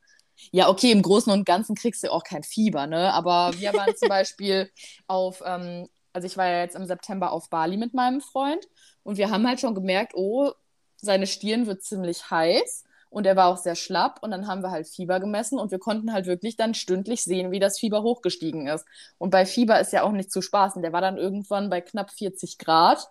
Ja, 0.53 0.69
okay, 0.69 0.91
im 0.91 1.03
Großen 1.03 1.33
und 1.33 1.45
Ganzen 1.45 1.75
kriegst 1.75 2.03
du 2.03 2.11
auch 2.11 2.25
kein 2.25 2.43
Fieber, 2.43 2.87
ne? 2.87 3.13
Aber 3.13 3.53
wir 3.59 3.75
waren 3.75 3.95
zum 3.97 4.09
Beispiel 4.09 4.71
auf, 5.07 5.43
ähm, 5.45 5.89
also 6.13 6.27
ich 6.27 6.37
war 6.37 6.47
ja 6.49 6.61
jetzt 6.61 6.77
im 6.77 6.87
September 6.87 7.33
auf 7.33 7.51
Bali 7.51 7.77
mit 7.77 7.95
meinem 7.95 8.21
Freund 8.21 8.67
und 9.03 9.19
wir 9.19 9.31
haben 9.31 9.47
halt 9.47 9.61
schon 9.61 9.75
gemerkt, 9.75 10.15
oh, 10.15 10.53
seine 10.97 11.27
Stirn 11.27 11.67
wird 11.67 11.83
ziemlich 11.83 12.31
heiß 12.31 12.85
und 13.11 13.27
er 13.27 13.37
war 13.37 13.49
auch 13.49 13.57
sehr 13.57 13.75
schlapp 13.75 14.21
und 14.23 14.31
dann 14.31 14.47
haben 14.47 14.63
wir 14.63 14.71
halt 14.71 14.89
Fieber 14.89 15.21
gemessen 15.21 15.59
und 15.59 15.71
wir 15.71 15.79
konnten 15.79 16.13
halt 16.13 16.27
wirklich 16.27 16.57
dann 16.57 16.75
stündlich 16.75 17.23
sehen, 17.25 17.51
wie 17.51 17.59
das 17.59 17.79
Fieber 17.79 18.03
hochgestiegen 18.03 18.69
ist. 18.69 18.87
Und 19.19 19.31
bei 19.31 19.47
Fieber 19.47 19.81
ist 19.81 19.93
ja 19.93 20.05
auch 20.05 20.13
nicht 20.13 20.31
zu 20.31 20.41
spaßen. 20.41 20.81
Der 20.81 20.93
war 20.93 21.01
dann 21.01 21.19
irgendwann 21.19 21.71
bei 21.71 21.81
knapp 21.81 22.11
40 22.13 22.59
Grad 22.59 23.09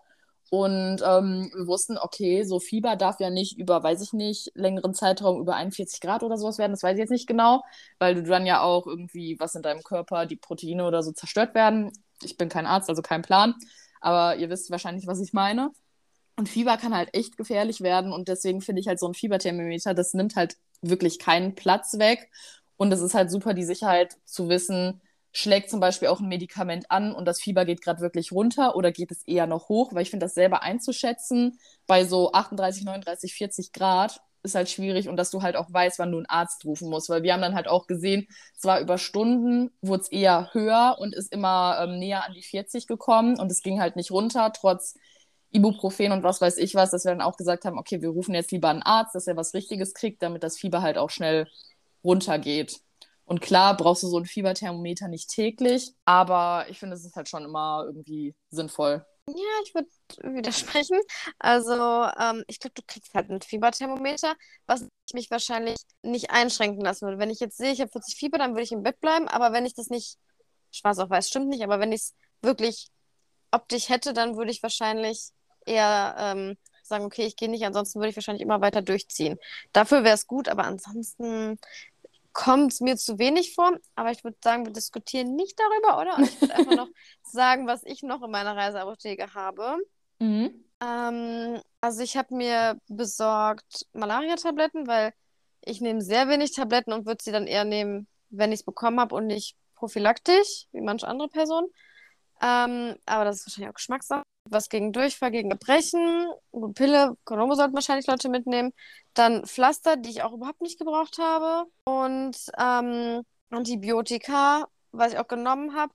und 0.50 1.02
ähm, 1.06 1.52
wir 1.54 1.68
wussten, 1.68 1.98
okay, 1.98 2.44
so 2.44 2.60
Fieber 2.60 2.96
darf 2.96 3.20
ja 3.20 3.30
nicht 3.30 3.60
über, 3.60 3.84
weiß 3.84 4.02
ich 4.02 4.14
nicht, 4.14 4.52
längeren 4.56 4.96
Zeitraum 4.96 5.40
über 5.40 5.56
41 5.56 6.02
Grad 6.02 6.24
oder 6.24 6.38
sowas 6.38 6.58
werden. 6.58 6.72
Das 6.72 6.82
weiß 6.82 6.94
ich 6.94 7.00
jetzt 7.00 7.12
nicht 7.12 7.28
genau, 7.28 7.64
weil 8.00 8.16
du 8.16 8.24
dann 8.24 8.48
ja 8.48 8.62
auch 8.62 8.88
irgendwie 8.88 9.40
was 9.40 9.54
in 9.54 9.62
deinem 9.62 9.84
Körper, 9.84 10.26
die 10.26 10.38
Proteine 10.38 10.86
oder 10.88 11.04
so 11.04 11.12
zerstört 11.12 11.54
werden. 11.54 11.92
Ich 12.24 12.36
bin 12.38 12.50
kein 12.50 12.66
Arzt, 12.66 12.90
also 12.90 13.04
kein 13.04 13.22
Plan. 13.22 13.54
Aber 14.02 14.38
ihr 14.38 14.50
wisst 14.50 14.72
wahrscheinlich, 14.72 15.06
was 15.06 15.20
ich 15.20 15.34
meine. 15.34 15.70
Und 16.36 16.50
Fieber 16.50 16.78
kann 16.78 16.96
halt 16.96 17.14
echt 17.14 17.38
gefährlich 17.38 17.82
werden. 17.82 18.12
Und 18.12 18.28
deswegen 18.28 18.62
finde 18.62 18.82
ich 18.82 18.88
halt 18.88 19.00
so 19.00 19.08
ein 19.08 19.14
Fieberthermometer, 19.14 19.94
das 19.94 20.14
nimmt 20.14 20.36
halt 20.36 20.58
wirklich 20.82 21.20
keinen 21.20 21.54
Platz 21.54 22.00
weg. 22.00 22.32
Und 22.78 22.92
es 22.92 23.02
ist 23.02 23.14
halt 23.14 23.30
super, 23.30 23.54
die 23.54 23.66
Sicherheit 23.66 24.16
zu 24.26 24.50
wissen, 24.50 25.02
schlägt 25.32 25.70
zum 25.70 25.80
Beispiel 25.80 26.08
auch 26.08 26.20
ein 26.20 26.28
Medikament 26.28 26.90
an 26.90 27.14
und 27.14 27.26
das 27.26 27.42
Fieber 27.42 27.66
geht 27.66 27.82
gerade 27.82 28.02
wirklich 28.02 28.32
runter 28.32 28.76
oder 28.76 28.92
geht 28.92 29.12
es 29.12 29.24
eher 29.28 29.48
noch 29.48 29.70
hoch, 29.70 29.94
weil 29.94 30.02
ich 30.02 30.10
finde 30.10 30.26
das 30.26 30.34
selber 30.34 30.64
einzuschätzen 30.64 31.60
bei 31.88 32.06
so 32.06 32.32
38, 32.32 32.84
39, 32.84 33.34
40 33.34 33.72
Grad 33.72 34.22
ist 34.42 34.56
halt 34.56 34.70
schwierig 34.70 35.10
und 35.10 35.18
dass 35.18 35.32
du 35.32 35.42
halt 35.42 35.56
auch 35.56 35.72
weißt, 35.72 36.00
wann 36.00 36.12
du 36.12 36.18
einen 36.18 36.26
Arzt 36.26 36.64
rufen 36.66 36.90
musst, 36.90 37.10
weil 37.10 37.24
wir 37.24 37.34
haben 37.34 37.42
dann 37.42 37.56
halt 37.56 37.68
auch 37.68 37.88
gesehen, 37.88 38.28
zwar 38.56 38.80
über 38.80 38.98
Stunden 38.98 39.72
wurde 39.82 40.04
es 40.04 40.12
eher 40.12 40.50
höher 40.54 40.96
und 41.00 41.14
ist 41.14 41.34
immer 41.34 41.78
ähm, 41.82 42.00
näher 42.00 42.26
an 42.26 42.34
die 42.34 42.44
40 42.44 42.88
gekommen 42.88 43.38
und 43.38 43.52
es 43.52 43.62
ging 43.62 43.82
halt 43.82 43.96
nicht 43.96 44.12
runter, 44.12 44.52
trotz 44.54 44.96
Ibuprofen 45.52 46.12
und 46.12 46.24
was 46.24 46.42
weiß 46.42 46.58
ich 46.58 46.76
was, 46.76 46.92
dass 46.92 47.06
wir 47.06 47.12
dann 47.12 47.22
auch 47.22 47.38
gesagt 47.38 47.66
haben, 47.66 47.78
okay, 47.78 48.02
wir 48.02 48.10
rufen 48.10 48.36
jetzt 48.36 48.52
lieber 48.52 48.70
einen 48.70 48.84
Arzt, 48.84 49.16
dass 49.16 49.28
er 49.28 49.36
was 49.36 49.54
Richtiges 49.54 49.94
kriegt, 49.94 50.22
damit 50.22 50.44
das 50.44 50.58
Fieber 50.58 50.82
halt 50.82 50.98
auch 50.98 51.10
schnell 51.10 51.48
runtergeht. 52.04 52.80
Und 53.30 53.42
klar 53.42 53.78
brauchst 53.78 54.02
du 54.02 54.08
so 54.08 54.18
ein 54.18 54.26
Fieberthermometer 54.26 55.08
nicht 55.08 55.30
täglich, 55.30 55.94
aber 56.04 56.66
ich 56.68 56.80
finde, 56.80 56.96
es 56.96 57.06
ist 57.06 57.16
halt 57.16 57.30
schon 57.30 57.44
immer 57.46 57.84
irgendwie 57.86 58.34
sinnvoll. 58.50 59.06
Ja, 59.28 59.36
ich 59.64 59.76
würde 59.76 59.88
widersprechen. 60.36 61.00
Also, 61.38 62.08
ähm, 62.20 62.44
ich 62.48 62.60
glaube, 62.60 62.74
du 62.74 62.82
kriegst 62.88 63.14
halt 63.14 63.30
ein 63.30 63.40
Fieberthermometer, 63.40 64.34
was 64.66 64.82
ich 64.82 65.14
mich 65.14 65.30
wahrscheinlich 65.30 65.78
nicht 66.02 66.32
einschränken 66.32 66.84
lassen 66.84 67.06
würde. 67.06 67.20
Wenn 67.20 67.30
ich 67.30 67.40
jetzt 67.40 67.58
sehe, 67.58 67.72
ich 67.72 67.82
habe 67.82 67.92
40 67.92 68.16
Fieber, 68.16 68.40
dann 68.40 68.54
würde 68.54 68.64
ich 68.64 68.72
im 68.72 68.82
Bett 68.82 69.00
bleiben, 69.00 69.28
aber 69.28 69.54
wenn 69.54 69.68
ich 69.68 69.76
das 69.76 69.92
nicht, 69.92 70.18
schwarz 70.72 70.98
auf 70.98 71.12
weiß 71.12 71.30
stimmt 71.30 71.50
nicht, 71.50 71.64
aber 71.64 71.80
wenn 71.80 71.92
ich 71.92 72.02
es 72.02 72.16
wirklich 72.42 72.88
optisch 73.52 73.90
hätte, 73.90 74.14
dann 74.14 74.38
würde 74.38 74.50
ich 74.50 74.64
wahrscheinlich 74.64 75.30
eher 75.68 76.16
ähm, 76.18 76.58
sagen, 76.82 77.06
okay, 77.06 77.28
ich 77.28 77.36
gehe 77.36 77.48
nicht, 77.48 77.64
ansonsten 77.64 78.00
würde 78.00 78.10
ich 78.10 78.18
wahrscheinlich 78.18 78.42
immer 78.42 78.62
weiter 78.62 78.82
durchziehen. 78.82 79.38
Dafür 79.72 80.04
wäre 80.04 80.16
es 80.16 80.26
gut, 80.26 80.50
aber 80.50 80.64
ansonsten 80.64 81.60
kommt 82.34 82.74
es 82.74 82.82
mir 82.82 82.98
zu 82.98 83.20
wenig 83.20 83.54
vor, 83.56 83.78
aber 83.96 84.12
ich 84.12 84.24
würde 84.24 84.38
sagen, 84.44 84.66
wir 84.66 84.74
diskutieren 84.74 85.36
nicht 85.36 85.60
darüber, 85.60 86.00
oder? 86.02 86.18
Und 86.18 86.24
ich 86.26 86.42
würde 86.42 86.56
einfach 86.56 86.76
noch 86.76 86.90
sagen, 87.24 87.68
was 87.68 87.84
ich 87.84 88.04
noch 88.04 88.22
in 88.22 88.32
meiner 88.32 88.56
Reiseapotheke 88.56 89.34
habe. 89.34 89.78
Mhm. 90.20 90.64
Ähm, 90.82 91.62
also 91.82 92.02
ich 92.02 92.18
habe 92.18 92.36
mir 92.36 92.80
besorgt 92.88 93.86
Malaria-Tabletten, 93.94 94.88
weil 94.88 95.14
ich 95.62 95.82
nehme 95.82 96.02
sehr 96.02 96.28
wenig 96.30 96.54
Tabletten 96.54 96.94
und 96.94 97.06
würde 97.06 97.24
sie 97.24 97.32
dann 97.32 97.48
eher 97.48 97.66
nehmen, 97.66 98.08
wenn 98.30 98.52
ich 98.52 98.60
es 98.60 98.66
bekommen 98.66 99.00
habe 99.00 99.16
und 99.16 99.28
nicht 99.28 99.56
prophylaktisch, 99.76 100.68
wie 100.72 100.82
manche 100.82 101.08
andere 101.08 101.30
Personen. 101.30 101.68
Ähm, 102.42 102.96
aber 103.06 103.26
das 103.26 103.38
ist 103.38 103.48
wahrscheinlich 103.48 103.70
auch 103.70 103.76
Geschmackssache. 103.76 104.24
Was 104.50 104.70
gegen 104.70 104.92
Durchfall, 104.94 105.32
gegen 105.32 105.52
Erbrechen, 105.52 106.28
Pille, 106.74 107.16
Kondome 107.24 107.56
sollten 107.56 107.76
wahrscheinlich 107.76 108.08
Leute 108.08 108.30
mitnehmen. 108.30 108.74
Dann 109.14 109.46
Pflaster, 109.46 109.96
die 109.96 110.10
ich 110.10 110.24
auch 110.24 110.34
überhaupt 110.34 110.62
nicht 110.62 110.80
gebraucht 110.80 111.18
habe. 111.20 111.70
Und 111.84 112.36
ähm, 112.58 113.24
Antibiotika, 113.52 114.68
was 114.92 115.14
ich 115.14 115.20
auch 115.20 115.28
genommen 115.28 115.76
habe. 115.76 115.94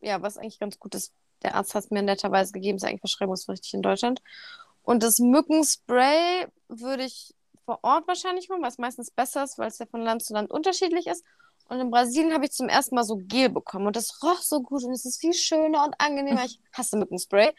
Ja, 0.00 0.22
was 0.22 0.38
eigentlich 0.38 0.58
ganz 0.58 0.78
gut 0.78 0.94
ist. 0.94 1.12
Der 1.42 1.54
Arzt 1.54 1.74
hat 1.74 1.84
es 1.84 1.90
mir 1.90 2.02
netterweise 2.02 2.52
gegeben, 2.52 2.76
ist 2.76 2.84
eigentlich 2.84 3.00
verschreibungspflichtig 3.00 3.74
in 3.74 3.82
Deutschland. 3.82 4.22
Und 4.82 5.02
das 5.02 5.18
Mückenspray 5.18 6.46
würde 6.68 7.04
ich 7.04 7.34
vor 7.64 7.80
Ort 7.82 8.08
wahrscheinlich 8.08 8.50
holen, 8.50 8.62
was 8.62 8.78
meistens 8.78 9.10
besser 9.10 9.44
ist, 9.44 9.58
weil 9.58 9.68
es 9.68 9.78
ja 9.78 9.86
von 9.86 10.02
Land 10.02 10.24
zu 10.24 10.34
Land 10.34 10.50
unterschiedlich 10.50 11.06
ist. 11.06 11.24
Und 11.70 11.78
in 11.80 11.90
Brasilien 11.90 12.34
habe 12.34 12.44
ich 12.44 12.50
zum 12.50 12.68
ersten 12.68 12.96
Mal 12.96 13.04
so 13.04 13.16
Gel 13.16 13.48
bekommen 13.48 13.86
und 13.86 13.94
das 13.94 14.20
roch 14.24 14.42
so 14.42 14.60
gut 14.60 14.82
und 14.82 14.90
es 14.90 15.04
ist 15.04 15.20
viel 15.20 15.32
schöner 15.32 15.84
und 15.84 15.94
angenehmer. 15.98 16.44
Ich 16.44 16.58
hasse 16.72 16.96
Mückenspray. 16.96 17.52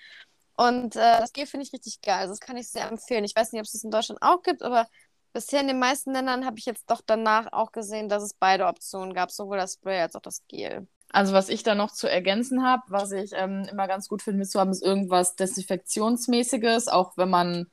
Und 0.57 0.97
äh, 0.97 1.19
das 1.19 1.31
Gel 1.31 1.45
finde 1.45 1.65
ich 1.65 1.71
richtig 1.71 2.01
geil. 2.01 2.19
Also 2.19 2.33
das 2.33 2.41
kann 2.41 2.57
ich 2.57 2.69
sehr 2.69 2.89
empfehlen. 2.89 3.23
Ich 3.23 3.33
weiß 3.33 3.53
nicht, 3.53 3.61
ob 3.61 3.65
es 3.65 3.71
das 3.71 3.85
in 3.85 3.89
Deutschland 3.89 4.21
auch 4.21 4.41
gibt, 4.43 4.63
aber 4.63 4.85
bisher 5.31 5.61
in 5.61 5.67
den 5.67 5.79
meisten 5.79 6.11
Ländern 6.11 6.45
habe 6.45 6.59
ich 6.59 6.65
jetzt 6.65 6.91
doch 6.91 6.99
danach 7.05 7.53
auch 7.53 7.71
gesehen, 7.71 8.09
dass 8.09 8.21
es 8.21 8.33
beide 8.33 8.67
Optionen 8.67 9.13
gab, 9.13 9.31
sowohl 9.31 9.55
das 9.55 9.75
Spray 9.75 10.01
als 10.01 10.15
auch 10.17 10.21
das 10.21 10.45
Gel. 10.49 10.87
Also 11.13 11.31
was 11.31 11.47
ich 11.47 11.63
da 11.63 11.73
noch 11.73 11.91
zu 11.91 12.09
ergänzen 12.09 12.63
habe, 12.63 12.83
was 12.89 13.13
ich 13.13 13.31
ähm, 13.33 13.65
immer 13.71 13.87
ganz 13.87 14.09
gut 14.09 14.21
finde 14.21 14.45
zu 14.45 14.59
haben, 14.59 14.71
ist 14.71 14.83
irgendwas 14.83 15.37
Desinfektionsmäßiges, 15.37 16.89
auch 16.89 17.15
wenn 17.15 17.29
man 17.29 17.67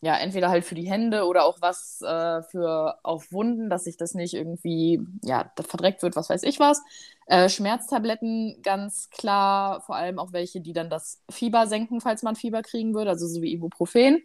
ja, 0.00 0.16
entweder 0.16 0.48
halt 0.48 0.64
für 0.64 0.76
die 0.76 0.88
Hände 0.88 1.24
oder 1.24 1.44
auch 1.44 1.60
was 1.60 2.00
äh, 2.02 2.42
für 2.42 2.98
auf 3.02 3.32
Wunden, 3.32 3.68
dass 3.68 3.84
sich 3.84 3.96
das 3.96 4.14
nicht 4.14 4.34
irgendwie, 4.34 5.00
ja, 5.24 5.50
verdreckt 5.56 6.02
wird, 6.02 6.14
was 6.14 6.30
weiß 6.30 6.44
ich 6.44 6.60
was. 6.60 6.80
Äh, 7.26 7.48
Schmerztabletten 7.48 8.60
ganz 8.62 9.10
klar, 9.10 9.80
vor 9.80 9.96
allem 9.96 10.18
auch 10.20 10.32
welche, 10.32 10.60
die 10.60 10.72
dann 10.72 10.88
das 10.88 11.20
Fieber 11.28 11.66
senken, 11.66 12.00
falls 12.00 12.22
man 12.22 12.36
Fieber 12.36 12.62
kriegen 12.62 12.94
würde, 12.94 13.10
also 13.10 13.26
so 13.26 13.42
wie 13.42 13.52
Ibuprofen. 13.52 14.22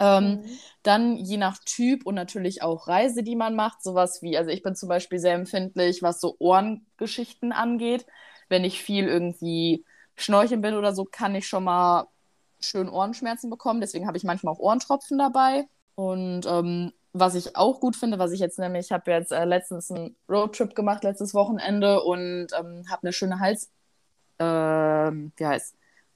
Ähm, 0.00 0.24
mhm. 0.24 0.58
Dann 0.82 1.16
je 1.16 1.36
nach 1.36 1.58
Typ 1.64 2.04
und 2.04 2.16
natürlich 2.16 2.62
auch 2.62 2.88
Reise, 2.88 3.22
die 3.22 3.36
man 3.36 3.54
macht, 3.54 3.82
sowas 3.82 4.20
wie, 4.20 4.36
also 4.36 4.50
ich 4.50 4.62
bin 4.62 4.74
zum 4.74 4.88
Beispiel 4.88 5.20
sehr 5.20 5.34
empfindlich, 5.34 6.02
was 6.02 6.20
so 6.20 6.36
Ohrengeschichten 6.38 7.52
angeht. 7.52 8.04
Wenn 8.48 8.64
ich 8.64 8.82
viel 8.82 9.06
irgendwie 9.06 9.84
schnorcheln 10.16 10.60
bin 10.60 10.74
oder 10.74 10.92
so, 10.92 11.04
kann 11.04 11.34
ich 11.36 11.46
schon 11.46 11.64
mal 11.64 12.08
schön 12.60 12.88
Ohrenschmerzen 12.88 13.50
bekommen. 13.50 13.80
Deswegen 13.80 14.06
habe 14.06 14.16
ich 14.16 14.24
manchmal 14.24 14.54
auch 14.54 14.58
Ohrentropfen 14.58 15.18
dabei. 15.18 15.66
Und 15.94 16.46
ähm, 16.46 16.92
was 17.12 17.34
ich 17.34 17.56
auch 17.56 17.80
gut 17.80 17.96
finde, 17.96 18.18
was 18.18 18.32
ich 18.32 18.40
jetzt 18.40 18.58
nämlich, 18.58 18.86
ich 18.86 18.92
habe 18.92 19.10
jetzt 19.10 19.32
äh, 19.32 19.44
letztens 19.44 19.90
einen 19.90 20.16
Roadtrip 20.28 20.74
gemacht, 20.74 21.04
letztes 21.04 21.34
Wochenende 21.34 22.02
und 22.02 22.48
ähm, 22.58 22.84
habe 22.88 23.02
eine 23.02 23.12
schöne 23.12 23.40
Hals, 23.40 23.70
äh, 24.38 24.44
wie 24.44 25.46
heißt, 25.46 25.74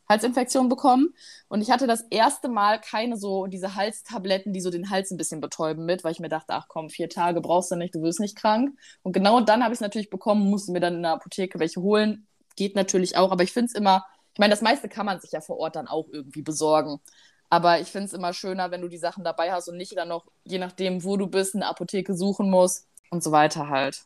Halsinfektion 0.09 0.69
bekommen. 0.69 1.15
Und 1.49 1.63
ich 1.63 1.71
hatte 1.71 1.87
das 1.87 2.03
erste 2.11 2.49
Mal 2.49 2.81
keine 2.81 3.17
so 3.17 3.47
diese 3.47 3.75
Halstabletten, 3.75 4.53
die 4.53 4.61
so 4.61 4.71
den 4.71 4.91
Hals 4.91 5.11
ein 5.11 5.17
bisschen 5.17 5.41
betäuben 5.41 5.85
mit, 5.87 6.05
weil 6.05 6.13
ich 6.13 6.21
mir 6.21 6.29
dachte, 6.29 6.53
ach 6.55 6.67
komm, 6.69 6.91
vier 6.91 7.09
Tage 7.09 7.41
brauchst 7.41 7.71
du 7.71 7.77
nicht, 7.77 7.95
du 7.95 8.03
wirst 8.03 8.21
nicht 8.21 8.37
krank. 8.37 8.79
Und 9.03 9.13
genau 9.13 9.41
dann 9.41 9.63
habe 9.63 9.73
ich 9.73 9.79
es 9.79 9.81
natürlich 9.83 10.11
bekommen, 10.11 10.51
musste 10.51 10.73
mir 10.73 10.81
dann 10.81 10.97
in 10.97 11.03
der 11.03 11.13
Apotheke 11.13 11.59
welche 11.59 11.81
holen. 11.81 12.27
Geht 12.57 12.77
natürlich 12.77 13.17
auch, 13.17 13.33
aber 13.33 13.43
ich 13.43 13.53
finde 13.53 13.67
es 13.67 13.75
immer 13.75 14.05
ich 14.33 14.39
meine, 14.39 14.53
das 14.53 14.63
meiste 14.63 14.89
kann 14.89 15.07
man 15.07 15.21
sich 15.21 15.33
ja 15.33 15.41
vor 15.41 15.59
Ort 15.59 15.77
dann 15.77 15.89
auch 15.89 16.09
irgendwie 16.11 16.43
besorgen. 16.43 17.01
Aber 17.51 17.81
ich 17.81 17.89
finde 17.89 18.07
es 18.07 18.15
immer 18.15 18.33
schöner, 18.33 18.71
wenn 18.71 18.81
du 18.81 18.89
die 18.89 18.97
Sachen 18.97 19.25
dabei 19.25 19.53
hast 19.53 19.69
und 19.69 19.77
nicht 19.77 19.95
dann 19.97 20.09
noch, 20.09 20.25
je 20.45 20.59
nachdem, 20.59 21.05
wo 21.05 21.19
du 21.19 21.27
bist, 21.27 21.55
eine 21.55 21.67
Apotheke 21.67 22.15
suchen 22.15 22.49
musst 22.49 22.89
und 23.11 23.23
so 23.23 23.31
weiter 23.31 23.69
halt. 23.69 24.05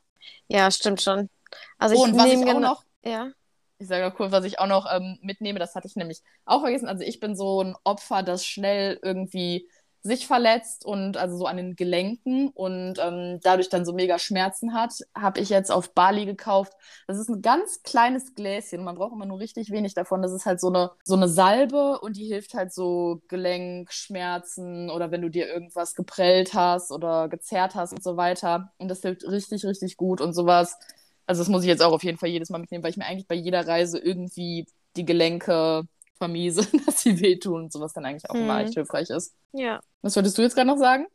Ja, 0.48 0.68
stimmt 0.72 1.00
schon. 1.00 1.30
Also 1.78 1.94
ich 1.94 2.00
und 2.00 2.18
was 2.18 2.26
ich 2.26 2.44
auch 2.44 2.58
noch, 2.58 2.84
ja. 3.04 3.30
ich 3.78 3.86
sage 3.86 4.10
kurz, 4.16 4.32
was 4.32 4.44
ich 4.44 4.58
auch 4.58 4.66
noch 4.66 4.92
ähm, 4.92 5.18
mitnehme, 5.22 5.60
das 5.60 5.76
hatte 5.76 5.86
ich 5.86 5.94
nämlich 5.94 6.22
auch 6.44 6.62
vergessen. 6.62 6.88
Also 6.88 7.04
ich 7.04 7.20
bin 7.20 7.36
so 7.36 7.62
ein 7.62 7.76
Opfer, 7.84 8.24
das 8.24 8.44
schnell 8.44 8.98
irgendwie 9.00 9.68
sich 10.06 10.26
verletzt 10.26 10.84
und 10.84 11.16
also 11.16 11.36
so 11.36 11.46
an 11.46 11.56
den 11.56 11.76
Gelenken 11.76 12.48
und 12.48 12.98
ähm, 12.98 13.40
dadurch 13.42 13.68
dann 13.68 13.84
so 13.84 13.92
mega 13.92 14.18
Schmerzen 14.18 14.72
hat, 14.74 14.94
habe 15.14 15.40
ich 15.40 15.50
jetzt 15.50 15.70
auf 15.70 15.92
Bali 15.92 16.24
gekauft. 16.26 16.72
Das 17.06 17.18
ist 17.18 17.28
ein 17.28 17.42
ganz 17.42 17.82
kleines 17.82 18.34
Gläschen. 18.34 18.84
Man 18.84 18.96
braucht 18.96 19.12
immer 19.12 19.26
nur 19.26 19.38
richtig 19.38 19.70
wenig 19.70 19.94
davon. 19.94 20.22
Das 20.22 20.32
ist 20.32 20.46
halt 20.46 20.60
so 20.60 20.68
eine, 20.68 20.90
so 21.04 21.14
eine 21.14 21.28
Salbe 21.28 22.00
und 22.00 22.16
die 22.16 22.26
hilft 22.26 22.54
halt 22.54 22.72
so 22.72 23.20
Gelenkschmerzen 23.28 24.90
oder 24.90 25.10
wenn 25.10 25.22
du 25.22 25.30
dir 25.30 25.48
irgendwas 25.48 25.94
geprellt 25.94 26.54
hast 26.54 26.90
oder 26.92 27.28
gezerrt 27.28 27.74
hast 27.74 27.92
und 27.92 28.02
so 28.02 28.16
weiter. 28.16 28.72
Und 28.78 28.88
das 28.88 29.02
hilft 29.02 29.24
richtig, 29.24 29.64
richtig 29.64 29.96
gut 29.96 30.20
und 30.20 30.32
sowas. 30.32 30.78
Also 31.26 31.40
das 31.42 31.48
muss 31.48 31.62
ich 31.62 31.68
jetzt 31.68 31.82
auch 31.82 31.92
auf 31.92 32.04
jeden 32.04 32.18
Fall 32.18 32.28
jedes 32.28 32.50
Mal 32.50 32.58
mitnehmen, 32.58 32.84
weil 32.84 32.90
ich 32.90 32.96
mir 32.96 33.06
eigentlich 33.06 33.28
bei 33.28 33.34
jeder 33.34 33.66
Reise 33.66 33.98
irgendwie 33.98 34.66
die 34.96 35.04
Gelenke 35.04 35.82
vermiese, 36.16 36.66
dass 36.86 37.02
sie 37.02 37.20
wehtun 37.20 37.64
und 37.64 37.72
sowas 37.72 37.92
dann 37.92 38.04
eigentlich 38.04 38.28
auch 38.28 38.34
hm. 38.34 38.42
immer 38.42 38.60
echt 38.60 38.74
hilfreich 38.74 39.10
ist. 39.10 39.34
Ja. 39.52 39.80
Was 40.02 40.16
wolltest 40.16 40.38
du 40.38 40.42
jetzt 40.42 40.54
gerade 40.54 40.68
noch 40.68 40.78
sagen? 40.78 41.06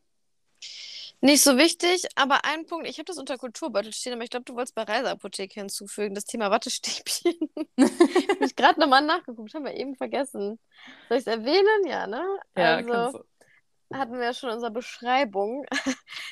Nicht 1.24 1.44
so 1.44 1.56
wichtig, 1.56 2.08
aber 2.16 2.46
ein 2.46 2.66
Punkt, 2.66 2.88
ich 2.88 2.98
habe 2.98 3.06
das 3.06 3.20
unter 3.20 3.38
Kulturbeutel 3.38 3.94
stehen, 3.94 4.14
aber 4.14 4.24
ich 4.24 4.32
glaube, 4.32 4.46
du 4.46 4.56
wolltest 4.56 4.74
bei 4.74 4.82
Reiseapotheke 4.82 5.60
hinzufügen, 5.60 6.16
das 6.16 6.26
Thema 6.26 6.50
Wattestäbchen. 6.50 7.36
habe 7.80 8.46
ich 8.46 8.56
gerade 8.56 8.80
nochmal 8.80 9.04
nachgeguckt, 9.04 9.54
haben 9.54 9.66
wir 9.66 9.76
eben 9.76 9.96
vergessen. 9.96 10.58
Soll 11.10 11.18
ich 11.20 11.28
es 11.28 11.28
erwähnen? 11.28 11.86
Ja, 11.86 12.08
ne? 12.08 12.26
Ja, 12.58 12.78
also, 12.78 13.24
hatten 13.94 14.14
wir 14.14 14.24
ja 14.24 14.34
schon 14.34 14.50
in 14.50 14.56
unserer 14.56 14.72
Beschreibung. 14.72 15.66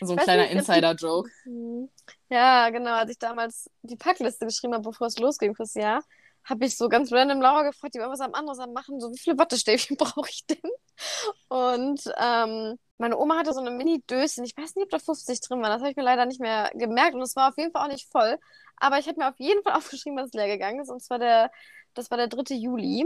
So 0.01 0.13
ein 0.13 0.19
kleiner 0.19 0.49
Insider-Joke. 0.49 1.29
Mhm. 1.45 1.89
Ja, 2.29 2.69
genau, 2.71 2.93
als 2.93 3.12
ich 3.12 3.19
damals 3.19 3.69
die 3.84 3.95
Packliste 3.95 4.45
geschrieben 4.45 4.73
habe, 4.73 4.89
bevor 4.89 5.08
es 5.08 5.19
losging 5.19 5.53
fürs 5.55 5.75
Jahr, 5.75 6.03
habe 6.43 6.65
ich 6.65 6.78
so 6.78 6.89
ganz 6.89 7.12
random 7.12 7.41
Laura 7.41 7.63
gefragt, 7.63 7.95
die 7.95 7.99
war 7.99 8.10
was 8.10 8.21
am 8.21 8.34
anderes 8.34 8.60
am 8.60 8.73
machen, 8.73 8.99
so 8.99 9.12
wie 9.12 9.17
viele 9.17 9.38
Wattestäbchen 9.38 9.97
brauche 9.97 10.30
ich 10.30 10.45
denn? 10.45 10.71
Und 11.47 12.02
ähm, 12.17 12.78
meine 12.97 13.17
Oma 13.17 13.38
hatte 13.38 13.54
so 13.54 13.60
eine 13.60 13.71
Mini-Döschen, 13.71 14.43
ich 14.43 14.58
weiß 14.58 14.75
nicht, 14.75 14.86
ob 14.86 14.89
da 14.89 14.99
50 14.99 15.39
drin 15.41 15.62
waren, 15.62 15.71
das 15.71 15.82
habe 15.82 15.91
ich 15.91 15.97
mir 15.97 16.04
leider 16.04 16.25
nicht 16.25 16.41
mehr 16.41 16.71
gemerkt 16.73 17.15
und 17.15 17.21
es 17.21 17.36
war 17.36 17.49
auf 17.49 17.58
jeden 17.58 17.71
Fall 17.71 17.86
auch 17.86 17.91
nicht 17.91 18.10
voll. 18.12 18.38
Aber 18.78 18.99
ich 18.99 19.08
habe 19.08 19.19
mir 19.19 19.30
auf 19.30 19.39
jeden 19.39 19.63
Fall 19.63 19.73
aufgeschrieben, 19.78 20.17
dass 20.17 20.28
es 20.28 20.34
leer 20.34 20.47
gegangen 20.47 20.82
ist 20.82 20.89
und 20.89 21.02
zwar 21.02 21.19
der, 21.19 21.52
das 21.93 22.10
war 22.12 22.17
der 22.17 22.28
3. 22.28 22.56
Juli. 22.56 23.06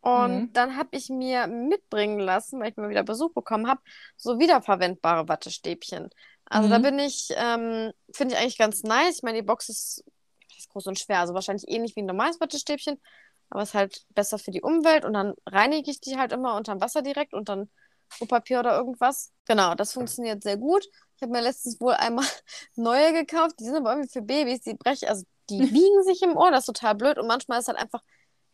Und 0.00 0.36
mhm. 0.36 0.52
dann 0.52 0.76
habe 0.76 0.90
ich 0.92 1.08
mir 1.08 1.46
mitbringen 1.46 2.18
lassen, 2.18 2.60
weil 2.60 2.70
ich 2.70 2.76
mal 2.76 2.90
wieder 2.90 3.04
Besuch 3.04 3.32
bekommen 3.32 3.66
habe, 3.66 3.80
so 4.16 4.38
wiederverwendbare 4.38 5.28
Wattestäbchen. 5.28 6.10
Also 6.44 6.68
mhm. 6.68 6.72
da 6.72 6.78
bin 6.78 6.98
ich, 6.98 7.28
ähm, 7.34 7.90
finde 8.12 8.34
ich 8.34 8.40
eigentlich 8.40 8.58
ganz 8.58 8.82
nice. 8.82 9.16
Ich 9.16 9.22
meine, 9.22 9.38
die 9.38 9.46
Box 9.46 9.70
ist 9.70 10.04
ist 10.04 10.04
groß 10.74 10.86
und 10.88 10.98
schwer. 10.98 11.20
Also 11.20 11.32
wahrscheinlich 11.32 11.68
ähnlich 11.68 11.96
wie 11.96 12.02
ein 12.02 12.06
normales 12.06 12.40
Wattestäbchen, 12.40 13.00
aber 13.50 13.62
es 13.62 13.70
ist 13.70 13.74
halt 13.74 14.04
besser 14.10 14.38
für 14.38 14.50
die 14.50 14.62
Umwelt 14.62 15.04
und 15.04 15.14
dann 15.14 15.34
reinige 15.46 15.90
ich 15.90 16.00
die 16.00 16.18
halt 16.18 16.32
immer 16.32 16.56
unterm 16.56 16.80
Wasser 16.80 17.02
direkt 17.02 17.32
und 17.32 17.48
dann 17.48 17.70
Klopapier 18.10 18.60
oder 18.60 18.76
irgendwas. 18.76 19.32
Genau, 19.46 19.74
das 19.74 19.92
funktioniert 19.92 20.42
sehr 20.42 20.56
gut. 20.56 20.84
Ich 21.16 21.22
habe 21.22 21.32
mir 21.32 21.40
letztens 21.40 21.80
wohl 21.80 21.94
einmal 21.94 22.26
neue 22.76 23.12
gekauft, 23.12 23.56
die 23.58 23.64
sind 23.64 23.76
aber 23.76 23.92
irgendwie 23.92 24.12
für 24.12 24.22
Babys, 24.22 24.60
die 24.60 24.74
brechen, 24.74 25.08
also 25.08 25.24
die 25.50 25.58
biegen 25.66 26.02
sich 26.04 26.22
im 26.22 26.36
Ohr, 26.36 26.50
das 26.50 26.60
ist 26.60 26.74
total 26.74 26.94
blöd 26.94 27.18
und 27.18 27.26
manchmal 27.26 27.60
ist 27.60 27.68
halt 27.68 27.78
einfach, 27.78 28.02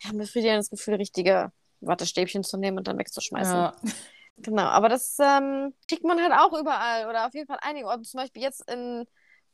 ja, 0.02 0.12
befriedigendes 0.12 0.70
Gefühl, 0.70 0.94
richtige 0.94 1.52
Wattestäbchen 1.80 2.44
zu 2.44 2.56
nehmen 2.56 2.78
und 2.78 2.88
dann 2.88 2.98
wegzuschmeißen. 2.98 3.54
Ja. 3.54 3.76
Genau, 4.42 4.62
aber 4.62 4.88
das 4.88 5.16
ähm, 5.18 5.74
kriegt 5.87 6.04
man 6.04 6.20
halt 6.20 6.33
auch 6.33 6.59
überall 6.59 7.09
oder 7.09 7.26
auf 7.26 7.35
jeden 7.35 7.46
Fall 7.46 7.59
einige 7.61 7.87
Orte. 7.87 8.02
Zum 8.02 8.20
Beispiel 8.20 8.42
jetzt 8.42 8.70
in 8.70 9.04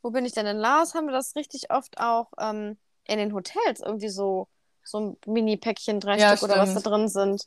wo 0.01 0.11
bin 0.11 0.25
ich 0.25 0.33
denn 0.33 0.45
in 0.45 0.57
Laos? 0.57 0.93
Haben 0.93 1.07
wir 1.07 1.13
das 1.13 1.35
richtig 1.35 1.71
oft 1.71 1.99
auch 1.99 2.31
ähm, 2.39 2.77
in 3.05 3.17
den 3.17 3.33
Hotels 3.33 3.81
irgendwie 3.81 4.09
so, 4.09 4.47
so 4.83 4.99
ein 4.99 5.17
Mini-Päckchen, 5.25 5.99
drei 5.99 6.17
ja, 6.17 6.29
Stück 6.29 6.37
stimmt. 6.49 6.53
oder 6.53 6.61
was 6.61 6.73
da 6.73 6.89
drin 6.89 7.07
sind. 7.07 7.43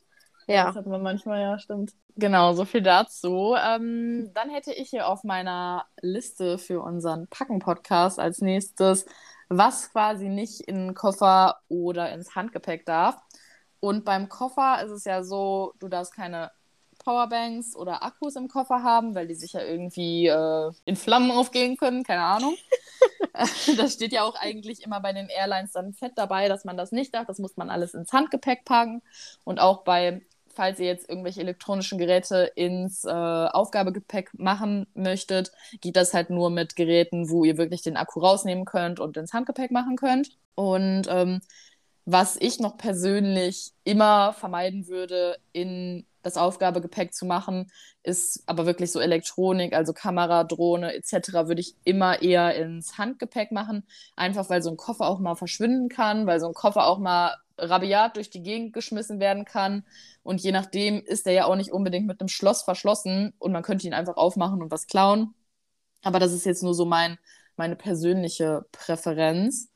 Ja. 0.47 0.65
Das 0.65 0.75
hat 0.75 0.87
man 0.87 1.01
manchmal, 1.01 1.41
ja, 1.41 1.59
stimmt. 1.59 1.93
Genau, 2.17 2.53
so 2.53 2.65
viel 2.65 2.81
dazu. 2.81 3.55
Ähm, 3.57 4.31
dann 4.33 4.49
hätte 4.49 4.73
ich 4.73 4.89
hier 4.89 5.07
auf 5.07 5.23
meiner 5.23 5.85
Liste 6.01 6.57
für 6.57 6.81
unseren 6.81 7.27
Packen-Podcast 7.27 8.19
als 8.19 8.41
nächstes, 8.41 9.05
was 9.49 9.91
quasi 9.91 10.27
nicht 10.27 10.61
in 10.61 10.75
den 10.75 10.93
Koffer 10.93 11.59
oder 11.69 12.11
ins 12.11 12.35
Handgepäck 12.35 12.85
darf. 12.85 13.15
Und 13.79 14.05
beim 14.05 14.29
Koffer 14.29 14.83
ist 14.83 14.91
es 14.91 15.05
ja 15.05 15.23
so, 15.23 15.73
du 15.79 15.87
darfst 15.87 16.15
keine 16.15 16.51
Powerbanks 17.03 17.75
oder 17.75 18.03
Akkus 18.03 18.35
im 18.35 18.47
Koffer 18.47 18.83
haben, 18.83 19.15
weil 19.15 19.27
die 19.27 19.35
sich 19.35 19.53
ja 19.53 19.61
irgendwie 19.61 20.27
äh, 20.27 20.71
in 20.85 20.95
Flammen 20.95 21.31
aufgehen 21.31 21.77
können, 21.77 22.03
keine 22.03 22.23
Ahnung. 22.23 22.55
das 23.77 23.93
steht 23.93 24.11
ja 24.11 24.23
auch 24.23 24.35
eigentlich 24.35 24.83
immer 24.83 24.99
bei 24.99 25.13
den 25.13 25.27
Airlines 25.27 25.71
dann 25.71 25.93
fett 25.93 26.13
dabei, 26.15 26.47
dass 26.47 26.65
man 26.65 26.77
das 26.77 26.91
nicht 26.91 27.13
darf. 27.13 27.27
Das 27.27 27.39
muss 27.39 27.57
man 27.57 27.69
alles 27.69 27.93
ins 27.93 28.11
Handgepäck 28.13 28.65
packen. 28.65 29.01
Und 29.43 29.59
auch 29.59 29.83
bei, 29.83 30.21
falls 30.47 30.79
ihr 30.79 30.87
jetzt 30.87 31.09
irgendwelche 31.09 31.41
elektronischen 31.41 31.97
Geräte 31.97 32.51
ins 32.55 33.05
äh, 33.05 33.09
Aufgabegepäck 33.09 34.31
machen 34.33 34.87
möchtet, 34.93 35.51
geht 35.81 35.95
das 35.95 36.13
halt 36.13 36.29
nur 36.29 36.49
mit 36.49 36.75
Geräten, 36.75 37.29
wo 37.29 37.43
ihr 37.43 37.57
wirklich 37.57 37.81
den 37.81 37.97
Akku 37.97 38.19
rausnehmen 38.19 38.65
könnt 38.65 38.99
und 38.99 39.17
ins 39.17 39.33
Handgepäck 39.33 39.71
machen 39.71 39.95
könnt. 39.95 40.37
Und 40.55 41.03
ähm, 41.09 41.41
was 42.05 42.35
ich 42.39 42.59
noch 42.59 42.77
persönlich 42.77 43.71
immer 43.83 44.33
vermeiden 44.33 44.87
würde 44.87 45.37
in 45.53 46.05
das 46.23 46.37
Aufgabegepäck 46.37 47.13
zu 47.13 47.25
machen, 47.25 47.71
ist 48.03 48.43
aber 48.47 48.65
wirklich 48.65 48.91
so 48.91 48.99
Elektronik, 48.99 49.73
also 49.73 49.93
Kamera, 49.93 50.43
Drohne 50.43 50.93
etc. 50.93 51.47
würde 51.47 51.61
ich 51.61 51.75
immer 51.83 52.21
eher 52.21 52.55
ins 52.55 52.97
Handgepäck 52.97 53.51
machen, 53.51 53.83
einfach 54.15 54.49
weil 54.49 54.61
so 54.61 54.69
ein 54.69 54.77
Koffer 54.77 55.07
auch 55.07 55.19
mal 55.19 55.35
verschwinden 55.35 55.89
kann, 55.89 56.27
weil 56.27 56.39
so 56.39 56.47
ein 56.47 56.53
Koffer 56.53 56.87
auch 56.87 56.99
mal 56.99 57.35
rabiat 57.57 58.15
durch 58.15 58.29
die 58.29 58.41
Gegend 58.41 58.73
geschmissen 58.73 59.19
werden 59.19 59.45
kann 59.45 59.83
und 60.23 60.41
je 60.41 60.51
nachdem 60.51 61.01
ist 61.03 61.25
der 61.25 61.33
ja 61.33 61.45
auch 61.45 61.55
nicht 61.55 61.71
unbedingt 61.71 62.07
mit 62.07 62.19
einem 62.19 62.27
Schloss 62.27 62.63
verschlossen 62.63 63.33
und 63.39 63.51
man 63.51 63.63
könnte 63.63 63.87
ihn 63.87 63.93
einfach 63.93 64.17
aufmachen 64.17 64.61
und 64.61 64.71
was 64.71 64.87
klauen. 64.87 65.33
Aber 66.03 66.19
das 66.19 66.33
ist 66.33 66.45
jetzt 66.45 66.63
nur 66.63 66.73
so 66.73 66.85
mein, 66.85 67.17
meine 67.55 67.75
persönliche 67.75 68.65
Präferenz. 68.71 69.69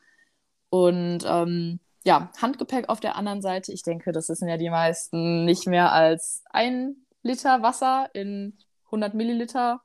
Und 0.69 1.19
ähm, 1.25 1.79
ja, 2.05 2.29
Handgepäck 2.39 2.87
auf 2.87 2.99
der 2.99 3.15
anderen 3.15 3.41
Seite, 3.41 3.73
ich 3.73 3.81
denke, 3.81 4.11
das 4.11 4.27
sind 4.27 4.47
ja 4.47 4.57
die 4.57 4.69
meisten 4.69 5.43
nicht 5.43 5.65
mehr 5.65 5.91
als 5.91 6.43
ein 6.51 6.97
Liter 7.23 7.63
Wasser 7.63 8.09
in 8.13 8.57
100 8.85 9.15
Milliliter 9.15 9.81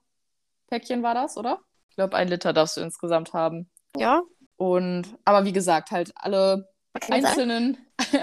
Päckchen 0.68 1.02
war 1.02 1.14
das, 1.14 1.36
oder? 1.36 1.60
Ich 1.88 1.96
glaube, 1.96 2.16
ein 2.16 2.28
Liter 2.28 2.52
darfst 2.52 2.76
du 2.76 2.82
insgesamt 2.82 3.32
haben. 3.32 3.70
Ja. 3.96 4.22
Und, 4.56 5.16
aber 5.24 5.46
wie 5.46 5.52
gesagt, 5.52 5.90
halt 5.90 6.12
alle 6.14 6.68
einzelnen, 7.08 7.78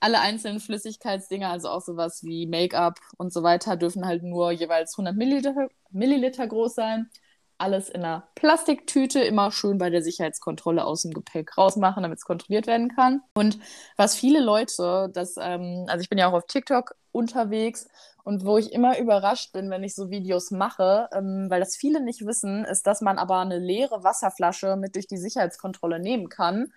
alle 0.00 0.20
einzelnen 0.20 0.60
Flüssigkeitsdinger, 0.60 1.50
also 1.50 1.68
auch 1.68 1.82
sowas 1.82 2.22
wie 2.22 2.46
Make-up 2.46 3.00
und 3.18 3.32
so 3.32 3.42
weiter, 3.42 3.76
dürfen 3.76 4.06
halt 4.06 4.22
nur 4.22 4.52
jeweils 4.52 4.96
100 4.96 5.16
Milliliter, 5.16 5.68
Milliliter 5.90 6.46
groß 6.46 6.76
sein 6.76 7.10
alles 7.58 7.88
in 7.88 8.04
einer 8.04 8.28
Plastiktüte, 8.34 9.20
immer 9.20 9.50
schön 9.50 9.78
bei 9.78 9.90
der 9.90 10.02
Sicherheitskontrolle 10.02 10.84
aus 10.84 11.02
dem 11.02 11.12
Gepäck 11.12 11.56
rausmachen, 11.56 12.02
damit 12.02 12.18
es 12.18 12.24
kontrolliert 12.24 12.66
werden 12.66 12.94
kann. 12.94 13.22
Und 13.34 13.58
was 13.96 14.14
viele 14.14 14.40
Leute, 14.40 15.10
das, 15.12 15.36
ähm, 15.40 15.86
also 15.88 16.02
ich 16.02 16.08
bin 16.08 16.18
ja 16.18 16.28
auch 16.28 16.34
auf 16.34 16.46
TikTok 16.46 16.94
unterwegs 17.12 17.88
und 18.24 18.44
wo 18.44 18.58
ich 18.58 18.72
immer 18.72 18.98
überrascht 18.98 19.52
bin, 19.52 19.70
wenn 19.70 19.84
ich 19.84 19.94
so 19.94 20.10
Videos 20.10 20.50
mache, 20.50 21.08
ähm, 21.12 21.46
weil 21.48 21.60
das 21.60 21.76
viele 21.76 22.00
nicht 22.02 22.26
wissen, 22.26 22.64
ist, 22.64 22.86
dass 22.86 23.00
man 23.00 23.18
aber 23.18 23.38
eine 23.38 23.58
leere 23.58 24.04
Wasserflasche 24.04 24.76
mit 24.76 24.94
durch 24.94 25.06
die 25.06 25.16
Sicherheitskontrolle 25.16 25.98
nehmen 25.98 26.28
kann. 26.28 26.72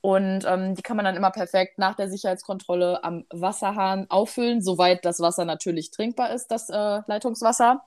Und 0.00 0.44
ähm, 0.46 0.74
die 0.74 0.82
kann 0.82 0.96
man 0.96 1.04
dann 1.04 1.14
immer 1.14 1.30
perfekt 1.30 1.78
nach 1.78 1.94
der 1.94 2.10
Sicherheitskontrolle 2.10 3.04
am 3.04 3.24
Wasserhahn 3.30 4.06
auffüllen, 4.10 4.60
soweit 4.60 5.04
das 5.04 5.20
Wasser 5.20 5.44
natürlich 5.44 5.92
trinkbar 5.92 6.32
ist, 6.32 6.48
das 6.48 6.68
äh, 6.68 7.00
Leitungswasser. 7.06 7.84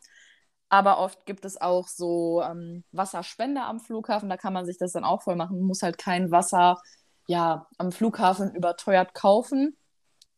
Aber 0.70 1.00
oft 1.00 1.26
gibt 1.26 1.46
es 1.46 1.60
auch 1.62 1.88
so 1.88 2.42
ähm, 2.42 2.84
Wasserspender 2.92 3.66
am 3.66 3.80
Flughafen, 3.80 4.30
da 4.30 4.38
kann 4.38 4.54
man 4.54 4.66
sich 4.66 4.78
das 4.78 4.94
dann 4.94 5.04
auch 5.04 5.22
voll 5.22 5.36
machen. 5.36 5.58
Man 5.58 5.68
muss 5.68 5.84
halt 5.84 5.98
kein 5.98 6.32
Wasser 6.32 6.82
ja, 7.28 7.68
am 7.78 7.92
Flughafen 7.92 8.54
überteuert 8.56 9.14
kaufen. 9.14 9.78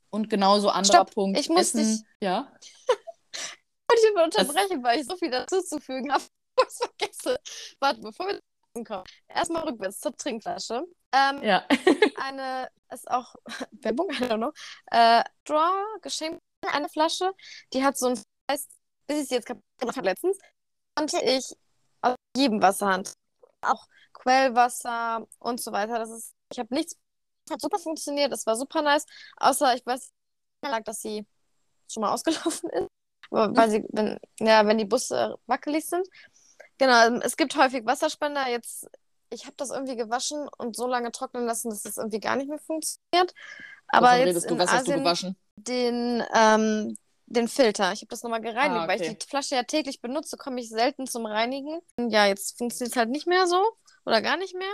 Und 0.09 0.30
genauso 0.30 0.69
anderer 0.69 0.95
Stopp, 0.95 1.13
Punkt. 1.13 1.39
Ich 1.39 1.49
muss 1.49 1.73
Essen. 1.73 1.80
dich. 1.80 2.03
Ja. 2.21 2.51
Ich 3.89 4.03
will 4.03 4.21
unterbrechen, 4.21 4.84
weil 4.84 4.99
ich 4.99 5.07
so 5.07 5.15
viel 5.15 5.32
dazuzufügen 5.32 6.11
habe. 6.11 6.23
Ich 6.59 6.75
vergesse. 6.75 7.39
Warte, 7.80 8.01
bevor 8.01 8.28
wir 8.28 8.39
kommen. 8.84 9.03
Erstmal 9.28 9.63
rückwärts 9.63 9.99
zur 10.01 10.15
Trinkflasche. 10.15 10.84
Ähm, 11.13 11.41
Ja. 11.41 11.65
eine 12.21 12.67
ist 12.91 13.09
auch 13.09 13.34
Werbung, 13.71 14.09
I 14.11 14.25
don't 14.25 14.38
know. 14.38 14.51
Äh, 14.88 15.23
Draw 15.45 15.99
geschenkt 16.01 16.41
eine 16.65 16.89
Flasche, 16.89 17.32
die 17.73 17.84
hat 17.84 17.97
so 17.97 18.07
ein 18.07 18.21
heißt, 18.49 18.69
bis 19.07 19.23
ich 19.23 19.27
sie 19.29 19.35
jetzt 19.35 19.47
kaputt 19.47 19.63
gemacht 19.79 19.97
habe 19.97 20.07
letztens, 20.07 20.37
konnte 20.95 21.19
ich 21.23 21.55
aus 22.01 22.15
jedem 22.35 22.61
Wasserhahn, 22.61 23.03
auch 23.61 23.87
Quellwasser 24.13 25.27
und 25.39 25.61
so 25.61 25.71
weiter. 25.71 25.99
Das 25.99 26.09
ist, 26.09 26.33
ich 26.51 26.59
habe 26.59 26.73
nichts, 26.73 26.95
hat 27.49 27.61
super 27.61 27.79
funktioniert, 27.79 28.33
es 28.33 28.45
war 28.45 28.55
super 28.55 28.81
nice, 28.81 29.05
außer 29.37 29.75
ich 29.75 29.85
weiß, 29.85 30.11
lag, 30.63 30.83
dass 30.83 31.01
sie 31.01 31.25
schon 31.91 32.01
mal 32.01 32.11
ausgelaufen 32.13 32.69
ist, 32.69 32.89
weil 33.29 33.69
sie, 33.69 33.83
wenn, 33.89 34.19
ja, 34.39 34.65
wenn 34.65 34.77
die 34.77 34.85
Busse 34.85 35.37
wackelig 35.47 35.85
sind. 35.85 36.07
Genau, 36.77 37.19
es 37.21 37.37
gibt 37.37 37.55
häufig 37.55 37.85
Wasserspender. 37.85 38.47
Jetzt, 38.49 38.87
ich 39.31 39.45
habe 39.45 39.55
das 39.57 39.71
irgendwie 39.71 39.95
gewaschen 39.95 40.47
und 40.57 40.75
so 40.75 40.87
lange 40.87 41.11
trocknen 41.11 41.45
lassen, 41.45 41.69
dass 41.69 41.81
das 41.81 41.97
irgendwie 41.97 42.19
gar 42.19 42.35
nicht 42.35 42.49
mehr 42.49 42.59
funktioniert. 42.59 43.33
Aber 43.87 44.07
Wovon 44.07 44.19
jetzt 44.19 44.27
redest 44.27 44.49
du? 44.49 44.53
in 44.53 44.59
Was 44.59 44.71
hast 44.71 44.87
du 44.87 44.91
Asien 44.91 45.03
gewaschen? 45.03 45.35
den, 45.55 46.23
ähm, 46.35 46.97
den 47.28 47.47
Filter. 47.47 47.91
Ich 47.93 47.99
habe 48.01 48.07
das 48.07 48.23
nochmal 48.23 48.41
gereinigt, 48.41 48.82
Ah, 48.84 48.88
weil 48.88 49.01
ich 49.01 49.07
okay. 49.07 49.17
die 49.21 49.28
Flasche 49.28 49.55
ja 49.55 49.63
täglich 49.63 50.01
benutze, 50.01 50.38
komme 50.38 50.59
ich 50.61 50.69
selten 50.69 51.07
zum 51.07 51.25
Reinigen. 51.25 51.80
Ja, 51.99 52.25
jetzt 52.25 52.57
funktioniert 52.57 52.93
es 52.93 52.97
halt 52.97 53.09
nicht 53.09 53.28
mehr 53.28 53.47
so 53.47 53.61
oder 54.05 54.21
gar 54.21 54.38
nicht 54.38 54.55
mehr. 54.55 54.73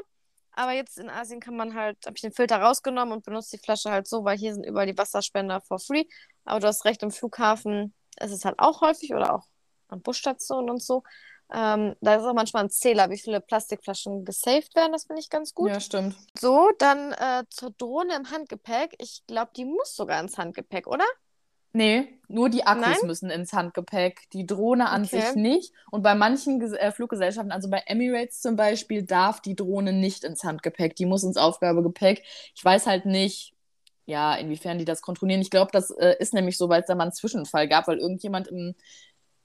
Aber 0.51 0.72
jetzt 0.72 0.99
in 0.99 1.10
Asien 1.10 1.39
kann 1.39 1.56
man 1.56 1.74
halt, 1.74 1.97
habe 2.06 2.16
ich 2.16 2.22
den 2.22 2.32
Filter 2.32 2.58
rausgenommen 2.58 3.12
und 3.14 3.26
benutze 3.26 3.58
die 3.58 3.64
Flasche 3.64 3.89
halt 3.89 4.08
so, 4.08 4.24
weil 4.24 4.38
hier 4.38 4.54
sind 4.54 4.66
überall 4.66 4.86
die 4.86 4.97
Wasserspender 4.97 5.62
for 5.62 5.80
free. 5.80 6.06
Aber 6.45 6.60
du 6.60 6.68
hast 6.68 6.86
recht, 6.86 7.01
im 7.01 7.10
Flughafen 7.10 7.93
ist 8.20 8.32
es 8.32 8.45
halt 8.45 8.60
auch 8.60 8.82
häufig 8.82 9.14
oder 9.16 9.34
auch 9.34 9.47
an 9.88 10.01
Busstationen 10.04 10.70
und 10.70 10.84
so. 10.84 11.01
Ähm, 11.51 11.95
da 12.01 12.16
ist 12.16 12.24
auch 12.24 12.34
manchmal 12.34 12.64
ein 12.66 12.70
Zähler, 12.70 13.10
wie 13.10 13.18
viele 13.18 13.41
Plastikflaschen 13.41 14.26
gesaved 14.26 14.76
werden. 14.76 14.91
Das 14.91 15.06
finde 15.06 15.22
ich 15.22 15.30
ganz 15.30 15.54
gut. 15.56 15.70
Ja, 15.70 15.80
stimmt. 15.80 16.16
So, 16.39 16.70
dann 16.78 17.14
äh, 17.14 17.43
zur 17.49 17.72
Drohne 17.72 18.16
im 18.16 18.30
Handgepäck. 18.30 18.95
Ich 18.99 19.24
glaube, 19.28 19.51
die 19.56 19.66
muss 19.66 19.95
sogar 19.95 20.20
ins 20.22 20.38
Handgepäck, 20.38 20.86
oder? 20.88 21.06
Nee, 21.74 22.07
nur 22.28 22.49
die 22.49 22.65
Akkus 22.65 22.86
Nein? 22.86 23.07
müssen 23.07 23.30
ins 23.32 23.51
Handgepäck, 23.53 24.30
die 24.32 24.45
Drohne 24.45 24.89
an 24.89 25.03
Okay. 25.05 25.21
sich 25.21 25.36
nicht. 25.36 25.74
Und 25.91 26.03
bei 26.03 26.13
manchen 26.15 26.61
Ges- 26.61 26.76
äh, 26.76 26.91
Fluggesellschaften, 26.91 27.51
also 27.51 27.69
bei 27.69 27.82
Emirates 27.88 28.41
zum 28.41 28.55
Beispiel, 28.55 29.03
darf 29.03 29.41
die 29.41 29.55
Drohne 29.55 29.91
nicht 29.93 30.24
ins 30.24 30.43
Handgepäck, 30.43 30.95
die 30.95 31.05
muss 31.07 31.24
ins 31.24 31.38
Aufgabegepäck. 31.38 32.24
Ich 32.55 32.63
weiß 32.63 32.86
halt 32.88 33.05
nicht, 33.05 33.53
ja, 34.05 34.36
inwiefern 34.36 34.78
die 34.78 34.86
das 34.86 35.01
kontrollieren. 35.01 35.41
Ich 35.41 35.49
glaube, 35.49 35.71
das 35.71 35.89
äh, 35.91 36.15
ist 36.19 36.34
nämlich 36.34 36.57
so, 36.57 36.69
weil 36.69 36.82
es 36.82 36.88
da 36.88 36.95
mal 36.95 37.03
einen 37.03 37.13
Zwischenfall 37.13 37.67
gab, 37.67 37.88
weil 37.88 37.97
irgendjemand 37.99 38.47
im, 38.49 38.76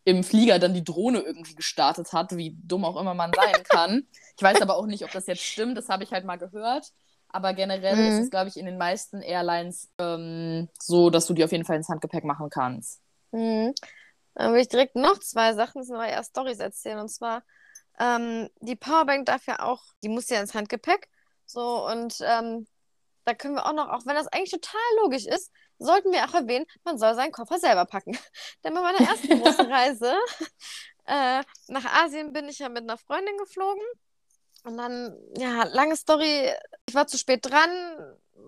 im 0.04 0.24
Flieger 0.24 0.58
dann 0.58 0.74
die 0.74 0.84
Drohne 0.84 1.20
irgendwie 1.20 1.54
gestartet 1.54 2.12
hat, 2.12 2.36
wie 2.36 2.56
dumm 2.62 2.84
auch 2.84 3.00
immer 3.00 3.14
man 3.14 3.32
sein 3.34 3.62
kann. 3.68 4.06
Ich 4.36 4.42
weiß 4.42 4.60
aber 4.62 4.76
auch 4.76 4.86
nicht, 4.86 5.04
ob 5.04 5.12
das 5.12 5.26
jetzt 5.26 5.42
stimmt, 5.42 5.78
das 5.78 5.88
habe 5.88 6.04
ich 6.04 6.12
halt 6.12 6.24
mal 6.24 6.36
gehört. 6.36 6.92
Aber 7.30 7.52
generell 7.54 7.96
Mhm. 7.96 8.08
ist 8.08 8.18
es, 8.18 8.30
glaube 8.30 8.48
ich, 8.48 8.56
in 8.56 8.66
den 8.66 8.78
meisten 8.78 9.20
Airlines 9.22 9.88
ähm, 9.98 10.68
so, 10.80 11.10
dass 11.10 11.26
du 11.26 11.34
die 11.34 11.44
auf 11.44 11.52
jeden 11.52 11.64
Fall 11.64 11.76
ins 11.76 11.88
Handgepäck 11.88 12.24
machen 12.24 12.50
kannst. 12.50 13.00
Mhm. 13.32 13.74
Dann 14.34 14.54
will 14.54 14.60
ich 14.60 14.68
direkt 14.68 14.96
noch 14.96 15.18
zwei 15.20 15.52
Sachen, 15.54 15.78
das 15.80 15.88
sind 15.88 15.96
aber 15.96 16.08
eher 16.08 16.22
Storys 16.22 16.58
erzählen. 16.60 16.98
Und 16.98 17.08
zwar, 17.10 17.42
ähm, 17.98 18.48
die 18.60 18.76
Powerbank 18.76 19.26
darf 19.26 19.46
ja 19.46 19.60
auch, 19.60 19.82
die 20.02 20.08
muss 20.08 20.28
ja 20.30 20.40
ins 20.40 20.54
Handgepäck. 20.54 21.08
So, 21.46 21.86
und 21.88 22.16
ähm, 22.22 22.66
da 23.24 23.34
können 23.34 23.54
wir 23.54 23.66
auch 23.66 23.72
noch, 23.72 23.88
auch 23.90 24.06
wenn 24.06 24.14
das 24.14 24.28
eigentlich 24.28 24.50
total 24.52 24.80
logisch 25.02 25.26
ist, 25.26 25.52
sollten 25.78 26.12
wir 26.12 26.24
auch 26.24 26.34
erwähnen, 26.34 26.66
man 26.84 26.98
soll 26.98 27.14
seinen 27.14 27.32
Koffer 27.32 27.58
selber 27.58 27.84
packen. 27.84 28.12
Denn 28.64 28.74
bei 28.74 28.80
meiner 28.80 29.00
ersten 29.00 29.28
großen 29.40 29.70
Reise 29.70 30.14
äh, 31.06 31.42
nach 31.68 31.84
Asien 32.04 32.32
bin 32.32 32.48
ich 32.48 32.58
ja 32.60 32.68
mit 32.68 32.82
einer 32.84 32.98
Freundin 32.98 33.36
geflogen. 33.38 33.82
Und 34.68 34.76
dann, 34.76 35.16
ja, 35.34 35.64
lange 35.64 35.96
Story, 35.96 36.52
ich 36.86 36.94
war 36.94 37.06
zu 37.06 37.16
spät 37.16 37.40
dran 37.42 37.70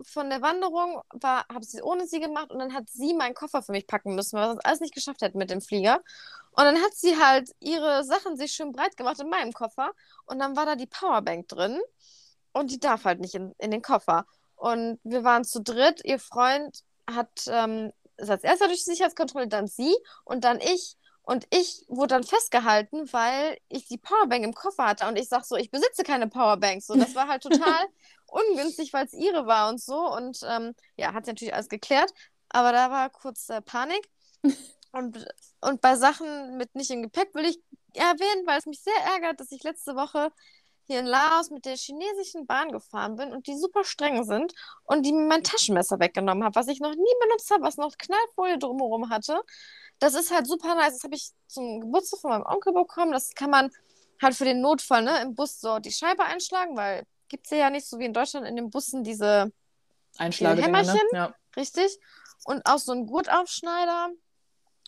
von 0.03 0.29
der 0.29 0.43
Wanderung, 0.43 1.01
habe 1.23 1.65
sie 1.65 1.81
ohne 1.81 2.07
sie 2.07 2.21
gemacht 2.21 2.51
und 2.51 2.59
dann 2.59 2.75
hat 2.75 2.91
sie 2.91 3.15
meinen 3.15 3.35
Koffer 3.35 3.63
für 3.63 3.73
mich 3.73 3.87
packen 3.87 4.15
müssen, 4.15 4.37
weil 4.37 4.49
wir 4.49 4.55
das 4.57 4.65
alles 4.67 4.81
nicht 4.81 4.95
geschafft 4.95 5.23
hätten 5.23 5.39
mit 5.39 5.51
dem 5.51 5.63
Flieger. 5.63 6.03
Und 6.51 6.65
dann 6.65 6.77
hat 6.77 6.93
sie 6.95 7.19
halt 7.19 7.51
ihre 7.61 8.05
Sachen 8.05 8.37
sich 8.37 8.53
schön 8.53 8.73
breit 8.73 8.99
gemacht 8.99 9.19
in 9.19 9.31
meinem 9.31 9.55
Koffer 9.55 9.93
und 10.27 10.39
dann 10.39 10.57
war 10.57 10.67
da 10.67 10.77
die 10.77 10.87
Powerbank 10.87 11.49
drin 11.49 11.81
und 12.53 12.71
die 12.71 12.81
darf 12.81 13.05
halt 13.05 13.21
nicht 13.21 13.35
in, 13.35 13.55
in 13.57 13.71
den 13.71 13.81
Koffer. 13.81 14.27
Und 14.57 15.01
wir 15.05 15.25
waren 15.25 15.45
zu 15.45 15.63
dritt, 15.63 16.03
ihr 16.05 16.19
Freund 16.19 16.83
hat, 17.11 17.47
ähm, 17.47 17.93
ist 18.19 18.29
als 18.29 18.45
erster 18.45 18.67
durch 18.67 18.85
die 18.85 18.91
Sicherheitskontrolle, 18.91 19.49
dann 19.49 19.69
sie 19.69 19.97
und 20.25 20.45
dann 20.45 20.61
ich. 20.61 20.99
Und 21.23 21.47
ich 21.51 21.85
wurde 21.89 22.15
dann 22.15 22.25
festgehalten, 22.25 23.13
weil 23.13 23.57
ich 23.69 23.87
die 23.87 23.99
Powerbank 23.99 24.45
im 24.45 24.55
Koffer 24.55 24.87
hatte. 24.87 25.07
Und 25.07 25.17
ich 25.19 25.29
sag 25.29 25.45
so, 25.45 25.57
ich 25.57 25.71
besitze 25.71 26.03
keine 26.03 26.29
Powerbank. 26.29 26.83
So, 26.83 26.95
das 26.95 27.15
war 27.15 27.29
halt 27.29 27.43
total 27.43 27.87
ungünstig, 28.27 28.93
weil 28.93 29.07
es 29.07 29.13
ihre 29.13 29.47
war 29.47 29.69
und 29.69 29.81
so. 29.81 30.13
Und 30.13 30.41
ähm, 30.49 30.75
ja, 30.97 31.13
hat 31.15 31.27
sie 31.27 31.33
natürlich 31.33 31.55
alles 31.55 31.69
geklärt. 31.69 32.13
Aber 32.49 32.73
da 32.73 32.91
war 32.91 33.11
kurz 33.11 33.49
äh, 33.49 33.61
Panik. 33.61 34.11
Und, 34.93 35.25
und 35.61 35.81
bei 35.81 35.95
Sachen 35.95 36.57
mit 36.57 36.75
nicht 36.75 36.91
im 36.91 37.03
Gepäck 37.03 37.33
will 37.35 37.45
ich 37.45 37.61
erwähnen, 37.95 38.45
weil 38.45 38.59
es 38.59 38.67
mich 38.67 38.83
sehr 38.83 38.93
ärgert, 39.15 39.39
dass 39.39 39.53
ich 39.53 39.63
letzte 39.63 39.95
Woche 39.95 40.33
hier 40.91 40.99
in 40.99 41.07
Laos 41.07 41.51
mit 41.51 41.65
der 41.65 41.77
chinesischen 41.77 42.47
Bahn 42.47 42.73
gefahren 42.73 43.15
bin 43.15 43.33
und 43.33 43.47
die 43.47 43.57
super 43.57 43.85
streng 43.85 44.25
sind 44.25 44.53
und 44.83 45.07
die 45.07 45.13
mir 45.13 45.27
mein 45.27 45.45
Taschenmesser 45.45 46.01
weggenommen 46.01 46.43
haben, 46.43 46.57
was 46.57 46.67
ich 46.67 46.81
noch 46.81 46.91
nie 46.93 47.15
benutzt 47.21 47.51
habe, 47.53 47.63
was 47.63 47.77
noch 47.77 47.97
Knallfolie 47.97 48.59
drumherum 48.59 49.09
hatte. 49.11 49.41
Das 50.01 50.15
ist 50.15 50.33
halt 50.33 50.47
super 50.47 50.75
nice. 50.75 50.95
Das 50.95 51.05
habe 51.05 51.15
ich 51.15 51.31
zum 51.47 51.81
Geburtstag 51.81 52.21
von 52.21 52.31
meinem 52.31 52.47
Onkel 52.47 52.73
bekommen. 52.73 53.13
Das 53.13 53.35
kann 53.35 53.51
man 53.51 53.71
halt 54.21 54.35
für 54.35 54.45
den 54.45 54.61
Notfall 54.61 55.03
ne, 55.03 55.23
im 55.23 55.35
Bus 55.35 55.61
so 55.61 55.79
die 55.79 55.93
Scheibe 55.93 56.25
einschlagen, 56.25 56.77
weil 56.77 57.05
gibt 57.29 57.47
es 57.47 57.57
ja 57.57 57.71
nicht 57.71 57.87
so 57.87 57.99
wie 57.99 58.07
in 58.07 58.13
Deutschland 58.13 58.47
in 58.47 58.57
den 58.57 58.71
Bussen 58.71 59.05
diese, 59.05 59.53
Einschlagedinger, 60.19 60.69
ne? 60.69 60.79
Hämmerchen? 60.79 61.09
Ja. 61.13 61.35
richtig? 61.57 61.99
Und 62.45 62.65
auch 62.67 62.79
so 62.79 62.93
ein 62.93 63.07
Gurtaufschneider 63.07 64.11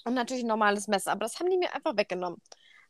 und 0.05 0.15
natürlich 0.15 0.45
ein 0.45 0.49
normales 0.49 0.89
Messer. 0.89 1.13
Aber 1.13 1.21
das 1.21 1.39
haben 1.39 1.51
die 1.51 1.59
mir 1.59 1.75
einfach 1.75 1.97
weggenommen. 1.97 2.41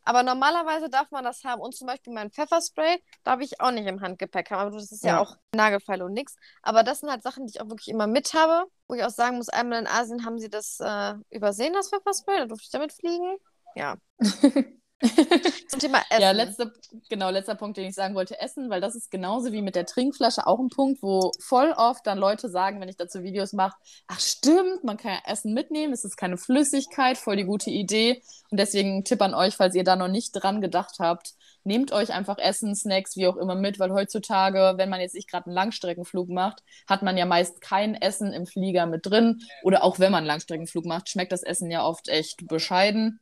Aber 0.05 0.23
normalerweise 0.23 0.89
darf 0.91 1.11
man 1.11 1.25
das 1.25 1.45
haben. 1.45 1.61
Und 1.61 1.75
zum 1.75 1.87
Beispiel 1.87 2.13
mein 2.13 2.31
Pfefferspray 2.31 3.03
darf 3.25 3.41
ich 3.41 3.61
auch 3.61 3.71
nicht 3.71 3.87
im 3.87 4.01
Handgepäck 4.01 4.51
haben. 4.51 4.61
Aber 4.69 4.71
das 4.77 4.91
ist 4.93 5.05
ja, 5.05 5.13
Ja. 5.15 5.21
auch 5.21 5.37
Nagelfeil 5.55 6.03
und 6.03 6.13
nix. 6.13 6.35
Aber 6.63 6.83
das 6.83 7.01
sind 7.01 7.11
halt 7.11 7.23
Sachen, 7.23 7.47
die 7.47 7.53
ich 7.55 7.61
auch 7.61 7.69
wirklich 7.69 7.89
immer 7.89 8.07
mit 8.07 8.35
habe. 8.35 8.67
Wo 8.89 8.95
ich 8.95 9.05
auch 9.05 9.11
sagen 9.11 9.37
muss, 9.37 9.49
einmal 9.49 9.79
in 9.81 9.87
Asien 9.87 10.25
haben 10.25 10.39
sie 10.39 10.51
das 10.51 10.79
äh, 10.81 11.15
übersehen, 11.31 11.73
das 11.73 11.89
Pfefferspray. 11.91 12.39
Da 12.39 12.47
durfte 12.47 12.65
ich 12.65 12.71
damit 12.71 12.93
fliegen. 12.93 13.37
Ja. 13.75 13.97
Zum 15.69 15.81
Thema 15.81 16.03
Essen. 16.11 16.23
Ja, 16.23 16.31
letzte, 16.31 16.73
genau, 17.09 17.31
letzter 17.31 17.55
Punkt, 17.55 17.77
den 17.77 17.89
ich 17.89 17.95
sagen 17.95 18.15
wollte, 18.15 18.41
Essen, 18.41 18.71
weil 18.71 18.81
das 18.81 18.95
ist 18.95 19.11
genauso 19.11 19.53
wie 19.53 19.63
mit 19.63 19.75
der 19.75 19.87
Trinkflasche 19.87 20.47
auch 20.47 20.61
ein 20.61 20.69
Punkt, 20.69 21.03
wo 21.03 21.33
voll 21.41 21.73
oft 21.77 22.07
dann 22.07 22.19
Leute 22.19 22.49
sagen, 22.49 22.81
wenn 22.81 22.89
ich 22.89 22.97
dazu 22.97 23.23
Videos 23.23 23.53
mache, 23.53 23.77
ach 24.07 24.21
stimmt, 24.21 24.85
man 24.85 24.97
kann 24.97 25.13
ja 25.13 25.33
Essen 25.33 25.55
mitnehmen, 25.55 25.93
es 25.93 26.05
ist 26.05 26.17
keine 26.17 26.37
Flüssigkeit, 26.37 27.19
voll 27.19 27.37
die 27.37 27.45
gute 27.45 27.71
Idee. 27.71 28.23
Und 28.51 28.59
deswegen 28.61 29.05
Tipp 29.05 29.21
an 29.23 29.35
euch, 29.35 29.57
falls 29.57 29.75
ihr 29.75 29.85
da 29.85 29.97
noch 29.97 30.09
nicht 30.09 30.33
dran 30.33 30.61
gedacht 30.61 30.97
habt, 31.01 31.35
nehmt 31.65 31.93
euch 31.93 32.13
einfach 32.13 32.39
Essen, 32.39 32.75
Snacks, 32.75 33.17
wie 33.17 33.27
auch 33.27 33.37
immer 33.37 33.55
mit, 33.55 33.79
weil 33.79 33.93
heutzutage, 33.93 34.75
wenn 34.77 34.89
man 34.89 35.01
jetzt 35.01 35.15
nicht 35.15 35.31
gerade 35.31 35.47
einen 35.47 35.55
Langstreckenflug 35.55 36.29
macht, 36.29 36.63
hat 36.89 37.03
man 37.03 37.17
ja 37.17 37.27
meist 37.27 37.61
kein 37.61 37.95
Essen 37.95 38.33
im 38.33 38.47
Flieger 38.47 38.87
mit 38.87 39.07
drin. 39.07 39.43
Oder 39.63 39.85
auch 39.85 39.99
wenn 39.99 40.13
man 40.13 40.19
einen 40.19 40.27
Langstreckenflug 40.29 40.85
macht, 40.87 41.09
schmeckt 41.09 41.33
das 41.33 41.43
Essen 41.43 41.71
ja 41.71 41.85
oft 41.85 42.09
echt 42.09 42.47
bescheiden. 42.49 43.21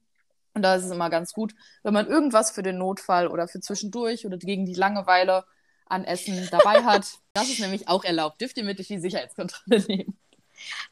Und 0.55 0.63
da 0.63 0.75
ist 0.75 0.85
es 0.85 0.91
immer 0.91 1.11
ganz 1.11 1.33
gut, 1.33 1.55
wenn 1.83 1.95
man 1.95 2.07
irgendwas 2.09 2.51
für 2.51 2.63
den 2.63 2.79
Notfall 2.79 3.29
oder 3.29 3.49
für 3.49 3.61
zwischendurch 3.61 4.27
oder 4.27 4.37
gegen 4.37 4.67
die 4.67 4.75
Langeweile 4.75 5.45
an 5.87 6.05
Essen 6.05 6.49
dabei 6.51 6.83
hat. 6.85 7.07
Das 7.33 7.49
ist 7.49 7.61
nämlich 7.61 7.89
auch 7.89 8.05
erlaubt. 8.05 8.41
Dürft 8.41 8.57
ihr 8.57 8.65
mit 8.65 8.79
durch 8.79 8.89
die 8.89 8.99
Sicherheitskontrolle 8.99 9.85
nehmen. 9.87 10.19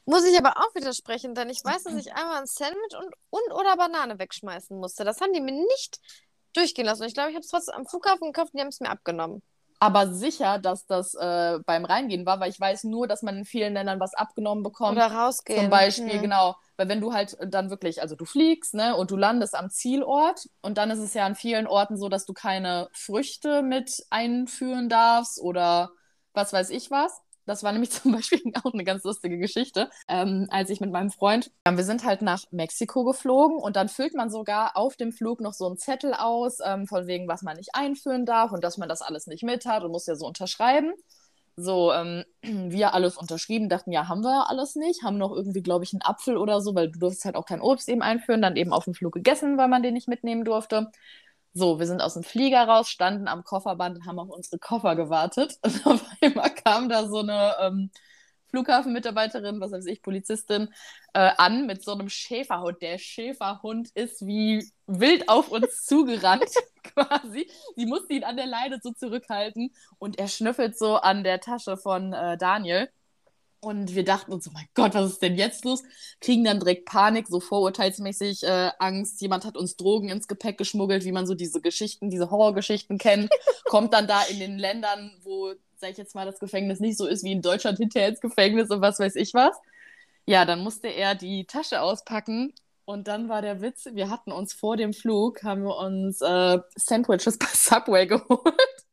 Muss 0.07 0.25
ich 0.25 0.39
aber 0.39 0.57
auch 0.57 0.75
widersprechen, 0.75 1.35
denn 1.35 1.51
ich 1.51 1.63
weiß, 1.65 1.85
dass 1.85 1.95
ich 1.95 2.15
einmal 2.15 2.41
ein 2.41 2.47
Sandwich 2.47 2.97
und, 2.99 3.15
und 3.31 3.53
oder 3.53 3.77
Banane 3.77 4.19
wegschmeißen 4.19 4.79
musste. 4.79 5.05
Das 5.05 5.21
haben 5.21 5.33
die 5.33 5.41
mir 5.41 5.53
nicht 5.53 6.01
durchgehen 6.55 6.87
lassen. 6.87 7.03
Und 7.03 7.09
ich 7.09 7.15
glaube, 7.15 7.31
ich 7.31 7.37
habe 7.37 7.45
es 7.45 7.51
trotzdem 7.51 7.75
am 7.75 7.87
Flughafen 7.87 8.33
gekauft 8.33 8.53
und 8.53 8.59
die 8.59 8.63
haben 8.63 8.69
es 8.69 8.81
mir 8.81 8.91
abgenommen. 8.91 9.43
Aber 9.81 10.13
sicher, 10.13 10.59
dass 10.59 10.87
das 10.87 11.15
äh, 11.15 11.59
beim 11.65 11.85
Reingehen 11.85 12.27
war, 12.27 12.41
weil 12.41 12.51
ich 12.51 12.59
weiß 12.59 12.85
nur, 12.85 13.07
dass 13.07 13.23
man 13.23 13.39
in 13.39 13.45
vielen 13.45 13.75
Ländern 13.75 14.01
was 14.01 14.15
abgenommen 14.15 14.65
bekommt. 14.65 14.97
Oder 14.97 15.07
rausgehen. 15.13 15.61
Zum 15.61 15.71
Beispiel, 15.71 16.15
Hm. 16.15 16.23
genau. 16.23 16.57
Weil 16.77 16.89
wenn 16.89 17.01
du 17.01 17.13
halt 17.13 17.37
dann 17.47 17.71
wirklich, 17.71 18.03
also 18.03 18.17
du 18.17 18.25
fliegst, 18.25 18.75
ne, 18.75 18.97
und 18.97 19.11
du 19.11 19.17
landest 19.17 19.55
am 19.55 19.71
Zielort 19.71 20.49
und 20.63 20.79
dann 20.79 20.91
ist 20.91 20.99
es 21.01 21.15
ja 21.15 21.27
an 21.27 21.35
vielen 21.35 21.67
Orten 21.67 21.97
so, 21.97 22.09
dass 22.09 22.25
du 22.25 22.33
keine 22.33 22.89
Früchte 22.93 23.63
mit 23.63 24.05
einführen 24.11 24.89
darfst 24.89 25.41
oder 25.41 25.91
was 26.35 26.53
weiß 26.53 26.71
ich 26.71 26.91
was. 26.91 27.21
Das 27.49 27.63
war 27.63 27.73
nämlich 27.73 27.91
zum 28.03 28.13
Beispiel 28.13 28.41
auch 28.63 28.73
eine 28.73 28.85
ganz 28.85 29.03
lustige 29.05 29.39
Geschichte. 29.39 29.91
Ähm, 30.07 30.47
als 30.51 30.71
ich 30.71 30.81
mit 30.81 30.93
meinem 30.93 31.11
Freund, 31.11 31.51
ja, 31.67 31.77
wir 31.77 31.85
sind 31.85 32.05
halt 32.05 32.23
nach 32.23 32.45
Mexiko 32.51 33.05
geflogen 33.05 33.59
und 33.59 33.75
dann 33.77 33.89
füllt 33.89 34.15
man 34.15 34.31
sogar 34.31 34.77
auf 34.77 34.97
dem 34.97 35.13
Flug 35.13 35.41
noch 35.41 35.55
so 35.55 35.67
einen 35.67 35.79
Zettel 35.79 36.15
aus, 36.15 36.59
ähm, 36.65 36.87
von 36.87 37.07
wegen, 37.07 37.27
was 37.27 37.43
man 37.43 37.57
nicht 37.57 37.75
einführen 37.75 38.27
darf 38.27 38.53
und 38.53 38.63
dass 38.63 38.77
man 38.77 38.89
das 38.89 39.03
alles 39.03 39.27
nicht 39.27 39.43
mit 39.43 39.67
hat 39.67 39.83
und 39.83 39.91
muss 39.91 40.07
ja 40.07 40.15
so 40.15 40.27
unterschreiben. 40.27 40.93
So, 41.57 41.93
ähm, 41.93 42.25
wir 42.43 42.95
alles 42.95 43.17
unterschrieben, 43.17 43.69
dachten, 43.69 43.93
ja, 43.93 44.09
haben 44.09 44.23
wir 44.23 44.31
ja 44.31 44.43
alles 44.49 44.77
nicht, 44.77 45.03
haben 45.03 45.19
noch 45.19 45.35
irgendwie, 45.35 45.63
glaube 45.63 45.85
ich, 45.85 45.93
einen 45.93 46.03
Apfel 46.03 46.37
oder 46.37 46.61
so, 46.61 46.75
weil 46.75 46.91
du 46.91 46.99
durfst 46.99 47.25
halt 47.25 47.35
auch 47.35 47.47
kein 47.47 47.63
Obst 47.63 47.89
eben 47.89 48.03
einführen, 48.03 48.43
dann 48.43 48.57
eben 48.57 48.73
auf 48.73 48.85
dem 48.85 48.95
Flug 48.95 49.15
gegessen, 49.15 49.57
weil 49.57 49.69
man 49.69 49.83
den 49.83 49.95
nicht 49.95 50.09
mitnehmen 50.09 50.45
durfte. 50.45 50.91
So, 51.55 51.79
wir 51.79 51.87
sind 51.87 52.03
aus 52.03 52.15
dem 52.15 52.23
Flieger 52.23 52.65
raus, 52.69 52.89
standen 52.89 53.27
am 53.27 53.43
Kofferband 53.43 53.97
und 53.97 54.07
haben 54.07 54.19
auf 54.19 54.29
unsere 54.29 54.59
Koffer 54.59 54.95
gewartet. 54.97 55.59
Und 55.65 55.87
auf 55.87 56.05
einmal 56.21 56.51
kam 56.51 56.89
da 56.89 57.09
so 57.09 57.19
eine 57.19 57.57
ähm, 57.61 57.91
Flughafenmitarbeiterin, 58.51 59.61
was 59.61 59.73
weiß 59.73 59.87
ich, 59.87 60.03
Polizistin, 60.03 60.69
äh, 61.15 61.31
an 61.37 61.67
mit 61.67 61.83
so 61.83 61.93
einem 61.93 62.09
Schäferhund. 62.09 62.81
Der 62.83 62.99
Schäferhund 62.99 63.91
ist 63.95 64.27
wie 64.27 64.71
wild 64.87 65.29
auf 65.29 65.51
uns 65.51 65.83
zugerannt, 65.85 66.51
quasi. 66.83 67.51
Sie 67.77 67.87
musste 67.87 68.15
ihn 68.15 68.25
an 68.25 68.37
der 68.37 68.47
Leine 68.47 68.79
so 68.83 68.93
zurückhalten 68.93 69.75
und 69.99 70.19
er 70.19 70.29
schnüffelt 70.29 70.79
so 70.79 70.97
an 70.97 71.25
der 71.25 71.41
Tasche 71.41 71.77
von 71.77 72.13
äh, 72.13 72.39
Daniel. 72.39 72.89
Und 73.61 73.95
wir 73.95 74.05
dachten 74.05 74.33
uns 74.33 74.45
so, 74.45 74.53
mein 74.53 74.69
Gott, 74.75 74.95
was 74.95 75.13
ist 75.13 75.23
denn 75.23 75.35
jetzt 75.35 75.65
los? 75.65 75.83
Kriegen 76.21 76.45
dann 76.45 76.61
direkt 76.61 76.85
Panik, 76.87 77.27
so 77.27 77.41
vorurteilsmäßig 77.41 78.45
äh, 78.45 78.71
Angst. 78.79 79.21
Jemand 79.21 79.45
hat 79.45 79.57
uns 79.57 79.77
Drogen 79.77 80.11
ins 80.11 80.29
Gepäck 80.29 80.59
geschmuggelt, 80.59 81.05
wie 81.05 81.13
man 81.13 81.27
so 81.27 81.35
diese 81.35 81.61
Geschichten, 81.61 82.09
diese 82.09 82.31
Horrorgeschichten 82.31 82.99
kennt. 82.99 83.31
Kommt 83.65 83.93
dann 83.95 84.07
da 84.07 84.23
in 84.23 84.39
den 84.39 84.59
Ländern, 84.59 85.11
wo, 85.23 85.55
sag 85.77 85.91
ich 85.91 85.97
jetzt 85.97 86.15
mal, 86.15 86.25
das 86.25 86.39
Gefängnis 86.39 86.79
nicht 86.79 86.97
so 86.97 87.07
ist 87.07 87.25
wie 87.25 87.33
in 87.33 87.43
Deutschland 87.43 87.79
hinterher 87.79 88.11
ins 88.11 88.21
Gefängnis 88.21 88.71
und 88.71 88.81
was 88.81 89.01
weiß 89.01 89.17
ich 89.17 89.35
was. 89.35 89.57
Ja, 90.25 90.45
dann 90.45 90.63
musste 90.63 90.89
er 90.89 91.17
die 91.17 91.45
Tasche 91.45 91.83
auspacken. 91.83 92.55
Und 92.85 93.09
dann 93.09 93.29
war 93.29 93.43
der 93.43 93.61
Witz, 93.61 93.87
wir 93.93 94.09
hatten 94.09 94.31
uns 94.31 94.53
vor 94.55 94.77
dem 94.77 94.95
Flug, 94.95 95.43
haben 95.43 95.65
wir 95.65 95.77
uns 95.77 96.21
äh, 96.21 96.59
Sandwiches 96.77 97.39
bei 97.39 97.47
Subway 97.53 98.07
geholt 98.09 98.88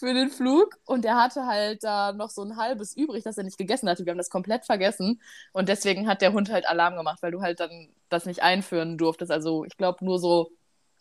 für 0.00 0.14
den 0.14 0.30
Flug 0.30 0.76
und 0.86 1.04
er 1.04 1.16
hatte 1.16 1.46
halt 1.46 1.84
da 1.84 2.12
noch 2.12 2.30
so 2.30 2.42
ein 2.42 2.56
halbes 2.56 2.96
übrig, 2.96 3.22
das 3.22 3.36
er 3.36 3.44
nicht 3.44 3.58
gegessen 3.58 3.88
hatte. 3.88 4.04
Wir 4.06 4.10
haben 4.10 4.18
das 4.18 4.30
komplett 4.30 4.64
vergessen 4.64 5.20
und 5.52 5.68
deswegen 5.68 6.08
hat 6.08 6.22
der 6.22 6.32
Hund 6.32 6.50
halt 6.50 6.66
Alarm 6.66 6.96
gemacht, 6.96 7.22
weil 7.22 7.30
du 7.30 7.42
halt 7.42 7.60
dann 7.60 7.90
das 8.08 8.24
nicht 8.24 8.42
einführen 8.42 8.96
durftest. 8.96 9.30
Also 9.30 9.64
ich 9.66 9.76
glaube 9.76 10.04
nur 10.04 10.18
so 10.18 10.52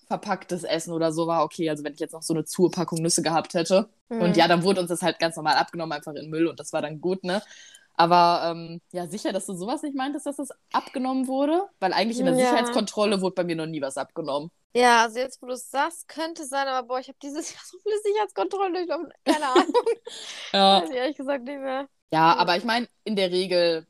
verpacktes 0.08 0.64
Essen 0.64 0.91
oder 0.91 1.14
so 1.14 1.28
war 1.28 1.43
okay. 1.43 1.70
Also 1.70 1.84
wenn 1.86 1.93
ich 1.93 2.00
jetzt 2.00 2.12
noch 2.14 2.24
so 2.24 2.34
eine 2.34 2.43
Zupackung 2.43 3.02
Nüsse 3.02 3.22
gehabt 3.22 3.54
hätte. 3.54 3.89
Hm. 4.10 4.22
Und 4.22 4.38
ja, 4.38 4.47
dann 4.47 4.64
wurde 4.64 4.82
uns 4.82 4.89
das 4.89 5.02
halt 5.02 5.18
ganz 5.20 5.38
normal 5.38 5.56
abgenommen, 5.56 5.93
einfach 5.93 6.14
in 6.14 6.30
Müll 6.30 6.47
und 6.47 6.60
das 6.60 6.74
war 6.74 6.82
dann 6.82 7.00
gut, 7.00 7.24
ne? 7.24 7.41
Aber 8.00 8.41
ähm, 8.45 8.82
ja, 8.93 9.08
sicher, 9.08 9.34
dass 9.34 9.45
du 9.45 9.54
sowas 9.54 9.84
nicht 9.84 9.95
meintest, 9.95 10.26
dass 10.26 10.38
das 10.38 10.50
abgenommen 10.72 11.28
wurde? 11.28 11.68
Weil 11.80 11.91
eigentlich 11.91 12.20
in 12.20 12.26
der 12.26 12.36
Ja. 12.36 12.45
Sicherheitskontrolle 12.45 13.20
wurde 13.22 13.36
bei 13.36 13.43
mir 13.43 13.58
noch 13.58 13.66
nie 13.66 13.82
was 13.82 13.97
abgenommen. 13.97 14.52
Ja, 14.74 15.02
also 15.04 15.20
jetzt, 15.20 15.41
wo 15.41 15.47
du 15.47 15.54
es 15.54 15.70
sagst, 15.70 16.08
könnte 16.08 16.45
sein, 16.45 16.68
aber 16.68 16.88
boah, 16.88 17.00
ich 17.00 17.10
habe 17.10 17.18
dieses 17.22 17.52
Jahr 17.54 17.62
so 17.66 17.78
viele 17.80 18.00
Sicherheitskontrollen 18.04 18.74
durchlaufen. 18.74 19.10
Keine 19.26 19.45
Ahnung. 19.50 19.74
Ja, 20.54 20.82
Weiß 20.84 20.89
ich 20.89 20.95
ehrlich 20.95 21.18
gesagt 21.18 21.43
nicht 21.43 21.60
mehr. 21.60 21.88
Ja, 22.14 22.36
aber 22.38 22.56
ich 22.58 22.64
meine, 22.64 22.88
in 23.04 23.16
der 23.16 23.32
Regel 23.32 23.86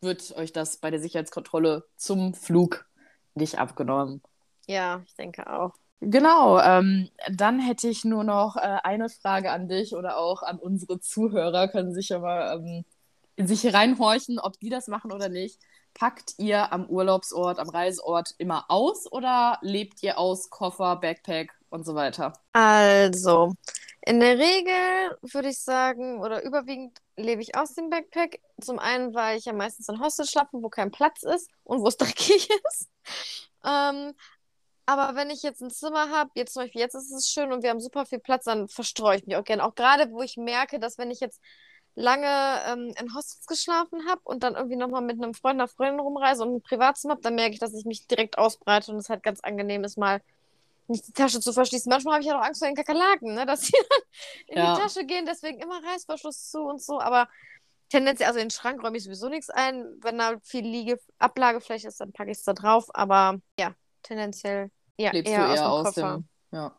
wird 0.00 0.34
euch 0.36 0.52
das 0.52 0.78
bei 0.78 0.90
der 0.90 1.00
Sicherheitskontrolle 1.00 1.84
zum 1.96 2.34
Flug 2.34 2.86
nicht 3.34 3.58
abgenommen. 3.58 4.22
Ja, 4.66 5.02
ich 5.06 5.14
denke 5.14 5.46
auch. 5.46 5.72
Genau, 6.00 6.58
ähm, 6.60 7.10
dann 7.30 7.60
hätte 7.60 7.88
ich 7.88 8.04
nur 8.04 8.24
noch 8.24 8.56
äh, 8.56 8.78
eine 8.82 9.08
Frage 9.08 9.52
an 9.52 9.68
dich 9.68 9.94
oder 9.94 10.16
auch 10.18 10.42
an 10.42 10.58
unsere 10.58 10.98
Zuhörer, 10.98 11.68
können 11.68 11.94
sich 11.94 12.08
ja 12.08 12.18
mal 12.18 12.56
ähm, 12.56 12.84
in 13.36 13.46
sich 13.46 13.72
reinhorchen, 13.72 14.38
ob 14.38 14.58
die 14.58 14.70
das 14.70 14.88
machen 14.88 15.12
oder 15.12 15.28
nicht. 15.28 15.58
Packt 15.94 16.34
ihr 16.38 16.72
am 16.72 16.86
Urlaubsort, 16.86 17.58
am 17.58 17.68
Reiseort 17.68 18.34
immer 18.38 18.64
aus 18.68 19.10
oder 19.10 19.58
lebt 19.60 20.02
ihr 20.02 20.18
aus 20.18 20.48
Koffer, 20.48 20.96
Backpack 20.96 21.52
und 21.68 21.84
so 21.84 21.94
weiter? 21.94 22.32
Also, 22.52 23.52
in 24.00 24.20
der 24.20 24.38
Regel 24.38 25.18
würde 25.22 25.48
ich 25.50 25.58
sagen, 25.58 26.20
oder 26.20 26.42
überwiegend 26.44 26.98
lebe 27.16 27.42
ich 27.42 27.56
aus 27.56 27.74
dem 27.74 27.90
Backpack. 27.90 28.40
Zum 28.60 28.78
einen, 28.78 29.14
weil 29.14 29.38
ich 29.38 29.44
ja 29.44 29.52
meistens 29.52 29.88
in 29.88 30.00
Hostel 30.00 30.26
schlafe, 30.26 30.50
wo 30.52 30.68
kein 30.68 30.90
Platz 30.90 31.22
ist 31.22 31.50
und 31.64 31.80
wo 31.82 31.88
es 31.88 31.96
dreckig 31.98 32.48
ist. 32.50 32.88
Ähm, 33.64 34.12
aber 34.86 35.14
wenn 35.14 35.30
ich 35.30 35.42
jetzt 35.42 35.62
ein 35.62 35.70
Zimmer 35.70 36.10
habe, 36.10 36.30
jetzt 36.34 36.54
zum 36.54 36.64
Beispiel, 36.64 36.80
jetzt 36.80 36.94
ist 36.94 37.12
es 37.12 37.30
schön 37.30 37.52
und 37.52 37.62
wir 37.62 37.70
haben 37.70 37.80
super 37.80 38.04
viel 38.04 38.18
Platz, 38.18 38.44
dann 38.44 38.68
verstreue 38.68 39.16
ich 39.18 39.26
mich 39.26 39.36
auch 39.36 39.44
gerne. 39.44 39.64
Auch 39.64 39.74
gerade, 39.74 40.10
wo 40.10 40.22
ich 40.22 40.36
merke, 40.36 40.80
dass 40.80 40.98
wenn 40.98 41.10
ich 41.10 41.20
jetzt 41.20 41.40
lange 41.94 42.26
ähm, 42.66 42.94
in 42.98 43.14
Hostels 43.14 43.46
geschlafen 43.46 44.08
habe 44.08 44.20
und 44.24 44.42
dann 44.42 44.54
irgendwie 44.54 44.76
nochmal 44.76 45.02
mit 45.02 45.22
einem 45.22 45.34
Freund, 45.34 45.60
einer 45.60 45.68
Freundin 45.68 46.00
rumreise 46.00 46.42
und 46.44 46.54
ein 46.56 46.62
Privatzimmer 46.62 47.12
habe, 47.12 47.22
dann 47.22 47.34
merke 47.34 47.52
ich, 47.54 47.60
dass 47.60 47.74
ich 47.74 47.84
mich 47.84 48.06
direkt 48.06 48.38
ausbreite 48.38 48.92
und 48.92 48.98
es 48.98 49.08
halt 49.10 49.22
ganz 49.22 49.40
angenehm 49.40 49.84
ist, 49.84 49.98
mal 49.98 50.20
nicht 50.88 51.06
die 51.06 51.12
Tasche 51.12 51.40
zu 51.40 51.52
verschließen. 51.52 51.88
Manchmal 51.90 52.14
habe 52.14 52.22
ich 52.22 52.28
ja 52.28 52.38
auch 52.38 52.44
Angst 52.44 52.60
vor 52.60 52.68
den 52.68 52.76
Kakerlaken, 52.76 53.34
ne? 53.34 53.46
dass 53.46 53.62
die 53.62 53.72
dann 54.48 54.56
in 54.56 54.58
Ja. 54.58 54.74
die 54.74 54.80
Tasche 54.80 55.04
gehen, 55.06 55.26
deswegen 55.26 55.60
immer 55.60 55.82
Reißverschluss 55.84 56.50
zu 56.50 56.60
und 56.62 56.82
so. 56.82 57.00
Aber 57.00 57.28
tendenziell, 57.88 58.28
also 58.28 58.40
in 58.40 58.46
den 58.46 58.50
Schrank 58.50 58.82
räume 58.82 58.96
ich 58.96 59.04
sowieso 59.04 59.28
nichts 59.28 59.50
ein. 59.50 59.84
Wenn 60.00 60.18
da 60.18 60.38
viel 60.42 60.64
Liege, 60.66 60.98
Ablagefläche 61.18 61.88
ist, 61.88 62.00
dann 62.00 62.12
packe 62.12 62.30
ich 62.30 62.38
es 62.38 62.44
da 62.44 62.52
drauf. 62.52 62.86
Aber 62.94 63.38
ja, 63.58 63.74
tendenziell 64.02 64.70
ja, 64.98 65.12
Lebst 65.12 65.32
eher 65.32 65.46
du 65.46 65.54
eher 65.54 65.70
aus 65.70 65.86
aus 65.86 65.94
dem 65.94 66.02
Koffer. 66.02 66.16
dem. 66.18 66.28
Ja. 66.52 66.76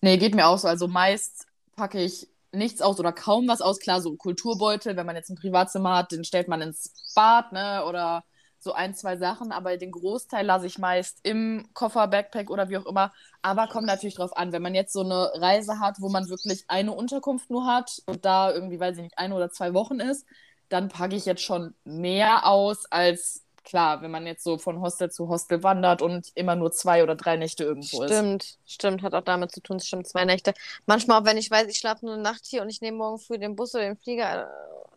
Nee, 0.00 0.16
geht 0.18 0.34
mir 0.34 0.46
auch 0.46 0.58
so. 0.58 0.68
Also 0.68 0.88
meist 0.88 1.46
packe 1.76 2.00
ich 2.02 2.28
nichts 2.54 2.80
aus 2.82 2.98
oder 3.00 3.12
kaum 3.12 3.48
was 3.48 3.60
aus. 3.60 3.78
Klar, 3.80 4.00
so 4.00 4.16
Kulturbeutel, 4.16 4.96
wenn 4.96 5.06
man 5.06 5.16
jetzt 5.16 5.30
ein 5.30 5.36
Privatzimmer 5.36 5.96
hat, 5.96 6.12
den 6.12 6.24
stellt 6.24 6.48
man 6.48 6.62
ins 6.62 6.92
Bad, 7.14 7.52
ne? 7.52 7.84
Oder 7.86 8.24
so 8.58 8.72
ein, 8.72 8.94
zwei 8.94 9.16
Sachen. 9.16 9.52
Aber 9.52 9.76
den 9.76 9.92
Großteil 9.92 10.44
lasse 10.46 10.66
ich 10.66 10.78
meist 10.78 11.20
im 11.22 11.68
Koffer, 11.74 12.08
Backpack 12.08 12.50
oder 12.50 12.68
wie 12.68 12.78
auch 12.78 12.86
immer. 12.86 13.12
Aber 13.42 13.68
kommt 13.68 13.86
natürlich 13.86 14.16
drauf 14.16 14.36
an, 14.36 14.52
wenn 14.52 14.62
man 14.62 14.74
jetzt 14.74 14.92
so 14.92 15.00
eine 15.02 15.30
Reise 15.34 15.78
hat, 15.80 16.00
wo 16.00 16.08
man 16.08 16.28
wirklich 16.28 16.64
eine 16.68 16.92
Unterkunft 16.92 17.50
nur 17.50 17.66
hat 17.66 18.02
und 18.06 18.24
da 18.24 18.52
irgendwie, 18.52 18.80
weiß 18.80 18.96
ich 18.96 19.02
nicht, 19.04 19.18
eine 19.18 19.34
oder 19.34 19.50
zwei 19.50 19.74
Wochen 19.74 20.00
ist, 20.00 20.26
dann 20.68 20.88
packe 20.88 21.14
ich 21.16 21.26
jetzt 21.26 21.42
schon 21.42 21.74
mehr 21.84 22.46
aus 22.46 22.86
als. 22.86 23.43
Klar, 23.64 24.02
wenn 24.02 24.10
man 24.10 24.26
jetzt 24.26 24.44
so 24.44 24.58
von 24.58 24.80
Hostel 24.80 25.10
zu 25.10 25.28
Hostel 25.28 25.62
wandert 25.62 26.02
und 26.02 26.30
immer 26.34 26.54
nur 26.54 26.70
zwei 26.70 27.02
oder 27.02 27.14
drei 27.14 27.36
Nächte 27.36 27.64
irgendwo 27.64 28.02
ist. 28.02 28.12
Stimmt, 28.12 28.58
stimmt, 28.66 29.02
hat 29.02 29.14
auch 29.14 29.24
damit 29.24 29.52
zu 29.52 29.60
tun, 29.60 29.80
stimmt, 29.80 30.06
zwei 30.06 30.24
Nächte. 30.24 30.52
Manchmal 30.86 31.20
auch, 31.20 31.24
wenn 31.24 31.38
ich 31.38 31.50
weiß, 31.50 31.68
ich 31.68 31.78
schlafe 31.78 32.04
nur 32.04 32.14
eine 32.14 32.22
Nacht 32.22 32.44
hier 32.44 32.62
und 32.62 32.68
ich 32.68 32.80
nehme 32.82 32.98
morgen 32.98 33.18
früh 33.18 33.38
den 33.38 33.56
Bus 33.56 33.74
oder 33.74 33.84
den 33.84 33.96
Flieger, 33.96 34.42
äh, 34.42 34.46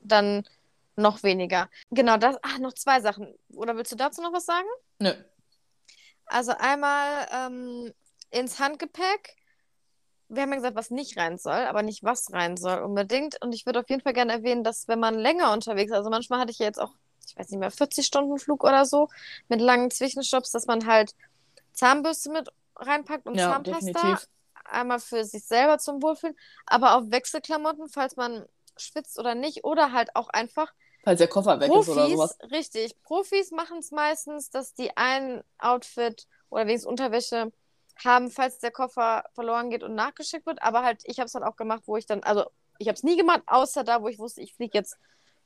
dann 0.02 0.44
noch 0.98 1.24
weniger. 1.24 1.70
Genau, 1.92 2.18
das, 2.18 2.36
ach, 2.42 2.60
noch 2.60 2.74
zwei 2.74 3.00
Sachen. 3.00 3.34
Oder 3.54 3.76
willst 3.78 3.92
du 3.92 3.96
dazu 3.96 4.22
noch 4.22 4.34
was 4.34 4.46
sagen? 4.46 4.68
Nö. 5.00 5.14
Also 6.26 6.52
einmal, 6.58 7.28
ähm, 7.32 7.94
ins 8.32 8.60
Handgepäck. 8.60 9.36
Wir 10.30 10.42
haben 10.42 10.50
ja 10.50 10.58
gesagt, 10.58 10.76
was 10.76 10.90
nicht 10.90 11.18
rein 11.18 11.38
soll, 11.38 11.54
aber 11.54 11.84
nicht 11.84 12.04
was 12.04 12.34
rein 12.34 12.58
soll 12.58 12.80
unbedingt. 12.80 13.42
Und 13.42 13.54
ich 13.54 13.66
würde 13.66 13.80
auf 13.80 13.90
jeden 13.90 14.02
Fall 14.02 14.14
gerne 14.14 14.34
erwähnen, 14.34 14.64
dass 14.64 14.88
wenn 14.88 15.00
man 15.00 15.16
länger 15.16 15.54
unterwegs 15.54 15.92
ist, 15.92 15.98
also 15.98 16.10
manchmal 16.10 16.40
hatte 16.40 16.52
ich 16.52 16.60
ja 16.60 16.66
jetzt 16.66 16.82
auch, 16.82 16.92
ich 17.28 17.38
weiß 17.38 17.50
nicht 17.50 17.60
mehr, 17.60 17.72
40 17.72 18.06
Stunden 18.06 18.38
Flug 18.38 18.64
oder 18.64 18.86
so, 18.86 19.10
mit 19.48 19.62
langen 19.62 19.92
Zwischenstopps, 19.92 20.52
dass 20.52 20.66
man 20.66 20.86
halt 20.86 21.14
Zahnbürste 21.74 22.32
mit 22.32 22.50
reinpackt 22.76 23.28
und 23.28 23.36
Ja, 23.36 23.52
Zahnpasta. 23.52 23.80
definitiv. 23.80 24.28
Einmal 24.66 25.00
für 25.00 25.24
sich 25.24 25.46
selber 25.46 25.78
zum 25.78 26.02
Wohlfühlen, 26.02 26.36
aber 26.66 26.96
auch 26.96 27.04
Wechselklamotten, 27.10 27.88
falls 27.88 28.16
man 28.18 28.46
schwitzt 28.76 29.18
oder 29.18 29.34
nicht. 29.34 29.64
Oder 29.64 29.94
halt 29.94 30.16
auch 30.16 30.30
einfach 30.30 30.74
Falls 31.04 31.20
der 31.20 31.28
Koffer 31.30 31.60
weg 31.62 31.70
ist 31.70 31.88
oder 31.88 32.10
sowas. 32.10 32.38
Profis, 32.38 32.52
richtig. 32.52 33.04
Profis 33.04 33.52
machen 33.52 33.78
es 33.80 33.92
meistens, 33.92 34.50
dass 34.50 34.74
die 34.74 34.96
ein 34.98 35.42
Outfit 35.58 36.28
oder 36.50 36.68
wenigstens 36.68 36.90
Unterwäsche 36.90 37.52
haben, 38.04 38.30
falls 38.30 38.60
der 38.60 38.72
Koffer 38.72 39.24
verloren 39.34 39.70
geht 39.70 39.84
und 39.84 39.96
nachgeschickt 39.96 40.46
wird. 40.46 40.62
Aber 40.62 40.84
halt, 40.84 41.02
ich 41.06 41.20
habe 41.20 41.28
es 41.28 41.34
halt 41.34 41.46
auch 41.46 41.56
gemacht, 41.56 41.84
wo 41.86 41.96
ich 41.98 42.06
dann, 42.06 42.24
also 42.24 42.46
ich 42.78 42.88
habe 42.88 42.96
es 42.96 43.04
nie 43.04 43.16
gemacht, 43.18 43.42
außer 43.48 43.84
da, 43.86 44.02
wo 44.02 44.08
ich 44.10 44.20
wusste, 44.20 44.42
ich 44.42 44.54
fliege 44.54 44.78
jetzt, 44.78 44.98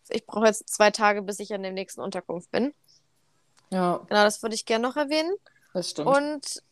ich 0.09 0.25
brauche 0.25 0.45
jetzt 0.47 0.69
zwei 0.69 0.91
Tage, 0.91 1.21
bis 1.21 1.39
ich 1.39 1.53
an 1.53 1.63
der 1.63 1.71
nächsten 1.71 2.01
Unterkunft 2.01 2.51
bin. 2.51 2.73
Ja, 3.71 3.97
Genau, 4.09 4.23
das 4.23 4.41
würde 4.41 4.55
ich 4.55 4.65
gerne 4.65 4.87
noch 4.87 4.95
erwähnen. 4.97 5.33
das 5.73 5.89
stimmt. 5.91 6.07
Und 6.09 6.63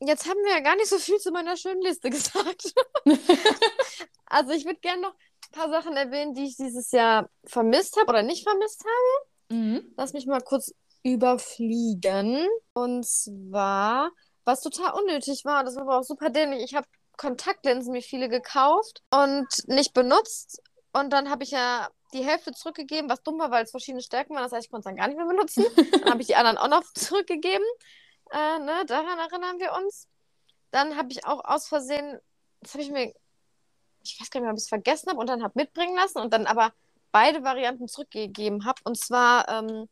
jetzt 0.00 0.26
haben 0.26 0.38
wir 0.44 0.52
ja 0.52 0.60
gar 0.60 0.76
nicht 0.76 0.88
so 0.88 0.98
viel 0.98 1.18
zu 1.18 1.30
meiner 1.30 1.56
schönen 1.56 1.82
Liste 1.82 2.10
gesagt. 2.10 2.72
also 4.26 4.52
ich 4.52 4.64
würde 4.64 4.80
gerne 4.80 5.02
noch 5.02 5.12
ein 5.14 5.50
paar 5.52 5.70
Sachen 5.70 5.96
erwähnen, 5.96 6.34
die 6.34 6.46
ich 6.46 6.56
dieses 6.56 6.90
Jahr 6.92 7.28
vermisst 7.44 7.96
habe 7.96 8.08
oder 8.08 8.22
nicht 8.22 8.44
vermisst 8.44 8.84
habe. 8.84 9.60
mhm. 9.60 9.94
Lass 9.96 10.12
mich 10.12 10.26
mal 10.26 10.40
kurz 10.40 10.72
überfliegen. 11.02 12.46
Und 12.72 13.06
zwar, 13.06 14.10
was 14.44 14.60
total 14.62 14.92
unnötig 15.00 15.44
war, 15.44 15.64
das 15.64 15.76
war 15.76 15.82
aber 15.82 15.98
auch 15.98 16.04
super 16.04 16.30
dämlich. 16.30 16.62
Ich 16.62 16.74
habe 16.74 16.86
Kontaktlinsen 17.16 17.92
mir 17.92 18.02
viele 18.02 18.28
gekauft 18.28 19.02
und 19.10 19.46
nicht 19.66 19.92
benutzt. 19.94 20.62
Und 20.92 21.12
dann 21.12 21.30
habe 21.30 21.44
ich 21.44 21.50
ja 21.50 21.88
die 22.12 22.24
Hälfte 22.24 22.52
zurückgegeben, 22.52 23.10
was 23.10 23.22
dumm 23.22 23.38
war, 23.38 23.50
weil 23.50 23.64
es 23.64 23.70
verschiedene 23.70 24.02
Stärken 24.02 24.34
waren. 24.34 24.42
Das 24.42 24.52
heißt, 24.52 24.66
ich 24.66 24.70
konnte 24.70 24.88
es 24.88 24.90
dann 24.90 24.96
gar 24.96 25.08
nicht 25.08 25.16
mehr 25.16 25.26
benutzen. 25.26 25.64
Dann 25.92 26.10
habe 26.10 26.20
ich 26.20 26.28
die 26.28 26.36
anderen 26.36 26.58
auch 26.58 26.68
noch 26.68 26.84
zurückgegeben. 26.94 27.64
Äh, 28.30 28.58
ne, 28.58 28.84
daran 28.86 29.18
erinnern 29.18 29.58
wir 29.58 29.72
uns. 29.72 30.08
Dann 30.70 30.96
habe 30.96 31.08
ich 31.10 31.26
auch 31.26 31.44
aus 31.44 31.68
Versehen, 31.68 32.18
das 32.60 32.74
habe 32.74 32.82
ich 32.82 32.90
mir, 32.90 33.14
ich 34.02 34.20
weiß 34.20 34.30
gar 34.30 34.40
nicht 34.40 34.44
mehr, 34.44 34.52
ob 34.52 34.58
ich 34.58 34.64
es 34.64 34.68
vergessen 34.68 35.10
habe 35.10 35.20
und 35.20 35.28
dann 35.28 35.42
habe 35.42 35.52
mitbringen 35.56 35.96
lassen 35.96 36.18
und 36.18 36.32
dann 36.32 36.46
aber 36.46 36.72
beide 37.12 37.42
Varianten 37.42 37.88
zurückgegeben 37.88 38.64
habe. 38.64 38.80
Und 38.84 38.98
zwar, 38.98 39.48
ähm, 39.48 39.88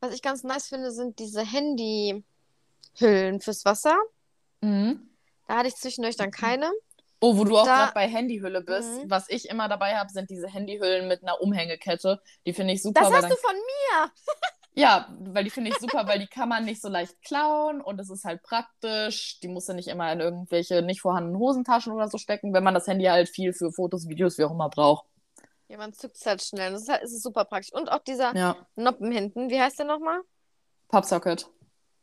was 0.00 0.14
ich 0.14 0.22
ganz 0.22 0.42
nice 0.42 0.68
finde, 0.68 0.90
sind 0.90 1.18
diese 1.18 1.42
Handyhüllen 1.42 2.22
fürs 3.40 3.64
Wasser. 3.64 3.96
Mhm. 4.60 5.08
Da 5.46 5.58
hatte 5.58 5.68
ich 5.68 5.76
zwischendurch 5.76 6.16
dann 6.16 6.30
keine. 6.30 6.70
Oh, 7.20 7.36
wo 7.36 7.44
du 7.44 7.58
auch 7.58 7.66
gerade 7.66 7.92
bei 7.92 8.08
Handyhülle 8.08 8.62
bist. 8.62 9.04
Mhm. 9.04 9.10
Was 9.10 9.28
ich 9.28 9.48
immer 9.48 9.68
dabei 9.68 9.96
habe, 9.96 10.10
sind 10.10 10.30
diese 10.30 10.48
Handyhüllen 10.48 11.06
mit 11.06 11.22
einer 11.22 11.40
Umhängekette. 11.40 12.20
Die 12.46 12.54
finde 12.54 12.72
ich 12.72 12.82
super. 12.82 13.02
Das 13.02 13.12
hast 13.12 13.22
dann, 13.22 13.30
du 13.30 13.36
von 13.36 13.54
mir. 13.54 14.10
Ja, 14.72 15.08
weil 15.18 15.42
die 15.42 15.50
finde 15.50 15.70
ich 15.70 15.78
super, 15.78 16.06
weil 16.06 16.20
die 16.20 16.28
kann 16.28 16.48
man 16.48 16.64
nicht 16.64 16.80
so 16.80 16.88
leicht 16.88 17.20
klauen 17.22 17.80
und 17.80 18.00
es 18.00 18.08
ist 18.08 18.24
halt 18.24 18.40
praktisch. 18.44 19.40
Die 19.40 19.48
muss 19.48 19.66
ja 19.66 19.74
nicht 19.74 19.88
immer 19.88 20.10
in 20.12 20.20
irgendwelche 20.20 20.80
nicht 20.80 21.00
vorhandenen 21.00 21.40
Hosentaschen 21.40 21.92
oder 21.92 22.08
so 22.08 22.18
stecken, 22.18 22.54
wenn 22.54 22.62
man 22.62 22.72
das 22.72 22.86
Handy 22.86 23.04
halt 23.06 23.28
viel 23.28 23.52
für 23.52 23.72
Fotos, 23.72 24.08
Videos, 24.08 24.38
wie 24.38 24.44
auch 24.44 24.52
immer 24.52 24.68
braucht. 24.68 25.06
Ja, 25.66 25.76
man 25.76 25.92
zückt 25.92 26.16
es 26.16 26.24
halt 26.24 26.40
schnell. 26.40 26.70
Das 26.70 26.82
ist, 26.82 26.88
halt, 26.88 27.02
ist 27.02 27.20
super 27.20 27.44
praktisch. 27.44 27.72
Und 27.72 27.90
auch 27.90 27.98
dieser 27.98 28.34
Ja, 28.36 28.56
Noppen 28.76 29.10
hinten. 29.10 29.50
Wie 29.50 29.60
heißt 29.60 29.80
der 29.80 29.86
nochmal? 29.86 30.20
Pappsocket 30.88 31.50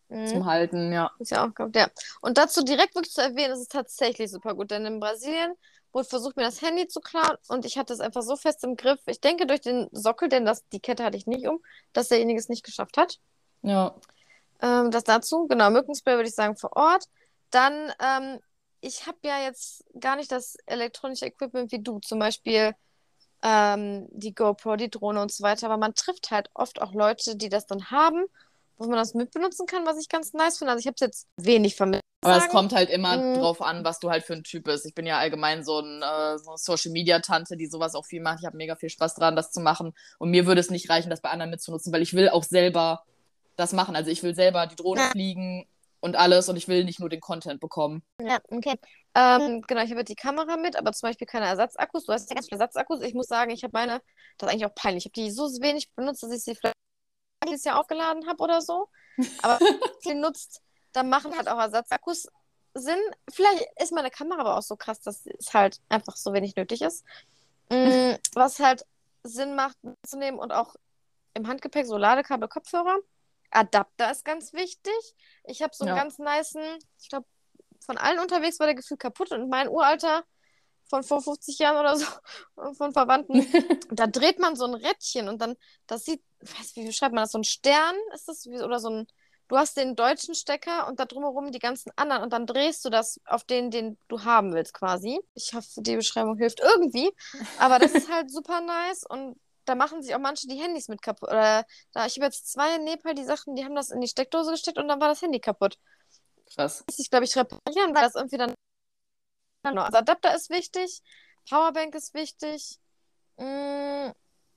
Mhm. 0.09 0.27
zum 0.27 0.45
Halten, 0.45 0.93
ja. 0.93 1.11
Ist 1.19 1.31
ja 1.31 1.45
auch 1.45 1.53
gehabt, 1.53 1.75
ja. 1.75 1.89
Und 2.21 2.37
dazu 2.37 2.63
direkt 2.63 2.95
wirklich 2.95 3.13
zu 3.13 3.21
erwähnen, 3.21 3.53
ist 3.53 3.61
es 3.61 3.67
tatsächlich 3.67 4.31
super 4.31 4.55
gut, 4.55 4.71
denn 4.71 4.85
in 4.85 4.99
Brasilien 4.99 5.53
wurde 5.91 6.07
versucht, 6.07 6.37
mir 6.37 6.43
das 6.43 6.61
Handy 6.61 6.87
zu 6.87 6.99
klauen 6.99 7.37
und 7.47 7.65
ich 7.65 7.77
hatte 7.77 7.93
es 7.93 7.99
einfach 7.99 8.21
so 8.21 8.35
fest 8.35 8.63
im 8.63 8.75
Griff. 8.75 8.99
Ich 9.05 9.19
denke 9.19 9.47
durch 9.47 9.61
den 9.61 9.87
Sockel, 9.91 10.29
denn 10.29 10.45
das, 10.45 10.67
die 10.69 10.79
Kette 10.79 11.03
hatte 11.03 11.17
ich 11.17 11.27
nicht 11.27 11.47
um, 11.47 11.59
dass 11.93 12.09
derjenige 12.09 12.39
es 12.39 12.49
nicht 12.49 12.63
geschafft 12.63 12.97
hat. 12.97 13.17
Ja. 13.63 13.95
Ähm, 14.61 14.91
das 14.91 15.03
dazu, 15.03 15.47
genau, 15.47 15.69
Mückenspray 15.69 16.15
würde 16.15 16.29
ich 16.29 16.35
sagen 16.35 16.55
vor 16.55 16.75
Ort. 16.75 17.05
Dann, 17.49 17.91
ähm, 17.99 18.39
ich 18.81 19.07
habe 19.07 19.17
ja 19.23 19.41
jetzt 19.41 19.83
gar 19.99 20.15
nicht 20.15 20.31
das 20.31 20.57
elektronische 20.65 21.25
Equipment 21.25 21.71
wie 21.71 21.81
du, 21.81 21.99
zum 21.99 22.19
Beispiel 22.19 22.73
ähm, 23.43 24.07
die 24.11 24.33
GoPro, 24.33 24.75
die 24.75 24.89
Drohne 24.89 25.21
und 25.21 25.31
so 25.31 25.43
weiter, 25.43 25.67
aber 25.67 25.77
man 25.77 25.93
trifft 25.93 26.31
halt 26.31 26.49
oft 26.53 26.81
auch 26.81 26.93
Leute, 26.93 27.35
die 27.35 27.49
das 27.49 27.65
dann 27.65 27.91
haben, 27.91 28.25
wo 28.77 28.85
man 28.87 28.97
das 28.97 29.13
mitbenutzen 29.13 29.65
kann, 29.65 29.85
was 29.85 29.99
ich 29.99 30.09
ganz 30.09 30.33
nice 30.33 30.57
finde. 30.57 30.71
Also 30.73 30.81
ich 30.81 30.87
habe 30.87 30.95
es 30.95 31.01
jetzt 31.01 31.27
wenig 31.37 31.75
vermisst. 31.75 32.01
Aber 32.25 32.37
es 32.37 32.49
kommt 32.49 32.73
halt 32.73 32.89
immer 32.89 33.17
Mhm. 33.17 33.39
drauf 33.39 33.61
an, 33.61 33.85
was 33.85 33.99
du 33.99 34.09
halt 34.09 34.23
für 34.23 34.33
ein 34.33 34.43
Typ 34.43 34.63
bist. 34.65 34.85
Ich 34.85 34.95
bin 34.95 35.05
ja 35.05 35.17
allgemein 35.19 35.63
so, 35.63 35.79
ein, 35.79 36.01
äh, 36.01 36.37
so 36.39 36.49
eine 36.51 36.57
Social-Media-Tante, 36.57 37.55
die 37.57 37.67
sowas 37.67 37.95
auch 37.95 38.05
viel 38.05 38.21
macht. 38.21 38.39
Ich 38.39 38.45
habe 38.45 38.57
mega 38.57 38.75
viel 38.75 38.89
Spaß 38.89 39.15
dran, 39.15 39.35
das 39.35 39.51
zu 39.51 39.61
machen. 39.61 39.93
Und 40.19 40.31
mir 40.31 40.45
würde 40.45 40.59
es 40.59 40.69
nicht 40.71 40.89
reichen, 40.89 41.09
das 41.09 41.21
bei 41.21 41.29
anderen 41.29 41.51
mitzunutzen, 41.51 41.93
weil 41.93 42.01
ich 42.01 42.13
will 42.13 42.29
auch 42.29 42.43
selber 42.43 43.03
das 43.55 43.71
machen. 43.71 43.95
Also 43.95 44.09
ich 44.11 44.23
will 44.23 44.35
selber 44.35 44.65
die 44.67 44.75
Drohne 44.75 45.01
Ja. 45.01 45.09
fliegen 45.11 45.67
und 45.99 46.15
alles 46.15 46.49
und 46.49 46.57
ich 46.57 46.67
will 46.67 46.83
nicht 46.85 46.99
nur 46.99 47.09
den 47.09 47.21
Content 47.21 47.59
bekommen. 47.59 48.03
Ja, 48.21 48.39
okay. 48.49 48.75
Ähm, 49.15 49.61
genau, 49.67 49.81
ich 49.83 49.91
habe 49.91 50.03
die 50.03 50.15
Kamera 50.15 50.57
mit, 50.57 50.75
aber 50.75 50.91
zum 50.93 51.09
Beispiel 51.09 51.27
keine 51.27 51.45
Ersatzakkus. 51.45 52.05
Du 52.05 52.13
hast 52.13 52.29
ja 52.29 52.35
ganz 52.35 52.47
viele 52.47 52.59
Ersatzakkus. 52.59 53.01
Ich 53.01 53.13
muss 53.13 53.27
sagen, 53.27 53.51
ich 53.51 53.63
habe 53.63 53.71
meine, 53.73 54.01
das 54.37 54.47
ist 54.49 54.53
eigentlich 54.53 54.65
auch 54.65 54.75
peinlich. 54.75 55.05
Ich 55.05 55.11
habe 55.11 55.23
die 55.27 55.31
so 55.31 55.45
wenig 55.61 55.89
benutzt, 55.95 56.23
dass 56.23 56.31
ich 56.31 56.43
sie 56.43 56.55
vielleicht 56.55 56.75
dieses 57.47 57.63
Jahr 57.63 57.79
aufgeladen 57.79 58.27
habe 58.27 58.43
oder 58.43 58.61
so. 58.61 58.89
Aber 59.41 59.59
wenn 59.59 59.79
man 59.79 59.89
sie 60.01 60.13
nutzt, 60.15 60.61
dann 60.93 61.09
machen 61.09 61.35
halt 61.35 61.47
auch 61.47 61.59
Ersatzakkus 61.59 62.27
Sinn. 62.73 62.99
Vielleicht 63.31 63.65
ist 63.81 63.91
meine 63.91 64.11
Kamera 64.11 64.41
aber 64.41 64.57
auch 64.57 64.61
so 64.61 64.75
krass, 64.75 64.99
dass 65.01 65.25
es 65.25 65.53
halt 65.53 65.79
einfach 65.89 66.15
so 66.15 66.33
wenig 66.33 66.55
nötig 66.55 66.81
ist. 66.81 67.03
Mm, 67.69 68.13
was 68.35 68.59
halt 68.59 68.85
Sinn 69.23 69.55
macht, 69.55 69.77
mitzunehmen 69.83 70.39
und 70.39 70.51
auch 70.51 70.75
im 71.33 71.47
Handgepäck 71.47 71.85
so 71.85 71.97
Ladekabel, 71.97 72.47
Kopfhörer. 72.47 72.97
Adapter 73.51 74.11
ist 74.11 74.25
ganz 74.25 74.53
wichtig. 74.53 74.93
Ich 75.45 75.61
habe 75.61 75.73
so 75.73 75.85
einen 75.85 75.95
Ja. 75.95 76.03
ganz 76.03 76.19
nicen, 76.19 76.61
ich 76.99 77.09
glaube, 77.09 77.25
von 77.79 77.97
allen 77.97 78.19
unterwegs 78.19 78.59
war 78.59 78.67
der 78.67 78.75
Gefühl 78.75 78.97
kaputt 78.97 79.31
und 79.31 79.49
mein 79.49 79.69
Uralter 79.69 80.23
von 80.89 81.03
vor 81.03 81.21
50 81.21 81.59
Jahren 81.59 81.77
oder 81.77 81.95
so 81.97 82.05
von 82.77 82.93
Verwandten, 82.93 83.45
da 83.91 84.07
dreht 84.07 84.39
man 84.39 84.55
so 84.55 84.65
ein 84.65 84.73
Rädchen 84.73 85.29
und 85.29 85.41
dann, 85.41 85.55
das 85.85 86.05
sieht, 86.05 86.21
weiß 86.41 86.75
wie 86.75 86.91
schreibt 86.91 87.13
man 87.13 87.23
das, 87.23 87.31
so 87.31 87.39
ein 87.39 87.43
Stern 87.43 87.95
ist 88.13 88.27
das 88.27 88.45
oder 88.47 88.79
so 88.79 88.89
ein, 88.89 89.07
du 89.47 89.57
hast 89.57 89.77
den 89.77 89.95
deutschen 89.95 90.35
Stecker 90.35 90.87
und 90.87 90.99
da 90.99 91.05
drumherum 91.05 91.51
die 91.51 91.59
ganzen 91.59 91.91
anderen 91.95 92.23
und 92.23 92.33
dann 92.33 92.45
drehst 92.45 92.83
du 92.85 92.89
das 92.89 93.19
auf 93.25 93.43
den, 93.43 93.71
den 93.71 93.97
du 94.07 94.23
haben 94.23 94.53
willst 94.53 94.73
quasi. 94.73 95.19
Ich 95.33 95.53
hoffe, 95.53 95.81
die 95.81 95.95
Beschreibung 95.95 96.37
hilft 96.37 96.59
irgendwie, 96.59 97.11
aber 97.57 97.79
das 97.79 97.93
ist 97.93 98.11
halt 98.11 98.31
super 98.31 98.61
nice 98.61 99.03
und 99.07 99.39
da 99.65 99.75
machen 99.75 100.01
sich 100.01 100.15
auch 100.15 100.19
manche 100.19 100.47
die 100.47 100.55
Handys 100.55 100.87
mit 100.87 101.01
kaputt. 101.01 101.29
Oder 101.29 101.65
da, 101.91 102.05
ich 102.05 102.15
habe 102.15 102.25
jetzt 102.25 102.49
zwei 102.51 102.75
in 102.77 102.85
Nepal, 102.85 103.13
die 103.13 103.25
sagten, 103.25 103.55
die 103.55 103.65
haben 103.65 103.75
das 103.75 103.91
in 103.91 103.99
die 103.99 104.07
Steckdose 104.07 104.51
gesteckt 104.51 104.77
und 104.77 104.87
dann 104.87 105.01
war 105.01 105.09
das 105.09 105.21
Handy 105.21 105.39
kaputt 105.39 105.77
Krass. 106.53 106.83
muss 106.87 106.99
ich, 106.99 107.09
glaube 107.09 107.25
ich, 107.25 107.35
reparieren, 107.35 107.93
weil 107.93 108.03
das 108.03 108.15
irgendwie 108.15 108.37
dann. 108.37 108.53
Also 109.63 109.97
Adapter 109.97 110.33
ist 110.33 110.49
wichtig, 110.49 111.01
Powerbank 111.49 111.93
ist 111.95 112.13
wichtig. 112.13 112.79
Mm, 113.37 114.11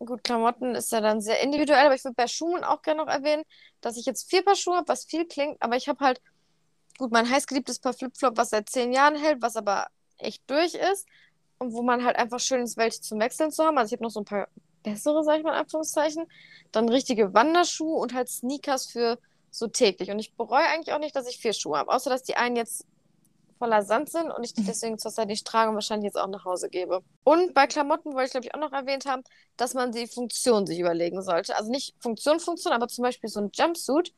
gut, 0.06 0.24
Klamotten 0.24 0.74
ist 0.74 0.92
ja 0.92 1.00
dann 1.00 1.20
sehr 1.20 1.40
individuell, 1.40 1.86
aber 1.86 1.94
ich 1.94 2.04
würde 2.04 2.14
bei 2.14 2.26
Schuhen 2.26 2.64
auch 2.64 2.82
gerne 2.82 3.04
noch 3.04 3.12
erwähnen, 3.12 3.44
dass 3.80 3.96
ich 3.96 4.06
jetzt 4.06 4.28
vier 4.28 4.44
Paar 4.44 4.56
Schuhe 4.56 4.76
habe, 4.76 4.88
was 4.88 5.04
viel 5.04 5.26
klingt, 5.26 5.60
aber 5.60 5.76
ich 5.76 5.88
habe 5.88 6.04
halt, 6.04 6.20
gut, 6.98 7.12
mein 7.12 7.28
heißgeliebtes 7.28 7.78
Paar 7.80 7.92
Flipflop, 7.92 8.36
was 8.36 8.50
seit 8.50 8.68
zehn 8.68 8.92
Jahren 8.92 9.16
hält, 9.16 9.42
was 9.42 9.56
aber 9.56 9.88
echt 10.18 10.42
durch 10.48 10.74
ist 10.74 11.06
und 11.58 11.72
wo 11.72 11.82
man 11.82 12.04
halt 12.04 12.16
einfach 12.16 12.40
schön 12.40 12.62
ist, 12.62 12.76
welche 12.76 13.00
zum 13.00 13.20
Wechseln 13.20 13.50
zu 13.50 13.64
haben. 13.64 13.78
Also 13.78 13.88
ich 13.88 13.98
habe 13.98 14.04
noch 14.04 14.10
so 14.10 14.20
ein 14.20 14.24
paar 14.24 14.48
bessere, 14.82 15.22
sag 15.24 15.38
ich 15.38 15.44
mal 15.44 15.52
in 15.52 15.60
Anführungszeichen. 15.60 16.26
Dann 16.72 16.88
richtige 16.88 17.34
Wanderschuhe 17.34 17.96
und 17.96 18.14
halt 18.14 18.28
Sneakers 18.28 18.86
für 18.86 19.18
so 19.50 19.66
täglich. 19.66 20.10
Und 20.10 20.18
ich 20.18 20.34
bereue 20.34 20.66
eigentlich 20.66 20.94
auch 20.94 20.98
nicht, 20.98 21.16
dass 21.16 21.28
ich 21.28 21.38
vier 21.38 21.52
Schuhe 21.52 21.78
habe, 21.78 21.90
außer 21.92 22.10
dass 22.10 22.22
die 22.22 22.36
einen 22.36 22.56
jetzt 22.56 22.86
voller 23.60 23.82
Sand 23.82 24.08
sind 24.08 24.30
und 24.30 24.42
ich 24.42 24.54
die 24.54 24.64
deswegen 24.64 24.98
zurzeit 24.98 25.28
nicht 25.28 25.46
trage 25.46 25.68
und 25.68 25.74
wahrscheinlich 25.74 26.06
jetzt 26.06 26.16
auch 26.16 26.26
nach 26.26 26.46
Hause 26.46 26.70
gebe. 26.70 27.02
Und 27.24 27.52
bei 27.52 27.66
Klamotten 27.66 28.14
wollte 28.14 28.24
ich, 28.24 28.30
glaube 28.32 28.46
ich, 28.46 28.54
auch 28.54 28.58
noch 28.58 28.72
erwähnt 28.72 29.04
haben, 29.04 29.22
dass 29.58 29.74
man 29.74 29.92
die 29.92 30.06
Funktion 30.06 30.66
sich 30.66 30.78
überlegen 30.78 31.22
sollte. 31.22 31.54
Also 31.54 31.70
nicht 31.70 31.94
Funktion, 32.00 32.40
Funktion, 32.40 32.72
aber 32.72 32.88
zum 32.88 33.02
Beispiel 33.02 33.28
so 33.28 33.38
ein 33.38 33.50
Jumpsuit 33.52 34.14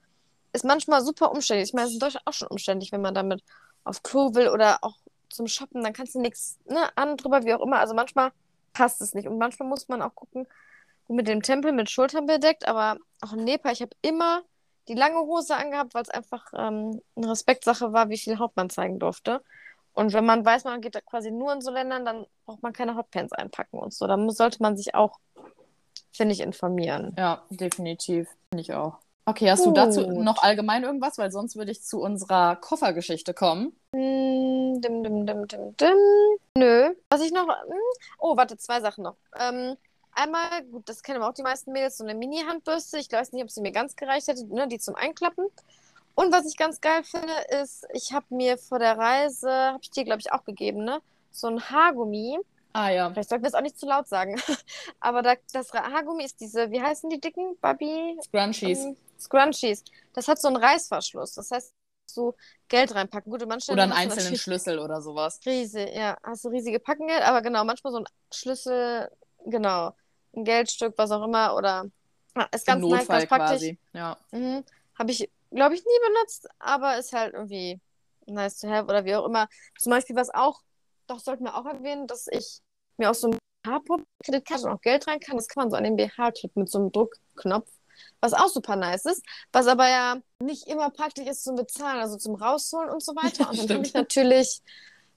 ist 0.53 0.65
manchmal 0.65 1.03
super 1.05 1.33
umständlich. 1.33 1.71
Ich 1.71 1.75
meine, 1.75 1.89
es 1.89 1.95
ist 1.95 2.03
in 2.03 2.21
auch 2.25 2.33
schon 2.33 2.49
umständlich, 2.49 2.93
wenn 2.93 3.03
man 3.03 3.15
damit 3.15 3.43
auf 3.83 4.05
Klo 4.05 4.33
will 4.35 4.49
oder 4.49 4.79
auch 4.83 4.95
zum 5.29 5.49
Shoppen, 5.49 5.83
dann 5.83 5.93
kannst 5.93 6.15
du 6.15 6.21
nichts 6.21 6.61
ne, 6.67 6.97
an, 6.97 7.17
drüber, 7.17 7.45
wie 7.45 7.53
auch 7.53 7.63
immer. 7.63 7.81
Also 7.81 7.95
manchmal 7.95 8.31
passt 8.73 9.03
es 9.03 9.13
nicht. 9.13 9.27
Und 9.27 9.39
manchmal 9.39 9.69
muss 9.69 9.89
man 9.89 10.03
auch 10.03 10.15
gucken, 10.15 10.47
mit 11.09 11.27
dem 11.27 11.43
Tempel 11.43 11.73
mit 11.73 11.91
Schultern 11.91 12.27
bedeckt, 12.27 12.69
aber 12.69 12.97
auch 13.21 13.33
in 13.33 13.43
Nepal, 13.43 13.73
ich 13.73 13.83
habe 13.83 13.97
immer 14.03 14.43
die 14.93 14.99
lange 14.99 15.21
Hose 15.21 15.57
angehabt, 15.57 15.95
weil 15.95 16.03
es 16.03 16.11
einfach 16.11 16.53
ähm, 16.55 17.01
eine 17.17 17.31
Respektsache 17.31 17.93
war, 17.93 18.11
wie 18.11 18.19
viel 18.19 18.39
Haut 18.39 18.55
man 18.57 18.69
zeigen 18.69 18.99
durfte. 18.99 19.43
Und 19.95 20.13
wenn 20.13 20.25
man 20.27 20.45
weiß, 20.45 20.65
man 20.65 20.81
geht 20.83 20.95
da 20.95 21.01
quasi 21.01 21.31
nur 21.31 21.53
in 21.53 21.63
so 21.63 21.71
Ländern, 21.71 22.05
dann 22.05 22.27
braucht 22.45 22.63
man 22.63 22.73
keine 22.73 22.97
Hotpants 22.97 23.33
einpacken 23.33 23.79
und 23.79 23.95
so. 23.95 24.07
Da 24.07 24.17
muss, 24.17 24.37
sollte 24.37 24.63
man 24.63 24.77
sich 24.77 24.95
auch, 24.95 25.19
finde 26.13 26.35
ich, 26.35 26.41
informieren. 26.41 27.15
Ja, 27.19 27.43
definitiv. 27.51 28.29
Finde 28.51 28.63
ich 28.63 28.73
auch. 28.75 28.99
Okay, 29.25 29.51
hast 29.51 29.65
Gut. 29.65 29.77
du 29.77 29.81
dazu 29.81 30.01
noch 30.11 30.43
allgemein 30.43 30.83
irgendwas? 30.83 31.17
Weil 31.17 31.31
sonst 31.31 31.57
würde 31.57 31.71
ich 31.71 31.83
zu 31.83 32.01
unserer 32.01 32.57
Koffergeschichte 32.57 33.35
kommen. 33.35 33.77
Mm, 33.95 34.81
dim, 34.81 35.03
dim, 35.03 35.27
dim, 35.27 35.47
dim, 35.47 35.77
dim. 35.77 35.97
Nö. 36.59 36.95
Was 37.09 37.23
ich 37.23 37.33
noch. 37.33 37.47
Hm, 37.47 37.79
oh, 38.19 38.37
warte, 38.37 38.59
zwei 38.59 38.81
Sachen 38.81 39.05
noch. 39.05 39.17
Ähm, 39.39 39.77
einmal, 40.13 40.65
gut, 40.65 40.89
das 40.89 41.03
kennen 41.03 41.23
auch 41.23 41.35
die 41.35 41.43
meisten 41.43 41.73
Mädels, 41.73 41.99
so 41.99 42.05
eine 42.05 42.15
Mini-Handbürste. 42.15 42.99
Ich 42.99 43.11
weiß 43.11 43.33
nicht, 43.33 43.43
ob 43.43 43.51
sie 43.51 43.61
mir 43.61 43.73
ganz 43.73 43.97
gereicht 43.97 44.29
hätte, 44.29 44.47
ne, 44.47 44.69
die 44.69 44.79
zum 44.79 44.95
Einklappen. 44.95 45.47
Und 46.15 46.33
was 46.33 46.47
ich 46.47 46.57
ganz 46.57 46.81
geil 46.81 47.03
finde, 47.05 47.33
ist, 47.63 47.87
ich 47.93 48.13
habe 48.13 48.27
mir 48.31 48.59
vor 48.59 48.79
der 48.79 48.99
Reise, 48.99 49.51
habe 49.51 49.81
ich 49.83 49.91
dir, 49.91 50.05
glaube 50.05 50.21
ich, 50.21 50.33
auch 50.33 50.45
gegeben, 50.45 50.85
ne? 50.85 51.01
So 51.31 51.47
ein 51.49 51.71
Haargummi. 51.71 52.39
Ah 52.75 52.91
ja. 52.91 53.11
Vielleicht 53.11 53.31
sollten 53.31 53.45
wir 53.45 53.49
es 53.49 53.55
auch 53.55 53.63
nicht 53.63 53.79
zu 53.79 53.87
laut 53.87 54.09
sagen. 54.09 54.41
Aber 55.01 55.23
da, 55.23 55.35
das 55.53 55.73
Haargummi 55.73 56.25
ist 56.25 56.41
diese, 56.41 56.71
wie 56.71 56.83
heißen 56.83 57.09
die 57.09 57.21
dicken? 57.21 57.57
Bobby? 57.61 58.19
Scrunchies. 58.23 58.81
Um, 58.81 58.87
ähm, 58.89 58.97
Scrunchies. 59.19 59.85
Das 60.13 60.29
hat 60.29 60.41
so 60.41 60.49
einen 60.49 60.57
Reißverschluss. 60.57 61.35
Das 61.35 61.51
heißt, 61.51 61.75
so 62.07 62.35
Geld 62.69 62.95
reinpacken. 62.95 63.31
Gute 63.31 63.47
manchmal. 63.47 63.75
Oder 63.75 63.85
einen 63.85 63.93
einzelnen 63.93 64.37
Schlüssel 64.37 64.79
oder 64.79 65.01
sowas. 65.01 65.41
Riesig, 65.47 65.95
ja. 65.95 66.17
Hast 66.23 66.45
du 66.45 66.49
riesige 66.49 66.79
Packengeld, 66.79 67.23
aber 67.23 67.41
genau, 67.43 67.65
manchmal 67.65 67.93
so 67.93 67.99
ein 68.01 68.07
Schlüssel, 68.33 69.11
genau. 69.47 69.95
Ein 70.35 70.45
Geldstück, 70.45 70.95
was 70.97 71.11
auch 71.11 71.25
immer. 71.25 71.55
Oder 71.57 71.87
ja, 72.37 72.49
ist 72.55 72.67
ganz 72.67 72.81
Notfall 72.81 72.99
nice, 72.99 73.09
ganz 73.09 73.27
praktisch. 73.27 73.49
Quasi. 73.49 73.79
Ja. 73.93 74.17
Mhm. 74.31 74.65
Habe 74.99 75.11
ich, 75.11 75.31
glaube 75.51 75.75
ich, 75.75 75.85
nie 75.85 76.09
benutzt, 76.09 76.49
aber 76.59 76.99
ist 76.99 77.13
halt 77.13 77.35
irgendwie 77.35 77.81
nice 78.27 78.59
to 78.59 78.69
have 78.69 78.85
oder 78.85 79.05
wie 79.05 79.15
auch 79.15 79.27
immer. 79.27 79.49
Zum 79.79 79.91
Beispiel, 79.91 80.17
was 80.17 80.31
auch, 80.31 80.63
doch 81.07 81.19
sollten 81.19 81.45
wir 81.45 81.57
auch 81.57 81.67
erwähnen, 81.67 82.07
dass 82.07 82.27
ich 82.29 82.61
mir 82.97 83.11
aus 83.11 83.21
so 83.21 83.29
einem 83.29 83.39
BH-Kreditkarte 83.65 84.69
noch 84.69 84.81
Geld 84.81 85.07
rein 85.07 85.21
kann. 85.21 85.37
Das 85.37 85.49
kann 85.49 85.65
man 85.65 85.71
so 85.71 85.77
an 85.77 85.85
den 85.85 85.97
BH-Clip 85.97 86.55
mit 86.57 86.71
so 86.71 86.79
einem 86.79 86.93
Druckknopf 86.93 87.69
was 88.23 88.33
auch 88.35 88.49
super 88.49 88.77
nice 88.77 89.05
ist, 89.05 89.23
was 89.53 89.67
aber 89.67 89.89
ja 89.89 90.17
nicht 90.41 90.69
immer 90.69 90.91
praktisch 90.91 91.27
ist 91.27 91.45
zum 91.45 91.57
Bezahlen, 91.57 92.01
also 92.01 92.17
zum 92.17 92.37
Rausholen 92.37 92.91
und 92.91 93.03
so 93.03 93.15
weiter. 93.15 93.51
Und 93.51 93.69
dann 93.69 93.79
habe 93.79 93.87
ich 93.87 93.95
natürlich, 93.95 94.63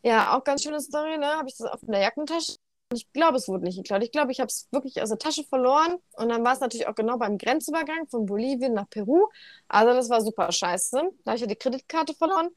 ja, 0.04 0.36
auch 0.36 0.44
ganz 0.44 0.64
schöne 0.64 0.82
Story, 0.82 1.18
ne, 1.18 1.28
habe 1.28 1.48
ich 1.48 1.56
das 1.58 1.68
auf 1.68 1.80
der 1.84 2.00
Jackentasche. 2.00 2.56
Ich 2.94 3.12
glaube, 3.14 3.38
es 3.38 3.48
wurde 3.48 3.64
nicht 3.64 3.78
geklaut. 3.78 4.04
Ich 4.04 4.12
glaube, 4.12 4.32
ich 4.32 4.40
habe 4.40 4.48
es 4.48 4.68
wirklich 4.72 5.02
aus 5.02 5.10
der 5.10 5.18
Tasche 5.18 5.44
verloren. 5.44 5.96
Und 6.14 6.30
dann 6.30 6.44
war 6.44 6.54
es 6.54 6.60
natürlich 6.60 6.88
auch 6.88 6.96
genau 6.96 7.18
beim 7.18 7.38
Grenzübergang 7.38 8.08
von 8.08 8.26
Bolivien 8.26 8.74
nach 8.74 8.90
Peru. 8.90 9.28
Also 9.68 9.94
das 9.94 10.10
war 10.10 10.22
super 10.22 10.52
scheiße. 10.52 10.98
Da 11.24 11.32
habe 11.32 11.36
ich 11.36 11.42
ja 11.42 11.48
die 11.48 11.56
Kreditkarte 11.56 12.14
verloren. 12.14 12.50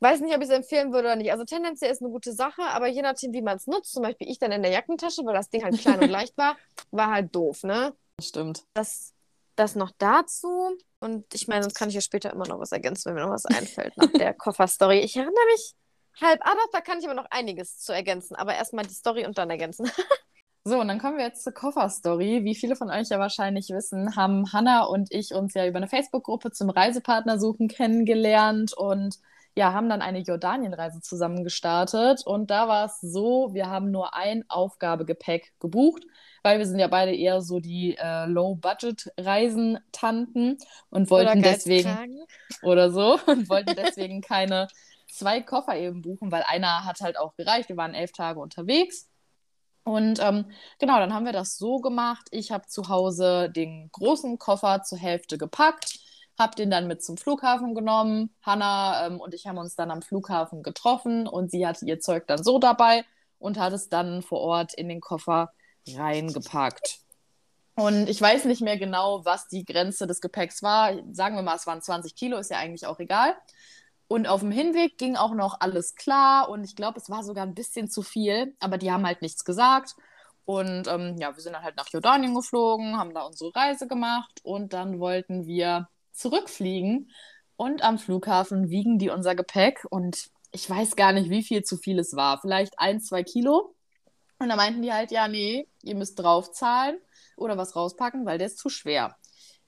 Weiß 0.00 0.20
nicht, 0.20 0.34
ob 0.34 0.42
ich 0.42 0.48
es 0.48 0.54
empfehlen 0.54 0.92
würde 0.92 1.08
oder 1.08 1.16
nicht. 1.16 1.32
Also 1.32 1.44
tendenziell 1.44 1.90
ist 1.90 2.00
eine 2.02 2.10
gute 2.10 2.32
Sache, 2.32 2.62
aber 2.62 2.86
je 2.86 3.02
nachdem, 3.02 3.32
wie 3.32 3.42
man 3.42 3.56
es 3.56 3.66
nutzt, 3.66 3.92
zum 3.92 4.02
Beispiel 4.02 4.30
ich 4.30 4.38
dann 4.38 4.52
in 4.52 4.62
der 4.62 4.70
Jackentasche, 4.70 5.24
weil 5.24 5.34
das 5.34 5.50
Ding 5.50 5.64
halt 5.64 5.78
klein 5.78 6.00
und 6.00 6.08
leicht 6.10 6.38
war, 6.38 6.56
war 6.90 7.10
halt 7.10 7.34
doof, 7.34 7.64
ne? 7.64 7.94
Stimmt. 8.20 8.64
Das 8.74 9.12
das 9.58 9.74
noch 9.74 9.90
dazu. 9.98 10.76
Und 11.00 11.32
ich 11.34 11.48
meine, 11.48 11.62
sonst 11.62 11.74
kann 11.74 11.88
ich 11.88 11.94
ja 11.94 12.00
später 12.00 12.32
immer 12.32 12.46
noch 12.46 12.58
was 12.58 12.72
ergänzen, 12.72 13.06
wenn 13.06 13.14
mir 13.14 13.26
noch 13.26 13.34
was 13.34 13.46
einfällt 13.46 13.96
nach 13.96 14.12
der 14.12 14.34
Kofferstory. 14.38 15.00
Ich 15.00 15.16
erinnere 15.16 15.34
mich 15.52 15.74
halb, 16.20 16.40
doch, 16.44 16.70
da 16.72 16.80
kann 16.80 16.98
ich 16.98 17.04
aber 17.04 17.14
noch 17.14 17.30
einiges 17.30 17.78
zu 17.78 17.92
ergänzen. 17.92 18.36
Aber 18.36 18.54
erstmal 18.54 18.86
die 18.86 18.94
Story 18.94 19.26
und 19.26 19.38
dann 19.38 19.50
ergänzen. 19.50 19.90
So, 20.64 20.80
und 20.80 20.88
dann 20.88 20.98
kommen 20.98 21.16
wir 21.16 21.24
jetzt 21.24 21.44
zur 21.44 21.54
Kofferstory. 21.54 22.44
Wie 22.44 22.54
viele 22.54 22.76
von 22.76 22.90
euch 22.90 23.08
ja 23.08 23.18
wahrscheinlich 23.18 23.70
wissen, 23.70 24.16
haben 24.16 24.52
Hannah 24.52 24.84
und 24.84 25.10
ich 25.10 25.32
uns 25.32 25.54
ja 25.54 25.66
über 25.66 25.78
eine 25.78 25.88
Facebook-Gruppe 25.88 26.50
zum 26.50 26.68
Reisepartner 26.68 27.40
suchen 27.40 27.68
kennengelernt 27.68 28.74
und 28.74 29.16
ja, 29.56 29.72
haben 29.72 29.88
dann 29.88 30.02
eine 30.02 30.18
Jordanienreise 30.18 31.00
zusammen 31.00 31.42
gestartet. 31.42 32.26
Und 32.26 32.50
da 32.50 32.68
war 32.68 32.84
es 32.84 33.00
so, 33.00 33.54
wir 33.54 33.70
haben 33.70 33.90
nur 33.90 34.14
ein 34.14 34.44
Aufgabegepäck 34.50 35.54
gebucht 35.58 36.04
weil 36.42 36.58
wir 36.58 36.66
sind 36.66 36.78
ja 36.78 36.88
beide 36.88 37.14
eher 37.14 37.40
so 37.42 37.60
die 37.60 37.96
äh, 37.98 38.24
Low-Budget-Reisentanten 38.26 40.56
und 40.90 41.10
wollten 41.10 41.40
oder 41.40 41.42
deswegen 41.42 42.24
oder 42.62 42.90
so 42.90 43.18
und 43.26 43.50
wollten 43.50 43.76
deswegen 43.76 44.22
keine 44.22 44.68
zwei 45.08 45.40
Koffer 45.40 45.76
eben 45.76 46.02
buchen, 46.02 46.30
weil 46.30 46.42
einer 46.42 46.84
hat 46.84 47.00
halt 47.00 47.18
auch 47.18 47.34
gereicht. 47.36 47.68
Wir 47.68 47.76
waren 47.76 47.94
elf 47.94 48.12
Tage 48.12 48.40
unterwegs. 48.40 49.08
Und 49.84 50.20
ähm, 50.22 50.50
genau, 50.78 50.98
dann 50.98 51.14
haben 51.14 51.24
wir 51.24 51.32
das 51.32 51.56
so 51.56 51.78
gemacht. 51.78 52.28
Ich 52.30 52.52
habe 52.52 52.66
zu 52.66 52.88
Hause 52.88 53.50
den 53.50 53.88
großen 53.92 54.38
Koffer 54.38 54.82
zur 54.82 54.98
Hälfte 54.98 55.38
gepackt, 55.38 56.00
habe 56.38 56.54
den 56.56 56.70
dann 56.70 56.86
mit 56.86 57.02
zum 57.02 57.16
Flughafen 57.16 57.74
genommen. 57.74 58.30
Hanna 58.42 59.06
ähm, 59.06 59.20
und 59.20 59.32
ich 59.32 59.46
haben 59.46 59.56
uns 59.56 59.76
dann 59.76 59.90
am 59.90 60.02
Flughafen 60.02 60.62
getroffen 60.62 61.26
und 61.26 61.50
sie 61.50 61.66
hatte 61.66 61.86
ihr 61.86 62.00
Zeug 62.00 62.26
dann 62.26 62.44
so 62.44 62.58
dabei 62.58 63.04
und 63.38 63.58
hat 63.58 63.72
es 63.72 63.88
dann 63.88 64.22
vor 64.22 64.40
Ort 64.40 64.74
in 64.74 64.88
den 64.88 65.00
Koffer 65.00 65.52
reingepackt. 65.88 66.98
Und 67.74 68.08
ich 68.08 68.20
weiß 68.20 68.44
nicht 68.44 68.60
mehr 68.60 68.76
genau, 68.76 69.24
was 69.24 69.46
die 69.48 69.64
Grenze 69.64 70.06
des 70.06 70.20
Gepäcks 70.20 70.62
war. 70.62 70.92
Sagen 71.12 71.36
wir 71.36 71.42
mal, 71.42 71.56
es 71.56 71.66
waren 71.66 71.80
20 71.80 72.14
Kilo, 72.16 72.36
ist 72.36 72.50
ja 72.50 72.58
eigentlich 72.58 72.86
auch 72.86 72.98
egal. 72.98 73.36
Und 74.08 74.26
auf 74.26 74.40
dem 74.40 74.50
Hinweg 74.50 74.96
ging 74.96 75.16
auch 75.16 75.34
noch 75.34 75.60
alles 75.60 75.94
klar 75.94 76.48
und 76.48 76.64
ich 76.64 76.74
glaube, 76.74 76.98
es 76.98 77.10
war 77.10 77.22
sogar 77.22 77.44
ein 77.44 77.54
bisschen 77.54 77.88
zu 77.90 78.02
viel, 78.02 78.56
aber 78.58 78.78
die 78.78 78.90
haben 78.90 79.06
halt 79.06 79.20
nichts 79.20 79.44
gesagt. 79.44 79.94
Und 80.46 80.88
ähm, 80.88 81.16
ja, 81.18 81.36
wir 81.36 81.42
sind 81.42 81.52
dann 81.52 81.62
halt 81.62 81.76
nach 81.76 81.90
Jordanien 81.90 82.34
geflogen, 82.34 82.96
haben 82.96 83.12
da 83.12 83.20
unsere 83.26 83.54
Reise 83.54 83.86
gemacht 83.86 84.40
und 84.42 84.72
dann 84.72 84.98
wollten 84.98 85.46
wir 85.46 85.88
zurückfliegen. 86.12 87.10
Und 87.56 87.82
am 87.82 87.98
Flughafen 87.98 88.70
wiegen 88.70 88.98
die 88.98 89.10
unser 89.10 89.34
Gepäck 89.34 89.86
und 89.90 90.30
ich 90.52 90.70
weiß 90.70 90.96
gar 90.96 91.12
nicht, 91.12 91.28
wie 91.28 91.42
viel 91.42 91.64
zu 91.64 91.76
viel 91.76 91.98
es 91.98 92.16
war. 92.16 92.40
Vielleicht 92.40 92.78
ein, 92.78 93.00
zwei 93.00 93.22
Kilo. 93.24 93.74
Und 94.38 94.48
da 94.48 94.56
meinten 94.56 94.80
die 94.80 94.92
halt, 94.92 95.10
ja, 95.10 95.28
nee, 95.28 95.68
ihr 95.82 95.96
müsst 95.96 96.18
draufzahlen 96.18 96.98
oder 97.36 97.58
was 97.58 97.76
rauspacken, 97.76 98.24
weil 98.24 98.38
der 98.38 98.46
ist 98.46 98.58
zu 98.58 98.70
schwer. 98.70 99.17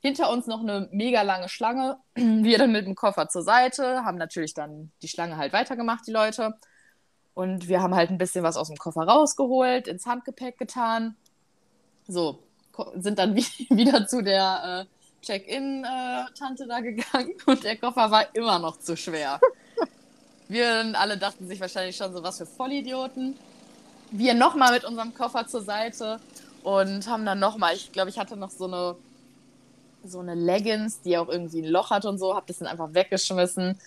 Hinter 0.00 0.30
uns 0.30 0.46
noch 0.46 0.60
eine 0.60 0.88
mega 0.92 1.22
lange 1.22 1.48
Schlange. 1.48 1.98
Wir 2.14 2.58
dann 2.58 2.72
mit 2.72 2.86
dem 2.86 2.94
Koffer 2.94 3.28
zur 3.28 3.42
Seite, 3.42 4.04
haben 4.04 4.18
natürlich 4.18 4.54
dann 4.54 4.90
die 5.02 5.08
Schlange 5.08 5.36
halt 5.36 5.52
weitergemacht, 5.52 6.06
die 6.06 6.12
Leute. 6.12 6.54
Und 7.32 7.68
wir 7.68 7.80
haben 7.80 7.94
halt 7.94 8.10
ein 8.10 8.18
bisschen 8.18 8.42
was 8.42 8.56
aus 8.56 8.66
dem 8.66 8.76
Koffer 8.76 9.02
rausgeholt, 9.02 9.86
ins 9.88 10.04
Handgepäck 10.04 10.58
getan. 10.58 11.16
So, 12.08 12.42
sind 12.96 13.18
dann 13.18 13.36
wieder 13.70 14.06
zu 14.06 14.22
der 14.22 14.86
äh, 14.86 15.24
Check-in-Tante 15.24 16.66
da 16.66 16.80
gegangen 16.80 17.34
und 17.46 17.62
der 17.62 17.76
Koffer 17.76 18.10
war 18.10 18.34
immer 18.34 18.58
noch 18.58 18.78
zu 18.78 18.96
schwer. 18.96 19.40
wir 20.48 20.92
alle 20.94 21.16
dachten 21.16 21.46
sich 21.46 21.60
wahrscheinlich 21.60 21.96
schon 21.96 22.12
so, 22.12 22.22
was 22.22 22.38
für 22.38 22.46
Vollidioten 22.46 23.36
wir 24.10 24.34
nochmal 24.34 24.72
mit 24.72 24.84
unserem 24.84 25.14
Koffer 25.14 25.46
zur 25.46 25.62
Seite 25.62 26.20
und 26.62 27.06
haben 27.08 27.24
dann 27.24 27.38
nochmal, 27.38 27.74
ich 27.74 27.92
glaube, 27.92 28.10
ich 28.10 28.18
hatte 28.18 28.36
noch 28.36 28.50
so 28.50 28.66
eine, 28.66 28.96
so 30.04 30.20
eine 30.20 30.34
Leggings, 30.34 31.00
die 31.02 31.18
auch 31.18 31.28
irgendwie 31.28 31.62
ein 31.62 31.68
Loch 31.68 31.90
hatte 31.90 32.08
und 32.08 32.18
so, 32.18 32.34
habe 32.34 32.46
das 32.46 32.58
dann 32.58 32.68
einfach 32.68 32.94
weggeschmissen. 32.94 33.78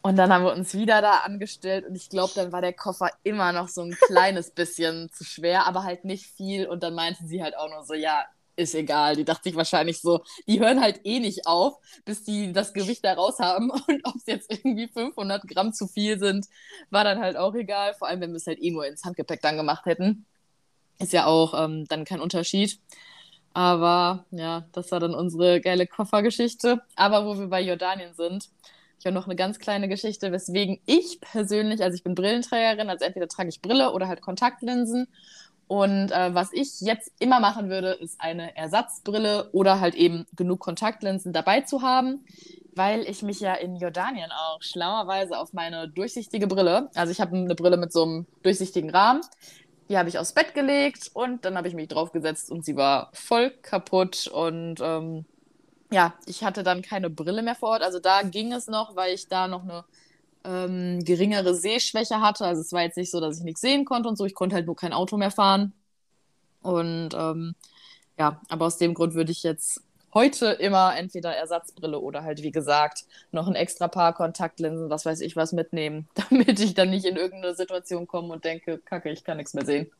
Und 0.00 0.16
dann 0.16 0.32
haben 0.32 0.44
wir 0.44 0.52
uns 0.52 0.74
wieder 0.74 1.02
da 1.02 1.18
angestellt 1.18 1.84
und 1.86 1.96
ich 1.96 2.08
glaube, 2.08 2.32
dann 2.34 2.52
war 2.52 2.60
der 2.60 2.72
Koffer 2.72 3.10
immer 3.24 3.52
noch 3.52 3.68
so 3.68 3.82
ein 3.82 3.96
kleines 4.06 4.50
bisschen 4.50 5.10
zu 5.12 5.24
schwer, 5.24 5.66
aber 5.66 5.82
halt 5.82 6.04
nicht 6.04 6.26
viel. 6.26 6.66
Und 6.66 6.82
dann 6.82 6.94
meinte 6.94 7.26
sie 7.26 7.42
halt 7.42 7.56
auch 7.56 7.68
nur 7.68 7.84
so, 7.84 7.94
ja, 7.94 8.24
ist 8.58 8.74
egal. 8.74 9.16
Die 9.16 9.24
dachte 9.24 9.44
sich 9.44 9.56
wahrscheinlich 9.56 10.00
so, 10.00 10.22
die 10.46 10.60
hören 10.60 10.80
halt 10.80 11.00
eh 11.04 11.20
nicht 11.20 11.46
auf, 11.46 11.78
bis 12.04 12.24
die 12.24 12.52
das 12.52 12.72
Gewicht 12.72 13.04
da 13.04 13.14
raus 13.14 13.38
haben. 13.38 13.70
Und 13.88 14.00
ob 14.04 14.16
es 14.16 14.26
jetzt 14.26 14.52
irgendwie 14.52 14.88
500 14.88 15.46
Gramm 15.48 15.72
zu 15.72 15.86
viel 15.86 16.18
sind, 16.18 16.46
war 16.90 17.04
dann 17.04 17.20
halt 17.20 17.36
auch 17.36 17.54
egal. 17.54 17.94
Vor 17.94 18.08
allem, 18.08 18.20
wenn 18.20 18.30
wir 18.30 18.36
es 18.36 18.46
halt 18.46 18.60
eh 18.60 18.70
nur 18.70 18.86
ins 18.86 19.04
Handgepäck 19.04 19.40
dann 19.42 19.56
gemacht 19.56 19.86
hätten. 19.86 20.26
Ist 20.98 21.12
ja 21.12 21.26
auch 21.26 21.54
ähm, 21.54 21.86
dann 21.88 22.04
kein 22.04 22.20
Unterschied. 22.20 22.80
Aber 23.52 24.24
ja, 24.30 24.64
das 24.72 24.92
war 24.92 25.00
dann 25.00 25.14
unsere 25.14 25.60
geile 25.60 25.86
Koffergeschichte. 25.86 26.82
Aber 26.96 27.26
wo 27.26 27.38
wir 27.38 27.48
bei 27.48 27.60
Jordanien 27.60 28.14
sind, 28.14 28.48
ich 28.98 29.06
habe 29.06 29.14
noch 29.14 29.26
eine 29.26 29.36
ganz 29.36 29.58
kleine 29.58 29.88
Geschichte, 29.88 30.32
weswegen 30.32 30.80
ich 30.86 31.20
persönlich, 31.20 31.82
also 31.82 31.94
ich 31.94 32.02
bin 32.02 32.14
Brillenträgerin, 32.14 32.90
also 32.90 33.04
entweder 33.04 33.28
trage 33.28 33.48
ich 33.48 33.62
Brille 33.62 33.92
oder 33.92 34.08
halt 34.08 34.22
Kontaktlinsen. 34.22 35.06
Und 35.68 36.10
äh, 36.12 36.34
was 36.34 36.52
ich 36.52 36.80
jetzt 36.80 37.12
immer 37.18 37.40
machen 37.40 37.68
würde, 37.68 37.90
ist 37.90 38.20
eine 38.20 38.56
Ersatzbrille 38.56 39.50
oder 39.52 39.80
halt 39.80 39.94
eben 39.94 40.26
genug 40.34 40.60
Kontaktlinsen 40.60 41.32
dabei 41.32 41.60
zu 41.60 41.82
haben, 41.82 42.24
weil 42.74 43.02
ich 43.02 43.22
mich 43.22 43.40
ja 43.40 43.54
in 43.54 43.76
Jordanien 43.76 44.30
auch 44.32 44.62
schlauerweise 44.62 45.38
auf 45.38 45.52
meine 45.52 45.88
durchsichtige 45.88 46.46
Brille, 46.46 46.90
also 46.94 47.12
ich 47.12 47.20
habe 47.20 47.36
eine 47.36 47.54
Brille 47.54 47.76
mit 47.76 47.92
so 47.92 48.02
einem 48.02 48.26
durchsichtigen 48.42 48.88
Rahmen, 48.88 49.20
die 49.88 49.98
habe 49.98 50.08
ich 50.08 50.18
aufs 50.18 50.32
Bett 50.32 50.54
gelegt 50.54 51.10
und 51.14 51.44
dann 51.44 51.56
habe 51.56 51.68
ich 51.68 51.74
mich 51.74 51.88
draufgesetzt 51.88 52.50
und 52.50 52.64
sie 52.64 52.76
war 52.76 53.10
voll 53.12 53.50
kaputt 53.62 54.26
und 54.28 54.80
ähm, 54.80 55.24
ja, 55.90 56.14
ich 56.26 56.44
hatte 56.44 56.62
dann 56.62 56.82
keine 56.82 57.08
Brille 57.08 57.42
mehr 57.42 57.54
vor 57.54 57.70
Ort. 57.70 57.82
Also 57.82 57.98
da 57.98 58.22
ging 58.22 58.52
es 58.52 58.66
noch, 58.66 58.94
weil 58.94 59.14
ich 59.14 59.28
da 59.28 59.48
noch 59.48 59.62
eine 59.62 59.84
ähm, 60.44 61.04
geringere 61.04 61.54
Sehschwäche 61.54 62.20
hatte. 62.20 62.44
Also 62.44 62.60
es 62.60 62.72
war 62.72 62.82
jetzt 62.82 62.96
nicht 62.96 63.10
so, 63.10 63.20
dass 63.20 63.38
ich 63.38 63.44
nichts 63.44 63.62
sehen 63.62 63.84
konnte 63.86 64.08
und 64.08 64.16
so. 64.16 64.26
Ich 64.26 64.34
konnte 64.34 64.54
halt 64.54 64.66
nur 64.66 64.76
kein 64.76 64.92
Auto 64.92 65.16
mehr 65.16 65.30
fahren. 65.30 65.72
Und 66.60 67.10
ähm, 67.14 67.54
ja, 68.18 68.40
aber 68.48 68.66
aus 68.66 68.76
dem 68.76 68.94
Grund 68.94 69.14
würde 69.14 69.32
ich 69.32 69.42
jetzt 69.42 69.82
heute 70.14 70.46
immer 70.46 70.96
entweder 70.96 71.34
Ersatzbrille 71.34 71.98
oder 71.98 72.22
halt, 72.22 72.42
wie 72.42 72.50
gesagt, 72.50 73.04
noch 73.32 73.46
ein 73.46 73.54
extra 73.54 73.88
Paar 73.88 74.14
Kontaktlinsen, 74.14 74.90
was 74.90 75.04
weiß 75.04 75.20
ich 75.20 75.36
was 75.36 75.52
mitnehmen, 75.52 76.08
damit 76.30 76.60
ich 76.60 76.74
dann 76.74 76.90
nicht 76.90 77.04
in 77.04 77.16
irgendeine 77.16 77.54
Situation 77.54 78.06
komme 78.06 78.32
und 78.32 78.44
denke, 78.44 78.78
kacke, 78.78 79.10
ich 79.10 79.24
kann 79.24 79.36
nichts 79.36 79.54
mehr 79.54 79.64
sehen. 79.64 79.90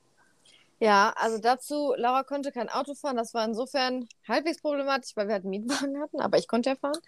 Ja, 0.80 1.12
also 1.16 1.38
dazu, 1.38 1.92
Laura 1.96 2.22
konnte 2.22 2.52
kein 2.52 2.68
Auto 2.68 2.94
fahren. 2.94 3.16
Das 3.16 3.34
war 3.34 3.44
insofern 3.44 4.08
halbwegs 4.28 4.60
problematisch, 4.60 5.16
weil 5.16 5.26
wir 5.26 5.34
halt 5.34 5.42
einen 5.42 5.50
Mietwagen 5.50 6.00
hatten, 6.00 6.20
aber 6.20 6.38
ich 6.38 6.46
konnte 6.46 6.70
ja 6.70 6.76
fahren. 6.76 7.00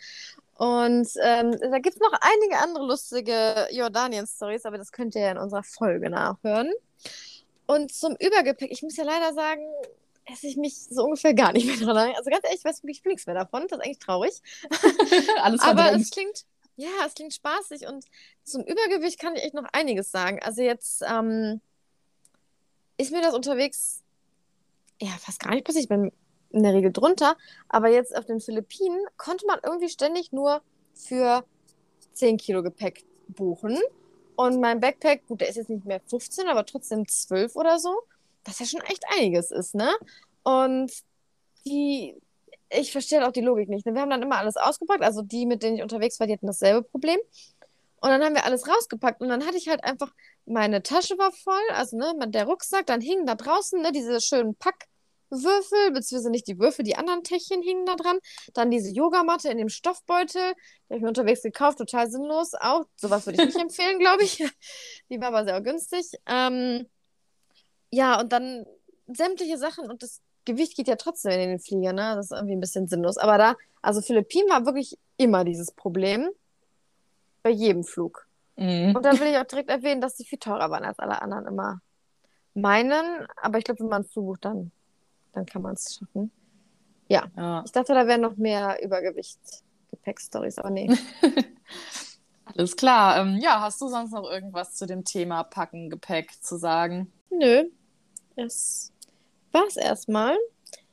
Und 0.56 1.08
ähm, 1.22 1.56
da 1.70 1.78
gibt 1.78 1.94
es 1.94 2.00
noch 2.00 2.12
einige 2.20 2.58
andere 2.58 2.84
lustige 2.84 3.68
Jordanien-Stories, 3.70 4.66
aber 4.66 4.76
das 4.76 4.90
könnt 4.90 5.14
ihr 5.14 5.22
ja 5.22 5.30
in 5.30 5.38
unserer 5.38 5.62
Folge 5.62 6.10
nachhören. 6.10 6.72
Und 7.66 7.94
zum 7.94 8.16
Übergepäck, 8.18 8.72
ich 8.72 8.82
muss 8.82 8.96
ja 8.96 9.04
leider 9.04 9.32
sagen, 9.32 9.62
esse 10.32 10.46
ich 10.46 10.56
mich 10.56 10.74
so 10.74 11.04
ungefähr 11.04 11.34
gar 11.34 11.52
nicht 11.52 11.66
mehr 11.66 11.76
dran. 11.76 12.12
Also 12.16 12.30
ganz 12.30 12.44
ehrlich, 12.44 12.60
ich 12.60 12.64
weiß 12.64 12.82
wirklich 12.82 13.04
nichts 13.04 13.26
mehr 13.26 13.34
davon. 13.34 13.66
Das 13.68 13.78
ist 13.78 13.84
eigentlich 13.84 13.98
traurig. 13.98 14.40
Alles 15.42 15.60
aber 15.60 15.92
es 15.92 16.10
klingt, 16.10 16.44
ja, 16.76 16.88
es 17.06 17.14
klingt 17.14 17.34
spaßig 17.34 17.86
und 17.86 18.04
zum 18.44 18.62
Übergewicht 18.62 19.18
kann 19.18 19.36
ich 19.36 19.42
echt 19.42 19.54
noch 19.54 19.66
einiges 19.72 20.10
sagen. 20.10 20.40
Also 20.42 20.62
jetzt 20.62 21.02
ähm, 21.06 21.60
ist 22.96 23.12
mir 23.12 23.22
das 23.22 23.34
unterwegs 23.34 24.02
ja 25.00 25.10
fast 25.18 25.40
gar 25.40 25.54
nicht 25.54 25.64
passiert. 25.64 25.84
Ich 25.84 25.88
bin 25.88 26.12
in 26.50 26.62
der 26.62 26.74
Regel 26.74 26.92
drunter, 26.92 27.36
aber 27.68 27.88
jetzt 27.88 28.16
auf 28.16 28.26
den 28.26 28.40
Philippinen 28.40 28.98
konnte 29.16 29.46
man 29.46 29.60
irgendwie 29.62 29.88
ständig 29.88 30.32
nur 30.32 30.62
für 30.94 31.44
10 32.14 32.36
Kilo 32.36 32.62
Gepäck 32.62 33.04
buchen. 33.28 33.78
Und 34.36 34.60
mein 34.60 34.80
Backpack, 34.80 35.26
gut, 35.26 35.40
der 35.40 35.48
ist 35.48 35.56
jetzt 35.56 35.70
nicht 35.70 35.84
mehr 35.84 36.00
15, 36.00 36.48
aber 36.48 36.64
trotzdem 36.66 37.06
12 37.06 37.56
oder 37.56 37.78
so, 37.78 37.94
was 38.44 38.58
ja 38.58 38.66
schon 38.66 38.80
echt 38.82 39.04
einiges 39.16 39.50
ist, 39.50 39.74
ne? 39.74 39.90
Und 40.42 40.92
die, 41.64 42.14
ich 42.70 42.92
verstehe 42.92 43.18
halt 43.18 43.28
auch 43.28 43.32
die 43.32 43.40
Logik 43.40 43.68
nicht. 43.68 43.86
Ne? 43.86 43.94
Wir 43.94 44.00
haben 44.02 44.10
dann 44.10 44.22
immer 44.22 44.38
alles 44.38 44.56
ausgepackt, 44.56 45.02
also 45.02 45.22
die, 45.22 45.46
mit 45.46 45.62
denen 45.62 45.76
ich 45.76 45.82
unterwegs 45.82 46.18
war, 46.20 46.26
die 46.26 46.32
hatten 46.32 46.46
dasselbe 46.46 46.82
Problem. 46.82 47.18
Und 48.00 48.08
dann 48.08 48.22
haben 48.22 48.34
wir 48.34 48.46
alles 48.46 48.66
rausgepackt 48.66 49.20
und 49.20 49.28
dann 49.28 49.44
hatte 49.44 49.58
ich 49.58 49.68
halt 49.68 49.84
einfach, 49.84 50.12
meine 50.46 50.82
Tasche 50.82 51.18
war 51.18 51.32
voll, 51.32 51.60
also 51.74 51.98
ne, 51.98 52.14
der 52.28 52.46
Rucksack, 52.46 52.86
dann 52.86 53.02
hingen 53.02 53.26
da 53.26 53.34
draußen 53.34 53.82
ne, 53.82 53.92
diese 53.92 54.22
schönen 54.22 54.54
Packwürfel, 54.54 55.90
beziehungsweise 55.92 56.30
nicht 56.30 56.46
die 56.46 56.58
Würfel, 56.58 56.82
die 56.82 56.96
anderen 56.96 57.22
Täschchen 57.24 57.60
hingen 57.60 57.84
da 57.84 57.96
dran. 57.96 58.18
Dann 58.54 58.70
diese 58.70 58.90
Yogamatte 58.90 59.50
in 59.50 59.58
dem 59.58 59.68
Stoffbeutel, 59.68 60.54
die 60.54 60.84
habe 60.88 60.96
ich 60.96 61.02
mir 61.02 61.08
unterwegs 61.08 61.42
gekauft, 61.42 61.76
total 61.76 62.10
sinnlos. 62.10 62.52
Auch 62.58 62.84
sowas 62.96 63.26
würde 63.26 63.42
ich 63.42 63.48
nicht 63.48 63.58
empfehlen, 63.60 63.98
glaube 63.98 64.22
ich. 64.22 64.42
Die 65.10 65.20
war 65.20 65.28
aber 65.28 65.44
sehr 65.44 65.60
günstig. 65.60 66.06
Ähm, 66.26 66.86
ja, 67.90 68.20
und 68.20 68.32
dann 68.32 68.66
sämtliche 69.08 69.58
Sachen 69.58 69.90
und 69.90 70.02
das 70.02 70.20
Gewicht 70.44 70.76
geht 70.76 70.88
ja 70.88 70.96
trotzdem 70.96 71.32
in 71.32 71.50
den 71.50 71.60
Flieger, 71.60 71.92
ne? 71.92 72.14
Das 72.16 72.26
ist 72.26 72.32
irgendwie 72.32 72.54
ein 72.54 72.60
bisschen 72.60 72.88
sinnlos. 72.88 73.18
Aber 73.18 73.38
da, 73.38 73.56
also 73.82 74.00
Philippinen 74.00 74.48
war 74.48 74.64
wirklich 74.64 74.98
immer 75.16 75.44
dieses 75.44 75.70
Problem. 75.72 76.28
Bei 77.42 77.50
jedem 77.50 77.84
Flug. 77.84 78.26
Mhm. 78.56 78.94
Und 78.94 79.04
da 79.04 79.18
will 79.18 79.28
ich 79.28 79.38
auch 79.38 79.44
direkt 79.44 79.70
erwähnen, 79.70 80.00
dass 80.00 80.16
die 80.16 80.24
viel 80.24 80.38
teurer 80.38 80.70
waren 80.70 80.84
als 80.84 80.98
alle 80.98 81.22
anderen 81.22 81.46
immer 81.46 81.80
meinen. 82.54 83.26
Aber 83.40 83.58
ich 83.58 83.64
glaube, 83.64 83.80
wenn 83.80 83.88
man 83.88 84.02
einen 84.02 84.10
Flug 84.10 84.26
bucht, 84.26 84.44
dann, 84.44 84.70
dann 85.32 85.46
kann 85.46 85.62
man 85.62 85.74
es 85.74 85.98
schaffen. 85.98 86.30
Ja. 87.08 87.62
Ich 87.64 87.72
dachte, 87.72 87.94
da 87.94 88.06
wären 88.06 88.20
noch 88.20 88.36
mehr 88.36 88.78
Übergewicht-Gepäck-Stories, 88.84 90.58
aber 90.58 90.70
nee. 90.70 90.94
Alles 92.44 92.76
klar. 92.76 93.18
Ähm, 93.18 93.38
ja, 93.40 93.60
hast 93.60 93.80
du 93.80 93.88
sonst 93.88 94.12
noch 94.12 94.30
irgendwas 94.30 94.74
zu 94.74 94.86
dem 94.86 95.04
Thema 95.04 95.42
Packen, 95.42 95.90
Gepäck 95.90 96.42
zu 96.42 96.56
sagen? 96.56 97.12
Nö. 97.30 97.64
Das 98.36 98.92
war's 99.52 99.76
erstmal. 99.76 100.36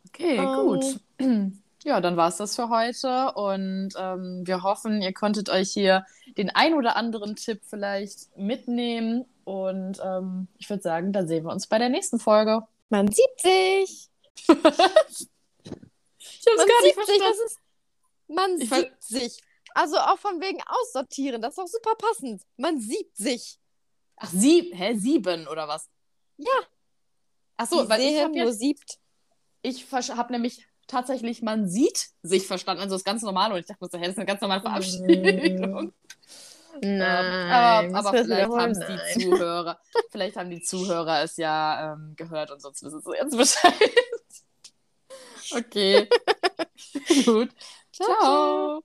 Okay, 0.08 0.38
Ähm, 0.38 0.68
gut. 0.68 1.00
Ja, 1.84 2.02
dann 2.02 2.18
war 2.18 2.28
es 2.28 2.36
das 2.36 2.58
für 2.58 2.68
heute 2.68 3.32
und 3.36 3.94
ähm, 3.98 4.46
wir 4.46 4.62
hoffen, 4.62 5.02
ihr 5.02 5.14
konntet 5.14 5.48
euch 5.50 5.72
hier 5.72 6.06
den 6.36 6.50
ein 6.50 6.74
oder 6.74 6.98
anderen 6.98 7.38
Tipp 7.38 7.62
vielleicht 7.66 8.36
mitnehmen 8.36 9.24
und 9.46 9.98
ähm, 10.04 10.50
ich 10.58 10.70
würde 10.70 10.84
sagen, 10.84 11.14
dann 11.14 11.30
sehen 11.30 11.46
wir 11.46 11.54
uns 11.54 11.68
bei 11.68 11.78
der 11.78 11.88
nächsten 11.88 12.20
Folge. 12.20 12.64
Man 12.90 13.08
sieht 13.10 13.40
sich. 13.40 14.10
Ich 16.20 16.46
habe 16.48 16.58
Man 16.58 16.68
sieht 16.84 17.06
sich. 17.06 17.20
Das 17.20 17.40
ist, 17.40 17.60
man 18.28 18.62
Ich 18.62 18.70
sieht 18.70 19.04
sich. 19.04 19.44
Also 19.74 19.98
auch 19.98 20.18
von 20.18 20.42
wegen 20.42 20.60
aussortieren. 20.66 21.42
Das 21.42 21.54
ist 21.54 21.60
auch 21.60 21.68
super 21.68 21.96
passend. 21.96 22.42
Man 22.58 22.80
sieht 22.80 23.16
sich. 23.16 23.60
Ach, 24.18 24.30
sieb, 24.30 24.74
hä, 24.74 24.96
sieben 24.96 25.48
oder 25.48 25.68
was? 25.68 25.90
Ja. 26.38 26.60
Ach 27.58 27.68
so, 27.68 27.84
Die 27.84 27.90
weil 27.90 28.02
ich 28.02 28.08
sehen 28.10 28.24
habe 28.24 28.34
nur 28.38 28.46
jetzt, 28.48 28.60
siebt. 28.60 29.00
ich 29.62 29.86
habe 29.92 30.32
nämlich 30.32 30.68
tatsächlich, 30.88 31.42
man 31.42 31.68
sieht 31.68 32.10
sich 32.24 32.48
verstanden, 32.48 32.82
also 32.82 32.96
das 32.96 33.04
ganz 33.04 33.22
normal 33.22 33.52
und 33.52 33.60
ich 33.60 33.66
dachte 33.66 33.84
mir 33.84 33.90
so, 33.92 33.98
das 33.98 34.08
ist 34.10 34.18
eine 34.18 34.26
ganz 34.26 34.42
normale 34.42 34.62
Verabschiedung. 34.62 35.94
Nein. 36.82 37.52
aber 37.52 37.82
müssen 37.84 37.96
aber 37.96 38.14
es 38.14 38.26
vielleicht 38.26 38.50
haben 38.52 38.72
Nein. 38.74 39.00
die 39.16 39.22
Zuhörer, 39.24 39.80
vielleicht 40.12 40.38
haben 40.38 40.50
die 40.52 40.62
Zuhörer 40.62 41.24
es 41.24 41.38
ja 41.38 41.94
ähm, 41.94 42.14
gehört 42.16 42.52
und 42.52 42.62
sonst 42.62 42.84
wissen 42.84 43.02
sie 43.02 43.14
jetzt 43.16 43.38
Bescheid. 43.38 43.74
Okay. 45.56 46.10
Gut. 47.24 47.50
Ciao. 47.94 48.18
Ciao. 48.20 48.84